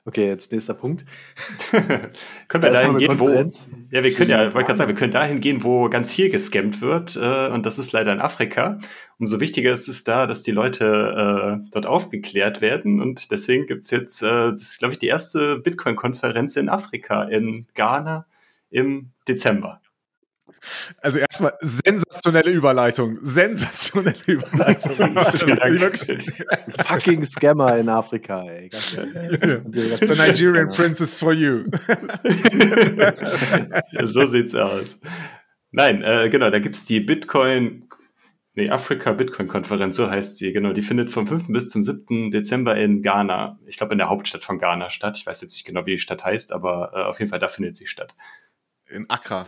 [0.06, 1.04] Okay, jetzt nächster Punkt.
[1.72, 3.28] können wir dahin gehen, wo.
[3.28, 6.80] Ja, wir können ja, wollte gerade sagen, wir können dahin gehen, wo ganz viel gescampt
[6.80, 7.16] wird.
[7.16, 8.78] Äh, und das ist leider in Afrika.
[9.18, 13.00] Umso wichtiger ist es da, dass die Leute äh, dort aufgeklärt werden.
[13.00, 17.66] Und deswegen gibt's jetzt, äh, das ist, glaube ich, die erste Bitcoin-Konferenz in Afrika, in
[17.74, 18.26] Ghana
[18.70, 19.80] im Dezember.
[21.00, 23.18] Also erstmal sensationelle Überleitung.
[23.22, 24.96] Sensationelle Überleitung.
[26.86, 28.70] Fucking Scammer in Afrika, ey.
[28.72, 31.64] The Nigerian Princess for you.
[33.92, 35.00] ja, so sieht's aus.
[35.70, 37.88] Nein, äh, genau, da gibt's die Bitcoin,
[38.54, 40.72] nee, Afrika Bitcoin Konferenz, so heißt sie, genau.
[40.72, 41.48] Die findet vom 5.
[41.48, 42.30] bis zum 7.
[42.30, 43.58] Dezember in Ghana.
[43.66, 45.16] Ich glaube, in der Hauptstadt von Ghana statt.
[45.18, 47.48] Ich weiß jetzt nicht genau, wie die Stadt heißt, aber äh, auf jeden Fall da
[47.48, 48.14] findet sie statt.
[48.88, 49.46] In Accra.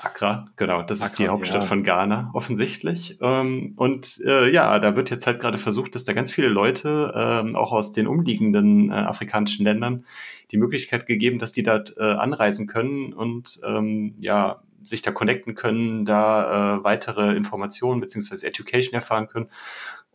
[0.00, 1.68] Accra, genau, das Accra, ist die Hauptstadt ja.
[1.68, 3.18] von Ghana, offensichtlich.
[3.20, 7.12] Ähm, und äh, ja, da wird jetzt halt gerade versucht, dass da ganz viele Leute,
[7.16, 10.04] ähm, auch aus den umliegenden äh, afrikanischen Ländern,
[10.52, 15.54] die Möglichkeit gegeben, dass die dort äh, anreisen können und ähm, ja, sich da connecten
[15.54, 19.48] können, da äh, weitere Informationen beziehungsweise Education erfahren können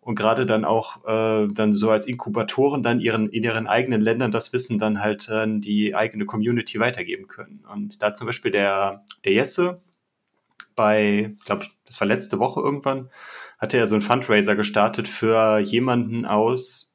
[0.03, 4.31] und gerade dann auch äh, dann so als Inkubatoren dann ihren in ihren eigenen Ländern
[4.31, 7.65] das Wissen dann halt äh, die eigene Community weitergeben können.
[7.71, 9.81] Und da zum Beispiel der der Jesse
[10.75, 13.09] bei, glaube ich, das war letzte Woche irgendwann,
[13.59, 16.93] hatte er so einen Fundraiser gestartet für jemanden aus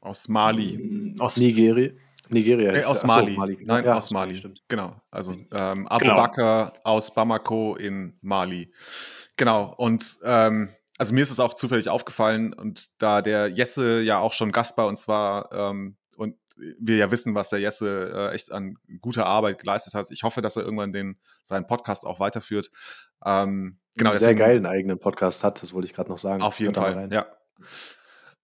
[0.00, 1.14] Aus Mali.
[1.18, 1.90] aus Nigeria.
[2.28, 2.72] Nigeria.
[2.72, 3.58] Äh, aus Ach so, Mali.
[3.64, 4.36] Nein, Ja, aus Mali.
[4.36, 4.62] Stimmt.
[4.68, 4.94] Genau.
[5.10, 6.14] Also ähm, Abu Genau.
[6.14, 8.72] Bakr aus Bamako in Mali.
[9.36, 9.74] Genau.
[9.76, 10.68] Und ähm,
[11.00, 14.76] also mir ist es auch zufällig aufgefallen und da der Jesse ja auch schon Gast
[14.76, 16.36] bei uns war ähm, und
[16.78, 20.10] wir ja wissen, was der Jesse äh, echt an guter Arbeit geleistet hat.
[20.10, 22.70] Ich hoffe, dass er irgendwann den seinen Podcast auch weiterführt.
[23.24, 26.42] Ähm, genau, sehr deswegen- geilen eigenen Podcast hat, das wollte ich gerade noch sagen.
[26.42, 27.10] Auf jeden Fall, rein.
[27.10, 27.26] ja.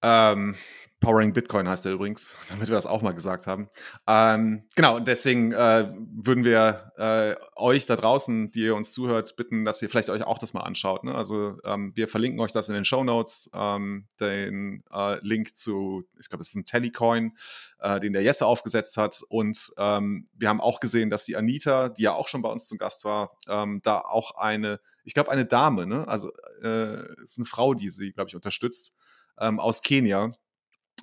[0.03, 0.55] Ähm,
[1.01, 3.69] Powering Bitcoin heißt er übrigens, damit wir das auch mal gesagt haben.
[4.07, 9.37] Ähm, genau, und deswegen äh, würden wir äh, euch da draußen, die ihr uns zuhört,
[9.37, 11.05] bitten, dass ihr vielleicht euch auch das mal anschaut.
[11.05, 11.15] Ne?
[11.15, 16.05] Also ähm, wir verlinken euch das in den Show Notes, ähm, den äh, Link zu,
[16.19, 17.37] ich glaube, es ist ein Telecoin,
[17.81, 19.23] äh, den der Jesse aufgesetzt hat.
[19.29, 22.67] Und ähm, wir haben auch gesehen, dass die Anita, die ja auch schon bei uns
[22.67, 26.09] zum Gast war, ähm, da auch eine, ich glaube, eine Dame, ne?
[26.09, 26.33] also
[26.63, 28.95] äh, ist eine Frau, die sie, glaube ich, unterstützt,
[29.39, 30.33] ähm, aus Kenia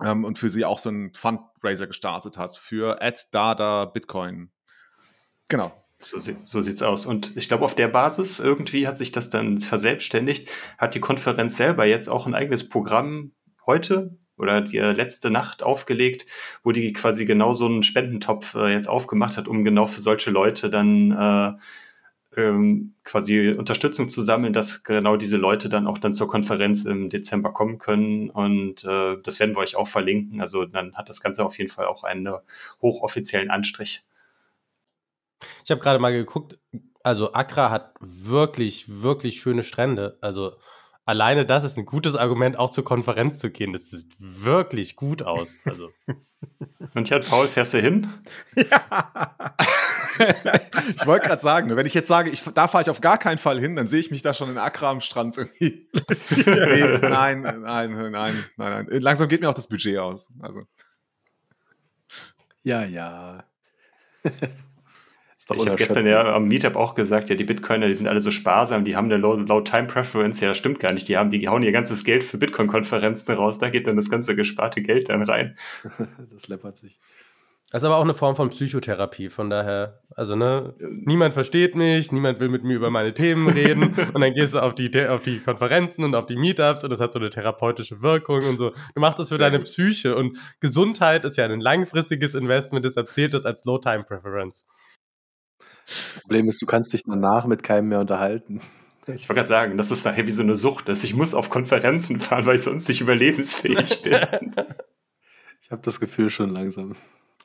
[0.02, 3.00] ähm, und für sie auch so einen Fundraiser gestartet hat für
[3.32, 4.52] Dada Bitcoin.
[5.50, 5.72] Genau.
[6.00, 7.06] So, so sieht's aus.
[7.06, 11.56] Und ich glaube, auf der Basis irgendwie hat sich das dann verselbstständigt, hat die Konferenz
[11.56, 13.32] selber jetzt auch ein eigenes Programm
[13.66, 16.26] heute oder die äh, letzte Nacht aufgelegt,
[16.64, 20.32] wo die quasi genau so einen Spendentopf äh, jetzt aufgemacht hat, um genau für solche
[20.32, 21.60] Leute dann äh,
[22.38, 27.10] ähm, quasi Unterstützung zu sammeln, dass genau diese Leute dann auch dann zur Konferenz im
[27.10, 28.30] Dezember kommen können.
[28.30, 30.42] Und äh, das werden wir euch auch verlinken.
[30.42, 32.34] Also dann hat das Ganze auf jeden Fall auch einen äh,
[32.82, 34.04] hochoffiziellen Anstrich.
[35.64, 36.58] Ich habe gerade mal geguckt,
[37.04, 40.18] also Accra hat wirklich, wirklich schöne Strände.
[40.22, 40.54] Also
[41.06, 43.74] alleine das ist ein gutes Argument, auch zur Konferenz zu gehen.
[43.74, 45.60] Das sieht wirklich gut aus.
[45.66, 45.90] Also
[46.94, 48.10] Und ja, Paul, fährst du hin?
[48.56, 48.66] ich
[51.06, 53.60] wollte gerade sagen, wenn ich jetzt sage, ich, da fahre ich auf gar keinen Fall
[53.60, 55.90] hin, dann sehe ich mich da schon in Accra am Strand irgendwie.
[56.36, 58.88] nee, nein, nein, nein, nein, nein.
[58.90, 60.32] Langsam geht mir auch das Budget aus.
[60.40, 60.64] Also.
[62.64, 63.44] Ja, ja.
[65.52, 68.20] Ist Ich habe gestern ja am Meetup auch gesagt, ja, die Bitcoiner, die sind alle
[68.20, 70.40] so sparsam, die haben eine low, low Time Preference.
[70.40, 71.08] Ja, das stimmt gar nicht.
[71.08, 73.60] Die haben, die hauen ihr ganzes Geld für Bitcoin-Konferenzen raus.
[73.60, 75.58] Da geht dann das ganze gesparte Geld dann rein.
[76.32, 77.00] das läppert sich.
[77.74, 82.12] Das ist aber auch eine Form von Psychotherapie, von daher, also ne, niemand versteht mich,
[82.12, 85.24] niemand will mit mir über meine Themen reden und dann gehst du auf die, auf
[85.24, 88.74] die Konferenzen und auf die Meetups und das hat so eine therapeutische Wirkung und so.
[88.94, 89.66] Du machst das für Sehr deine gut.
[89.66, 94.68] Psyche und Gesundheit ist ja ein langfristiges Investment, deshalb zählt das als Low-Time-Preference.
[96.22, 98.62] Problem ist, du kannst dich danach mit keinem mehr unterhalten.
[99.08, 101.50] Ich wollte gerade sagen, das ist nachher wie so eine Sucht, dass ich muss auf
[101.50, 104.18] Konferenzen fahren, weil ich sonst nicht überlebensfähig bin.
[105.62, 106.94] Ich habe das Gefühl schon langsam.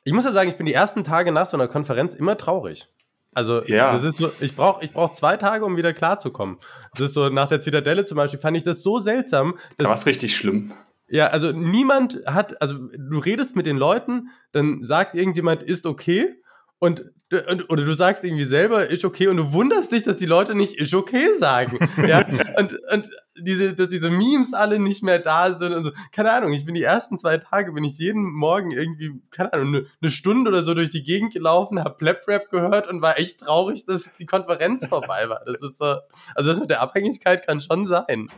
[0.05, 2.87] Ich muss ja sagen, ich bin die ersten Tage nach so einer Konferenz immer traurig.
[3.33, 3.91] Also, Ja.
[3.91, 6.57] das ist so, ich brauche ich brauch zwei Tage, um wieder klarzukommen.
[6.93, 9.95] Es ist so, nach der Zitadelle zum Beispiel fand ich das so seltsam, Da war
[9.95, 10.71] es richtig schlimm.
[11.09, 16.35] Ja, also niemand hat, also du redest mit den Leuten, dann sagt irgendjemand, ist okay.
[16.79, 17.11] Und,
[17.49, 20.55] und oder du sagst irgendwie selber, ist okay, und du wunderst dich, dass die Leute
[20.55, 21.77] nicht ist okay sagen.
[22.07, 22.25] ja?
[22.57, 25.91] Und, und diese, dass diese Memes alle nicht mehr da sind und so.
[26.13, 29.67] Keine Ahnung, ich bin die ersten zwei Tage, bin ich jeden Morgen irgendwie, keine Ahnung,
[29.67, 33.41] eine, eine Stunde oder so durch die Gegend gelaufen, hab Plap-Rap gehört und war echt
[33.41, 35.41] traurig, dass die Konferenz vorbei war.
[35.45, 35.97] Das ist so,
[36.33, 38.29] also das mit der Abhängigkeit kann schon sein.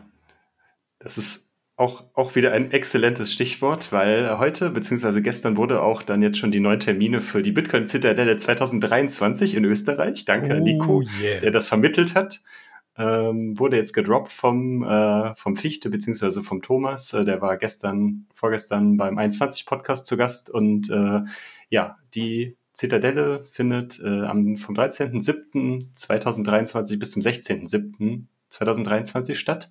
[0.97, 1.50] Das ist
[1.81, 6.51] auch, auch wieder ein exzellentes Stichwort, weil heute beziehungsweise gestern wurde auch dann jetzt schon
[6.51, 10.23] die neuen Termine für die Bitcoin-Zitadelle 2023 in Österreich.
[10.25, 11.41] Danke an Nico, yeah.
[11.41, 12.41] der das vermittelt hat.
[12.97, 17.13] Ähm, wurde jetzt gedroppt vom, äh, vom Fichte beziehungsweise vom Thomas.
[17.13, 21.21] Äh, der war gestern, vorgestern beim 21 Podcast zu Gast und äh,
[21.69, 29.69] ja, die Zitadelle findet äh, am, vom 13.07.2023 bis zum 16.07.2023 statt.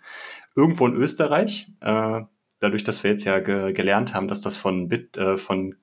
[0.54, 1.68] Irgendwo in Österreich.
[1.80, 2.22] Äh,
[2.58, 5.76] dadurch, dass wir jetzt ja ge gelernt haben, dass das von, Bit, äh, von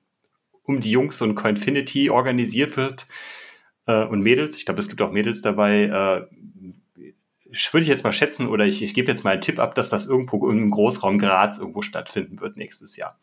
[0.62, 3.06] um die Jungs und Coinfinity organisiert wird
[3.86, 4.56] äh, und Mädels.
[4.56, 6.28] Ich glaube, es gibt auch Mädels dabei.
[7.72, 9.88] Würde ich jetzt mal schätzen oder ich, ich gebe jetzt mal einen Tipp ab, dass
[9.88, 13.18] das irgendwo im Großraum Graz irgendwo stattfinden wird nächstes Jahr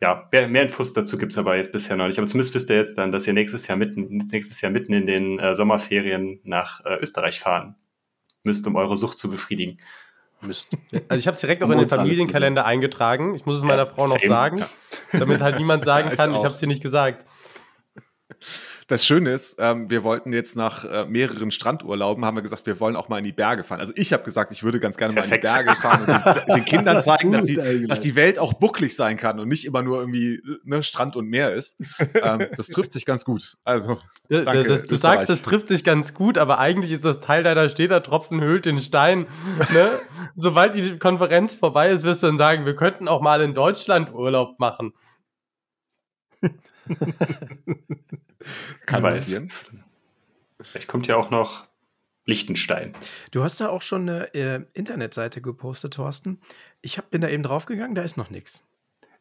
[0.00, 2.18] ja, mehr, mehr Infos dazu gibt's aber jetzt bisher noch nicht.
[2.18, 5.06] Aber zumindest wisst ihr jetzt dann, dass ihr nächstes Jahr mitten, nächstes Jahr mitten in
[5.06, 7.76] den Sommerferien nach Österreich fahren
[8.42, 9.78] müsst, um eure Sucht zu befriedigen.
[10.46, 10.68] Müsst.
[11.08, 13.34] Also ich habe es direkt auch in den Familienkalender eingetragen.
[13.34, 14.64] Ich muss es meiner Frau noch sagen,
[15.12, 17.24] damit halt niemand sagen kann, ich, ich habe es dir nicht gesagt.
[18.88, 22.78] Das Schöne ist, ähm, wir wollten jetzt nach äh, mehreren Strandurlauben, haben wir gesagt, wir
[22.78, 23.80] wollen auch mal in die Berge fahren.
[23.80, 25.42] Also ich habe gesagt, ich würde ganz gerne Perfekt.
[25.42, 28.38] mal in die Berge fahren und den, den Kindern zeigen, dass die, dass die Welt
[28.38, 31.78] auch bucklig sein kann und nicht immer nur irgendwie ne, Strand und Meer ist.
[32.14, 33.56] Ähm, das trifft sich ganz gut.
[33.64, 33.98] Also,
[34.28, 37.42] danke, das, das, du sagst, das trifft sich ganz gut, aber eigentlich ist das Teil
[37.42, 39.26] deiner Städter Tropfen höhlt den Stein.
[39.72, 39.90] Ne?
[40.34, 44.12] Sobald die Konferenz vorbei ist, wirst du dann sagen, wir könnten auch mal in Deutschland
[44.14, 44.92] Urlaub machen.
[48.86, 49.50] Kann passieren.
[50.60, 51.66] Vielleicht kommt ja auch noch
[52.24, 52.94] Liechtenstein.
[53.30, 56.40] Du hast da auch schon eine äh, Internetseite gepostet, Thorsten.
[56.82, 58.66] Ich hab, bin da eben draufgegangen, da ist noch nichts.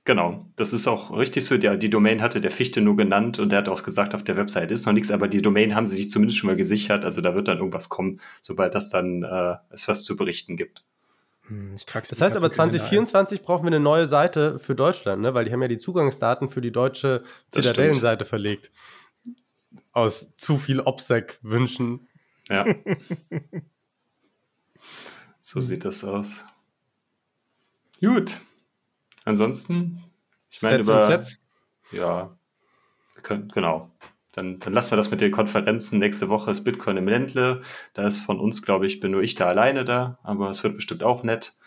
[0.05, 1.57] Genau, das ist auch richtig so.
[1.57, 4.37] Der, die Domain hatte der Fichte nur genannt und der hat auch gesagt, auf der
[4.37, 7.03] Website ist noch nichts, aber die Domain haben sie sich zumindest schon mal gesichert.
[7.03, 10.83] Also da wird dann irgendwas kommen, sobald das dann äh, es was zu berichten gibt.
[11.47, 15.33] Hm, das heißt aber 2024 brauchen wir eine neue Seite für Deutschland, ne?
[15.33, 18.71] weil die haben ja die Zugangsdaten für die deutsche Zitadellenseite verlegt
[19.95, 22.07] aus zu viel OPSEC-Wünschen.
[22.49, 22.65] Ja.
[25.41, 26.43] so sieht das aus.
[28.01, 28.39] Gut.
[29.23, 30.03] Ansonsten,
[30.49, 31.07] ich meine über...
[31.07, 31.41] Sets?
[31.91, 32.37] Ja,
[33.23, 33.89] können, genau.
[34.35, 35.97] Dann, dann lassen wir das mit den Konferenzen.
[35.97, 37.61] Nächste Woche ist Bitcoin im Ländle.
[37.93, 40.75] Da ist von uns, glaube ich, bin nur ich da alleine da, aber es wird
[40.75, 41.57] bestimmt auch nett.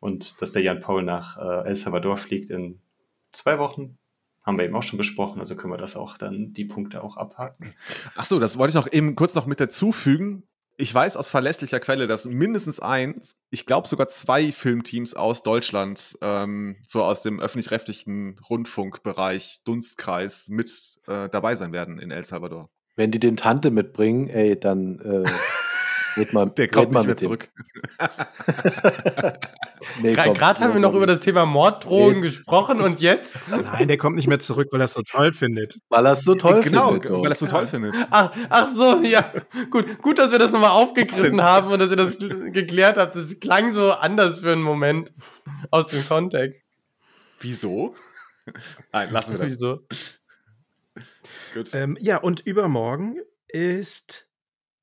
[0.00, 2.82] Und dass der Jan Paul nach äh, El Salvador fliegt in
[3.32, 3.96] zwei Wochen,
[4.42, 7.16] haben wir eben auch schon besprochen, also können wir das auch dann, die Punkte auch
[7.16, 7.72] abhaken.
[8.14, 10.42] Ach so, das wollte ich noch eben kurz noch mit dazufügen.
[10.76, 16.18] Ich weiß aus verlässlicher Quelle, dass mindestens eins, ich glaube sogar zwei Filmteams aus Deutschland,
[16.20, 20.68] ähm, so aus dem öffentlich-rechtlichen Rundfunkbereich, Dunstkreis, mit
[21.06, 22.70] äh, dabei sein werden in El Salvador.
[22.96, 25.30] Wenn die den Tante mitbringen, ey, dann äh,
[26.32, 27.48] mal, Der kommt nicht mehr zurück.
[30.02, 32.22] nee, Gerade haben wir noch über das Thema Morddrohungen nee.
[32.22, 33.38] gesprochen und jetzt?
[33.50, 35.78] Nein, der kommt nicht mehr zurück, weil er es so toll findet.
[35.88, 37.02] Weil er es so toll genau, findet.
[37.04, 37.94] Genau, weil er es so toll findet.
[38.10, 39.32] Ach, ach so, ja.
[39.70, 43.16] Gut, gut, dass wir das nochmal aufgegriffen haben und dass ihr das geklärt habt.
[43.16, 45.12] Das klang so anders für einen Moment
[45.70, 46.64] aus dem Kontext.
[47.40, 47.94] Wieso?
[48.92, 49.52] Nein, lassen wir das.
[49.52, 49.80] Wieso?
[51.54, 51.74] Gut.
[51.74, 53.16] Ähm, ja, und übermorgen
[53.48, 54.26] ist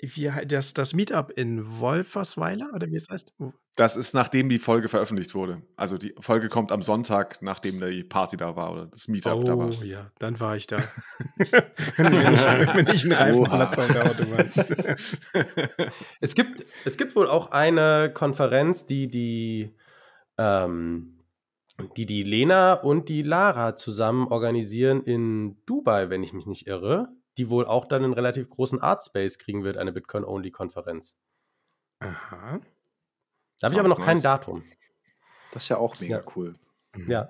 [0.02, 3.34] wie, das, das Meetup in Wolfersweiler oder wie es heißt?
[3.76, 5.62] Das ist nachdem die Folge veröffentlicht wurde.
[5.76, 9.44] Also die Folge kommt am Sonntag, nachdem die Party da war oder das Meetup oh,
[9.44, 9.70] da war.
[9.70, 10.78] Oh ja, dann war ich da.
[11.98, 14.48] wenn, ich, wenn ich einen Reifen an der Zauberautomat.
[16.20, 19.76] es, gibt, es gibt wohl auch eine Konferenz, die die,
[20.40, 21.20] ähm,
[21.96, 27.10] die die Lena und die Lara zusammen organisieren in Dubai, wenn ich mich nicht irre
[27.38, 31.16] die wohl auch dann einen relativ großen Artspace kriegen wird, eine Bitcoin-Only-Konferenz.
[32.00, 32.60] Aha.
[33.60, 34.06] Da habe ich aber noch nice.
[34.06, 34.64] kein Datum.
[35.54, 36.24] Das ist ja auch mega ja.
[36.36, 36.56] cool.
[36.96, 37.08] Mhm.
[37.08, 37.30] Ja.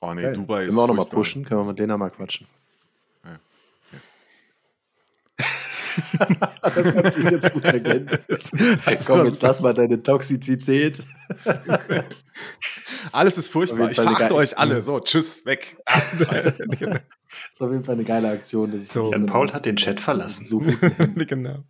[0.00, 0.32] Oh nee, okay.
[0.32, 0.74] Dubai Können ist.
[0.74, 1.44] Können wir auch nochmal pushen?
[1.44, 2.46] Können wir mit denen mal quatschen?
[3.24, 3.40] Ja.
[5.38, 6.48] ja.
[6.74, 8.28] das hat sich jetzt gut ergänzt.
[8.84, 10.98] Hey, komm, jetzt lass mal deine Toxizität.
[13.12, 13.90] Alles ist furchtbar.
[13.90, 14.82] Ich verachte euch alle.
[14.82, 15.76] So, tschüss, weg.
[15.86, 18.76] Das ist auf jeden Fall eine geile Aktion.
[18.78, 20.44] so, Jan Paul hat den Chat verlassen.
[20.44, 20.60] So
[21.16, 21.64] genau.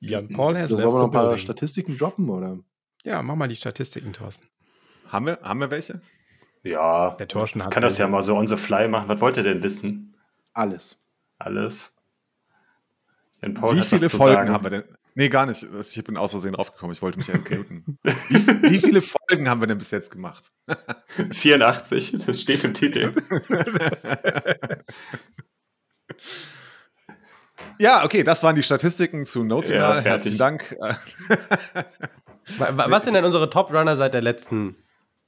[0.00, 2.58] Jan Paul has so, Wollen wir noch ein paar Statistiken droppen, oder?
[3.04, 4.48] Ja, mach mal die Statistiken, Thorsten.
[5.08, 6.00] Haben wir, haben wir welche?
[6.62, 9.08] Ja, der Thorsten hat kann das ja mal so on the fly machen.
[9.08, 10.16] Was wollt ihr denn wissen?
[10.52, 11.00] Alles.
[11.38, 11.95] Alles.
[13.42, 14.50] Jan Paul Wie viele Folgen sagen.
[14.50, 14.84] haben wir denn?
[15.14, 15.62] Nee, gar nicht.
[15.62, 16.92] Ich bin aus Versehen draufgekommen.
[16.92, 17.98] Ich wollte mich entmuten.
[18.28, 20.52] wie, wie viele Folgen haben wir denn bis jetzt gemacht?
[21.32, 23.14] 84, das steht im Titel.
[27.78, 29.96] ja, okay, das waren die Statistiken zu Notional.
[29.96, 30.76] Ja, Herzlichen Dank.
[32.58, 34.76] Was sind denn unsere Top-Runner seit der letzten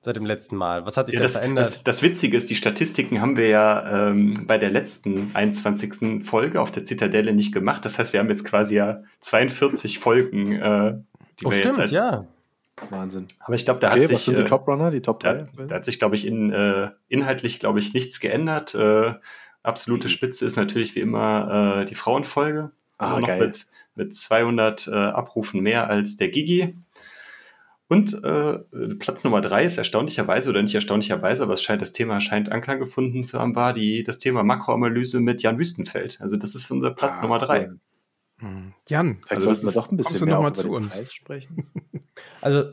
[0.01, 0.87] seit dem letzten Mal?
[0.87, 1.65] Was hat sich ja, das, verändert?
[1.67, 6.25] Das, das, Witzige ist, die Statistiken haben wir ja ähm, bei der letzten 21.
[6.25, 7.85] Folge auf der Zitadelle nicht gemacht.
[7.85, 10.95] Das heißt, wir haben jetzt quasi ja 42 Folgen, äh,
[11.41, 11.93] die oh, wir stimmt, jetzt als.
[11.93, 12.27] Ja.
[12.91, 13.27] Wahnsinn.
[13.41, 14.15] Aber ich glaube, da okay, hat sich.
[14.15, 15.33] Was sind die äh, Top Runner, die Top 3?
[15.57, 18.75] Da, da hat sich, glaube ich, in, äh, inhaltlich, glaube ich, nichts geändert.
[18.75, 19.15] Äh,
[19.63, 22.71] Absolute Spitze ist natürlich wie immer äh, die Frauenfolge.
[22.97, 23.41] Ah, noch geil.
[23.41, 23.67] mit,
[23.97, 26.77] mit 200 äh, Abrufen mehr als der Gigi.
[27.89, 28.59] Und äh,
[28.99, 32.79] Platz Nummer drei ist erstaunlicherweise, oder nicht erstaunlicherweise, aber es scheint, das Thema scheint Anklang
[32.79, 36.19] gefunden zu haben, war die, das Thema Makroanalyse mit Jan Wüstenfeld.
[36.21, 37.69] Also das ist unser Platz Ah, Nummer drei.
[37.69, 37.81] cool.
[38.41, 38.75] Hm.
[38.89, 40.97] Jan, Vielleicht Also sollten wir doch ein bisschen mehr noch zu den uns?
[40.97, 41.67] Preis sprechen.
[42.41, 42.65] Also,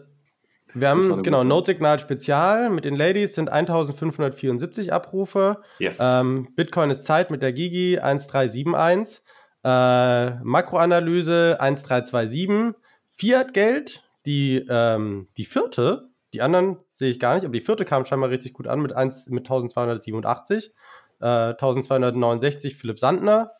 [0.74, 5.62] wir haben, genau, Notsignal Spezial mit den Ladies sind 1574 Abrufe.
[5.80, 6.00] Yes.
[6.02, 9.24] Ähm, Bitcoin ist Zeit mit der Gigi 1371.
[9.64, 12.76] Äh, Makroanalyse 1327.
[13.14, 18.06] Fiat-Geld, die, ähm, die vierte, die anderen sehe ich gar nicht, aber die vierte kam
[18.06, 20.74] scheinbar richtig gut an mit, 1, mit 1287.
[21.22, 23.52] Äh, 1269 Philipp Sandner.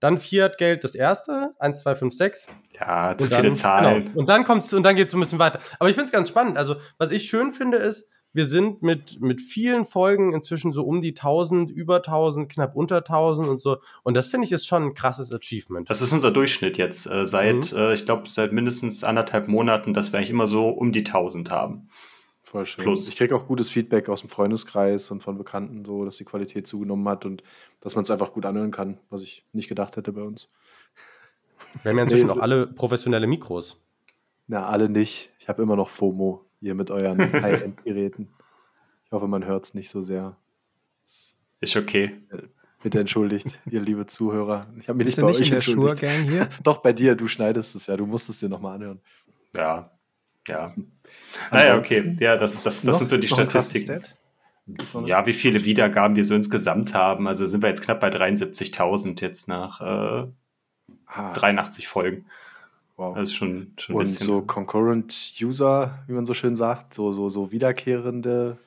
[0.00, 2.52] Dann Fiat-Geld das erste, 1256.
[2.72, 4.04] ja, zu Und viele dann, Zahlen.
[4.04, 4.18] Genau.
[4.18, 5.60] Und dann kommt's und dann geht es so ein bisschen weiter.
[5.78, 6.58] Aber ich finde es ganz spannend.
[6.58, 11.02] Also, was ich schön finde, ist, wir sind mit, mit vielen Folgen inzwischen so um
[11.02, 13.78] die 1000, über 1000, knapp unter 1000 und so.
[14.02, 15.88] Und das finde ich ist schon ein krasses Achievement.
[15.90, 17.78] Das ist unser Durchschnitt jetzt äh, seit, Mhm.
[17.78, 21.50] äh, ich glaube, seit mindestens anderthalb Monaten, dass wir eigentlich immer so um die 1000
[21.50, 21.88] haben.
[22.42, 22.84] Voll schön.
[22.84, 23.08] Plus.
[23.08, 26.66] Ich kriege auch gutes Feedback aus dem Freundeskreis und von Bekannten, so dass die Qualität
[26.66, 27.42] zugenommen hat und
[27.80, 30.48] dass man es einfach gut anhören kann, was ich nicht gedacht hätte bei uns.
[31.82, 33.78] Wir haben ja inzwischen Nee, auch alle professionelle Mikros.
[34.48, 35.30] Na, alle nicht.
[35.38, 38.28] Ich habe immer noch FOMO hier mit euren High-End-Geräten.
[39.04, 40.36] Ich hoffe, man hört es nicht so sehr.
[41.60, 42.16] Ist okay.
[42.82, 44.66] Bitte entschuldigt, ihr liebe Zuhörer.
[44.80, 45.98] Ich habe mich bist nicht bei nicht euch in der entschuldigt.
[46.00, 46.48] Schuhe-Gang hier?
[46.62, 47.96] Doch, bei dir, du schneidest es ja.
[47.96, 49.00] Du musst es dir nochmal anhören.
[49.54, 49.90] Ja.
[50.48, 50.74] Ja.
[51.50, 52.16] Also, Naja, okay.
[52.18, 54.02] Ja, das, das, das Noch- sind so die Statistiken.
[55.06, 57.26] Ja, wie viele Wiedergaben wir so insgesamt haben.
[57.28, 60.26] Also sind wir jetzt knapp bei 73.000 jetzt nach äh,
[61.06, 62.24] Ah, 83 Folgen.
[63.08, 63.14] Wow.
[63.16, 64.26] Das ist schon, schon Und bisschen.
[64.26, 68.58] so Concurrent User, wie man so schön sagt, so, so, so wiederkehrende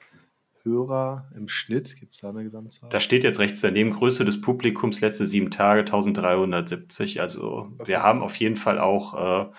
[0.63, 2.89] Hörer im Schnitt, gibt es da eine Gesamtzahl?
[2.89, 7.21] Da steht jetzt rechts daneben Größe des Publikums letzte sieben Tage 1370.
[7.21, 9.51] Also wir haben auf jeden Fall auch äh,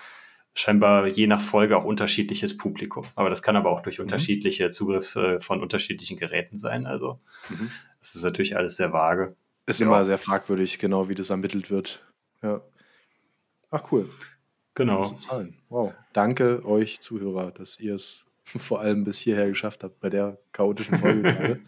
[0.53, 3.05] scheinbar je nach Folge auch unterschiedliches Publikum.
[3.15, 6.85] Aber das kann aber auch durch unterschiedliche Zugriffe von unterschiedlichen Geräten sein.
[6.87, 7.69] Also Mhm.
[7.99, 9.35] das ist natürlich alles sehr vage.
[9.65, 9.87] Ist Ja.
[9.87, 12.03] immer sehr fragwürdig, genau wie das ermittelt wird.
[12.41, 12.61] Ja.
[13.71, 14.09] Ach cool.
[14.77, 14.97] Genau.
[15.01, 15.57] Große Zahlen.
[15.69, 15.91] Wow.
[16.13, 20.99] Danke euch Zuhörer, dass ihr es vor allem bis hierher geschafft habt bei der chaotischen
[20.99, 21.59] Folge gerade.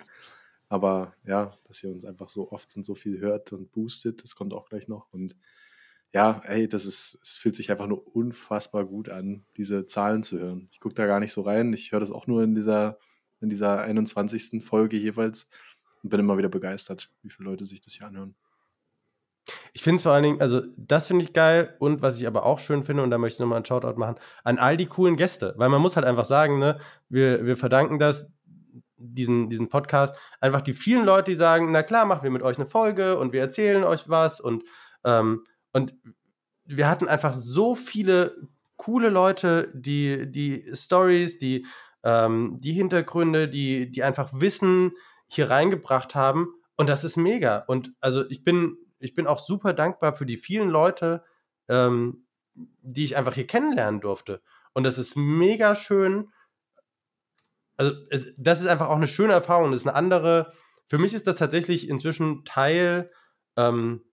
[0.69, 4.35] Aber ja, dass ihr uns einfach so oft und so viel hört und boostet, das
[4.35, 5.11] kommt auch gleich noch.
[5.11, 5.35] Und
[6.13, 10.37] ja, ey, das ist, es fühlt sich einfach nur unfassbar gut an, diese Zahlen zu
[10.37, 10.69] hören.
[10.71, 11.73] Ich gucke da gar nicht so rein.
[11.73, 12.99] Ich höre das auch nur in dieser,
[13.41, 14.63] in dieser 21.
[14.63, 15.49] Folge jeweils
[16.03, 18.35] und bin immer wieder begeistert, wie viele Leute sich das hier anhören.
[19.73, 22.45] Ich finde es vor allen Dingen, also das finde ich geil und was ich aber
[22.45, 25.15] auch schön finde, und da möchte ich nochmal einen Shoutout machen, an all die coolen
[25.15, 25.53] Gäste.
[25.57, 28.31] Weil man muss halt einfach sagen, ne, wir, wir verdanken das,
[28.97, 32.57] diesen, diesen Podcast, einfach die vielen Leute, die sagen, na klar, machen wir mit euch
[32.57, 34.63] eine Folge und wir erzählen euch was und,
[35.03, 35.93] ähm, und
[36.65, 38.35] wir hatten einfach so viele
[38.75, 41.65] coole Leute, die, die Stories, die,
[42.03, 44.93] ähm, die Hintergründe, die, die einfach Wissen
[45.27, 46.53] hier reingebracht haben.
[46.75, 47.59] Und das ist mega.
[47.67, 51.23] Und also ich bin, ich bin auch super dankbar für die vielen Leute,
[51.67, 54.41] ähm, die ich einfach hier kennenlernen durfte.
[54.73, 56.29] Und das ist mega schön.
[57.77, 59.71] Also, es, das ist einfach auch eine schöne Erfahrung.
[59.71, 60.51] Das ist eine andere.
[60.87, 63.11] Für mich ist das tatsächlich inzwischen Teil,
[63.55, 64.03] ähm,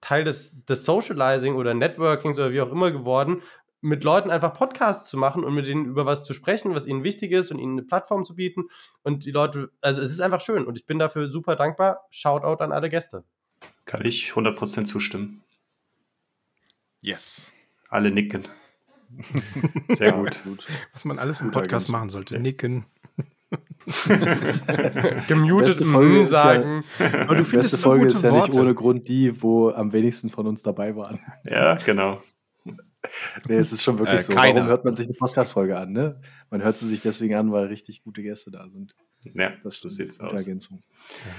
[0.00, 3.42] Teil des, des Socializing oder Networkings oder wie auch immer geworden,
[3.80, 7.04] mit Leuten einfach Podcasts zu machen und mit denen über was zu sprechen, was ihnen
[7.04, 8.64] wichtig ist und ihnen eine Plattform zu bieten.
[9.02, 12.06] Und die Leute, also es ist einfach schön und ich bin dafür super dankbar.
[12.10, 13.24] Shoutout an alle Gäste.
[13.86, 15.42] Kann ich 100% zustimmen.
[17.00, 17.52] Yes.
[17.88, 18.46] Alle nicken.
[19.88, 20.38] Sehr gut.
[20.92, 22.38] Was man alles im Podcast machen sollte.
[22.38, 22.84] Nicken.
[25.28, 26.84] Gemutet Folge ist ja- sagen.
[26.98, 28.60] Aber du Die findest beste so Folge gute ist ja nicht Worte.
[28.60, 31.20] ohne Grund die, wo am wenigsten von uns dabei waren.
[31.44, 32.22] Ja, genau.
[33.48, 34.32] Nee, es ist schon wirklich Äh, so.
[34.34, 34.56] keiner.
[34.56, 35.92] Warum hört man sich eine Podcast-Folge an?
[35.92, 36.20] Ne?
[36.50, 38.96] Man hört sie sich deswegen an, weil richtig gute Gäste da sind.
[39.32, 40.40] Ja, Das so ist sieht's aus.
[40.40, 40.82] Ergänzung.
[41.24, 41.30] Ja,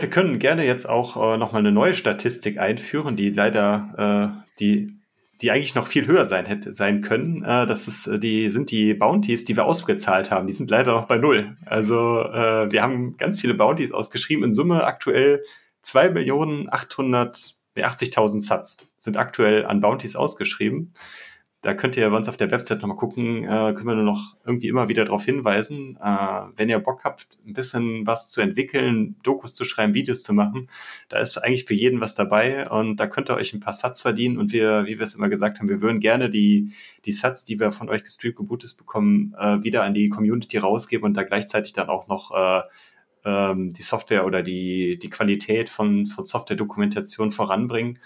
[0.00, 4.28] wir können gerne jetzt auch äh, nochmal eine neue Statistik einführen, die leider, äh,
[4.60, 4.94] die,
[5.42, 7.42] die eigentlich noch viel höher sein hätte sein können.
[7.42, 10.46] Äh, das ist, äh, die sind die Bounties, die wir ausgezahlt haben.
[10.46, 11.56] Die sind leider noch bei null.
[11.66, 14.44] Also äh, wir haben ganz viele Bounties ausgeschrieben.
[14.44, 15.42] In Summe aktuell
[15.84, 20.94] 2.880.000 Satz sind aktuell an Bounties ausgeschrieben.
[21.62, 24.34] Da könnt ihr bei uns auf der Website nochmal gucken, äh, können wir nur noch
[24.46, 25.98] irgendwie immer wieder darauf hinweisen.
[26.02, 30.32] Äh, wenn ihr Bock habt, ein bisschen was zu entwickeln, Dokus zu schreiben, Videos zu
[30.32, 30.70] machen,
[31.10, 34.00] da ist eigentlich für jeden was dabei und da könnt ihr euch ein paar Satz
[34.00, 36.72] verdienen und wir, wie wir es immer gesagt haben, wir würden gerne die,
[37.04, 41.04] die Satz, die wir von euch gestreamt gebootet bekommen, äh, wieder an die Community rausgeben
[41.04, 42.62] und da gleichzeitig dann auch noch äh,
[43.24, 47.98] ähm, die Software oder die, die Qualität von, von Software-Dokumentation voranbringen.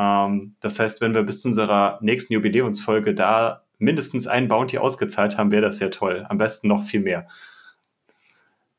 [0.00, 5.36] Ähm, das heißt, wenn wir bis zu unserer nächsten Jubiläumsfolge da mindestens einen Bounty ausgezahlt
[5.36, 6.24] haben, wäre das ja toll.
[6.28, 7.28] Am besten noch viel mehr.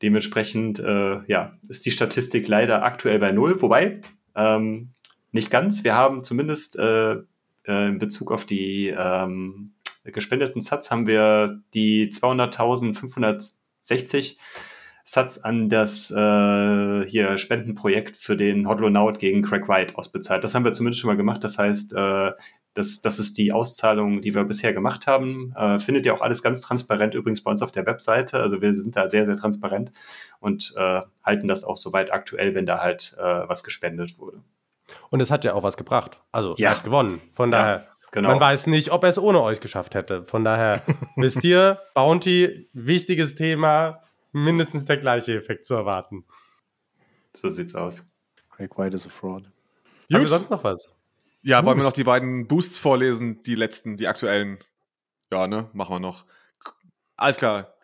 [0.02, 4.00] Dementsprechend äh, ja, ist die Statistik leider aktuell bei null, wobei
[4.34, 4.88] ähm,
[5.30, 5.84] nicht ganz.
[5.84, 9.74] Wir haben zumindest äh, äh, in Bezug auf die ähm,
[10.04, 14.36] gespendeten Sats haben wir die 200.560
[15.04, 20.44] Satz an das äh, hier Spendenprojekt für den Hodlonaut gegen Craig White ausbezahlt.
[20.44, 21.42] Das haben wir zumindest schon mal gemacht.
[21.42, 22.32] Das heißt, äh,
[22.74, 25.54] das, das ist die Auszahlung, die wir bisher gemacht haben.
[25.56, 28.40] Äh, findet ihr auch alles ganz transparent übrigens bei uns auf der Webseite.
[28.40, 29.92] Also wir sind da sehr, sehr transparent
[30.40, 34.42] und äh, halten das auch soweit aktuell, wenn da halt äh, was gespendet wurde.
[35.10, 36.18] Und es hat ja auch was gebracht.
[36.32, 36.70] Also ja.
[36.70, 37.20] er hat gewonnen.
[37.34, 38.30] Von ja, daher, genau.
[38.30, 40.24] man weiß nicht, ob er es ohne euch geschafft hätte.
[40.24, 40.82] Von daher
[41.16, 44.00] wisst ihr, Bounty, wichtiges Thema,
[44.32, 46.24] mindestens der gleiche Effekt zu erwarten.
[47.34, 48.04] So sieht's aus.
[48.50, 49.44] Craig White is a fraud.
[49.44, 49.52] Gut.
[50.12, 50.92] Haben wir sonst noch was?
[51.42, 51.66] Ja, Boost.
[51.66, 54.58] wollen wir noch die beiden Boosts vorlesen, die letzten, die aktuellen?
[55.30, 56.26] Ja, ne, machen wir noch.
[57.16, 57.74] Alles klar.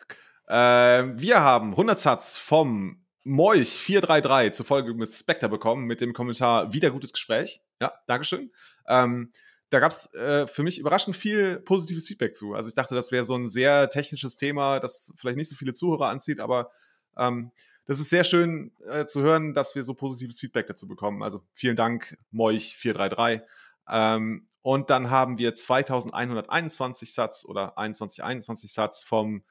[0.47, 6.13] Äh, wir haben 100 Satz vom Moich 433 zur Folge mit Spectre bekommen mit dem
[6.13, 7.61] Kommentar wieder gutes Gespräch.
[7.81, 8.51] Ja, Dankeschön.
[8.87, 9.31] Ähm,
[9.69, 12.53] da gab es äh, für mich überraschend viel positives Feedback zu.
[12.53, 15.73] Also ich dachte, das wäre so ein sehr technisches Thema, das vielleicht nicht so viele
[15.73, 16.71] Zuhörer anzieht, aber
[17.17, 17.51] ähm,
[17.85, 21.23] das ist sehr schön äh, zu hören, dass wir so positives Feedback dazu bekommen.
[21.23, 23.41] Also vielen Dank, Moich433.
[23.89, 29.43] Ähm, und dann haben wir 2121 Satz oder 2121 Satz vom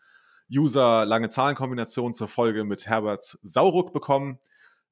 [0.51, 4.39] User lange Zahlenkombination zur Folge mit Herbert Sauruck bekommen.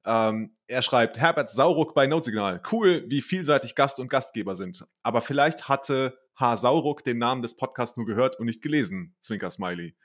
[0.07, 2.61] Ähm, er schreibt, Herbert Sauruck bei Notsignal.
[2.71, 4.87] Cool, wie vielseitig Gast und Gastgeber sind.
[5.03, 6.55] Aber vielleicht hatte H.
[6.57, 9.15] Sauruck den Namen des Podcasts nur gehört und nicht gelesen.
[9.19, 9.97] Zwinker Smiley.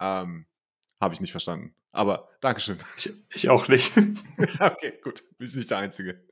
[0.00, 0.46] Ähm,
[1.00, 1.74] Habe ich nicht verstanden.
[1.90, 2.78] Aber Dankeschön.
[2.96, 3.92] Ich, ich auch nicht.
[4.60, 5.24] okay, gut.
[5.36, 6.24] Bin ich nicht der Einzige.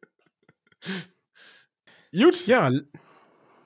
[2.12, 2.47] Gut.
[2.47, 2.70] Ja.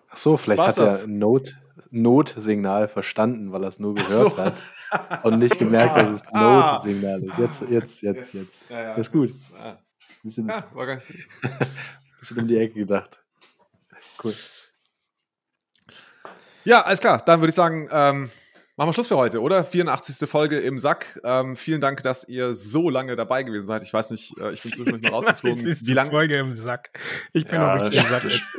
[0.08, 1.56] Ach so, vielleicht Was hat er Not,
[1.90, 4.38] Notsignal verstanden, weil er es nur gehört so.
[4.38, 4.54] hat
[5.24, 6.74] und nicht gemerkt, dass es ah.
[6.74, 7.38] Notsignal ist.
[7.38, 8.70] Jetzt, jetzt, jetzt, jetzt.
[8.70, 9.30] Ja, ja, das ist gut.
[9.30, 9.78] Das, ah.
[10.22, 11.02] bisschen, ja, war geil.
[12.20, 13.22] bisschen um die Ecke gedacht.
[14.22, 14.34] Cool.
[16.64, 17.22] Ja, alles klar.
[17.24, 18.30] Dann würde ich sagen, ähm,
[18.76, 19.64] machen wir Schluss für heute, oder?
[19.64, 20.28] 84.
[20.28, 21.20] Folge im Sack.
[21.22, 23.82] Ähm, vielen Dank, dass ihr so lange dabei gewesen seid.
[23.82, 25.64] Ich weiß nicht, äh, ich bin zwischendurch mal rausgeflogen.
[25.64, 26.90] wie lange Folge im Sack.
[27.32, 28.50] Ich bin ja, noch richtig im Sack jetzt.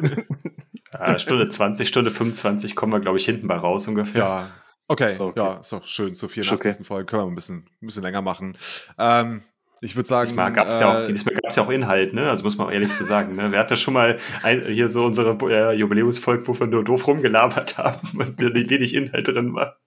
[0.93, 4.21] Ja, Stunde 20, Stunde 25 kommen wir, glaube ich, hinten mal raus ungefähr.
[4.21, 4.49] Ja,
[4.87, 5.09] okay.
[5.09, 5.39] So, okay.
[5.39, 6.15] Ja, ist doch schön.
[6.15, 6.75] Zur 84.
[6.75, 6.83] Okay.
[6.83, 8.57] Folge können wir ein bisschen, ein bisschen länger machen.
[8.97, 9.43] Ähm,
[9.81, 10.27] ich würde sagen.
[10.27, 12.29] Diesmal gab es äh, ja, auch, ja auch Inhalt, ne?
[12.29, 13.35] Also muss man auch ehrlich zu sagen.
[13.35, 13.51] Ne?
[13.51, 17.77] Wir hatten schon mal ein, hier so unsere äh, Jubiläumsfolge, wo wir nur doof rumgelabert
[17.77, 19.77] haben und wenig Inhalt drin war.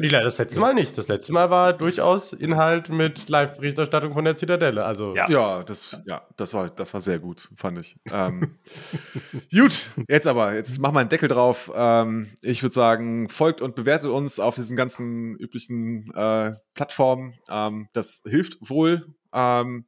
[0.00, 0.96] Die, das letzte Mal nicht.
[0.96, 4.84] Das letzte Mal war durchaus Inhalt mit Live-Berichterstattung von der Zitadelle.
[4.84, 5.14] Also.
[5.14, 7.96] Ja, ja, das, ja das, war, das war sehr gut, fand ich.
[8.10, 8.56] Ähm,
[9.52, 11.70] gut, jetzt aber, jetzt machen wir einen Deckel drauf.
[11.74, 17.34] Ähm, ich würde sagen, folgt und bewertet uns auf diesen ganzen üblichen äh, Plattformen.
[17.50, 19.06] Ähm, das hilft wohl.
[19.32, 19.86] Ähm,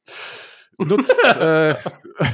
[0.78, 1.74] nutzt, äh,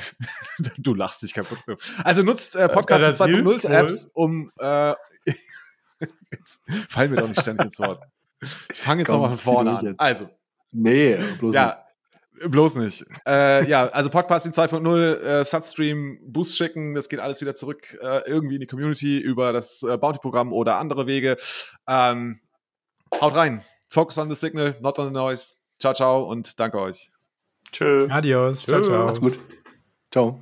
[0.78, 1.58] du lachst dich kaputt.
[2.04, 4.94] Also nutzt äh, Podcast 2.0 Apps, um äh,
[6.30, 8.00] Jetzt fallen mir doch nicht ständig ins Wort.
[8.72, 9.94] Ich fange jetzt nochmal von vorne an.
[9.98, 10.30] Also.
[10.72, 12.50] Nee, bloß ja, nicht.
[12.50, 13.04] Bloß nicht.
[13.26, 18.22] Äh, ja, also Podcasting 2.0, äh, Substream, Boost schicken, das geht alles wieder zurück äh,
[18.26, 21.36] irgendwie in die Community über das äh, Bounty-Programm oder andere Wege.
[21.86, 22.40] Ähm,
[23.20, 23.62] haut rein.
[23.88, 25.56] Focus on the signal, not on the noise.
[25.78, 27.10] Ciao, ciao und danke euch.
[27.72, 28.08] Tschö.
[28.10, 28.62] Adios.
[28.62, 28.70] Tschö.
[28.70, 29.04] Ciao, ciao.
[29.04, 29.38] Macht's gut.
[30.10, 30.40] Ciao.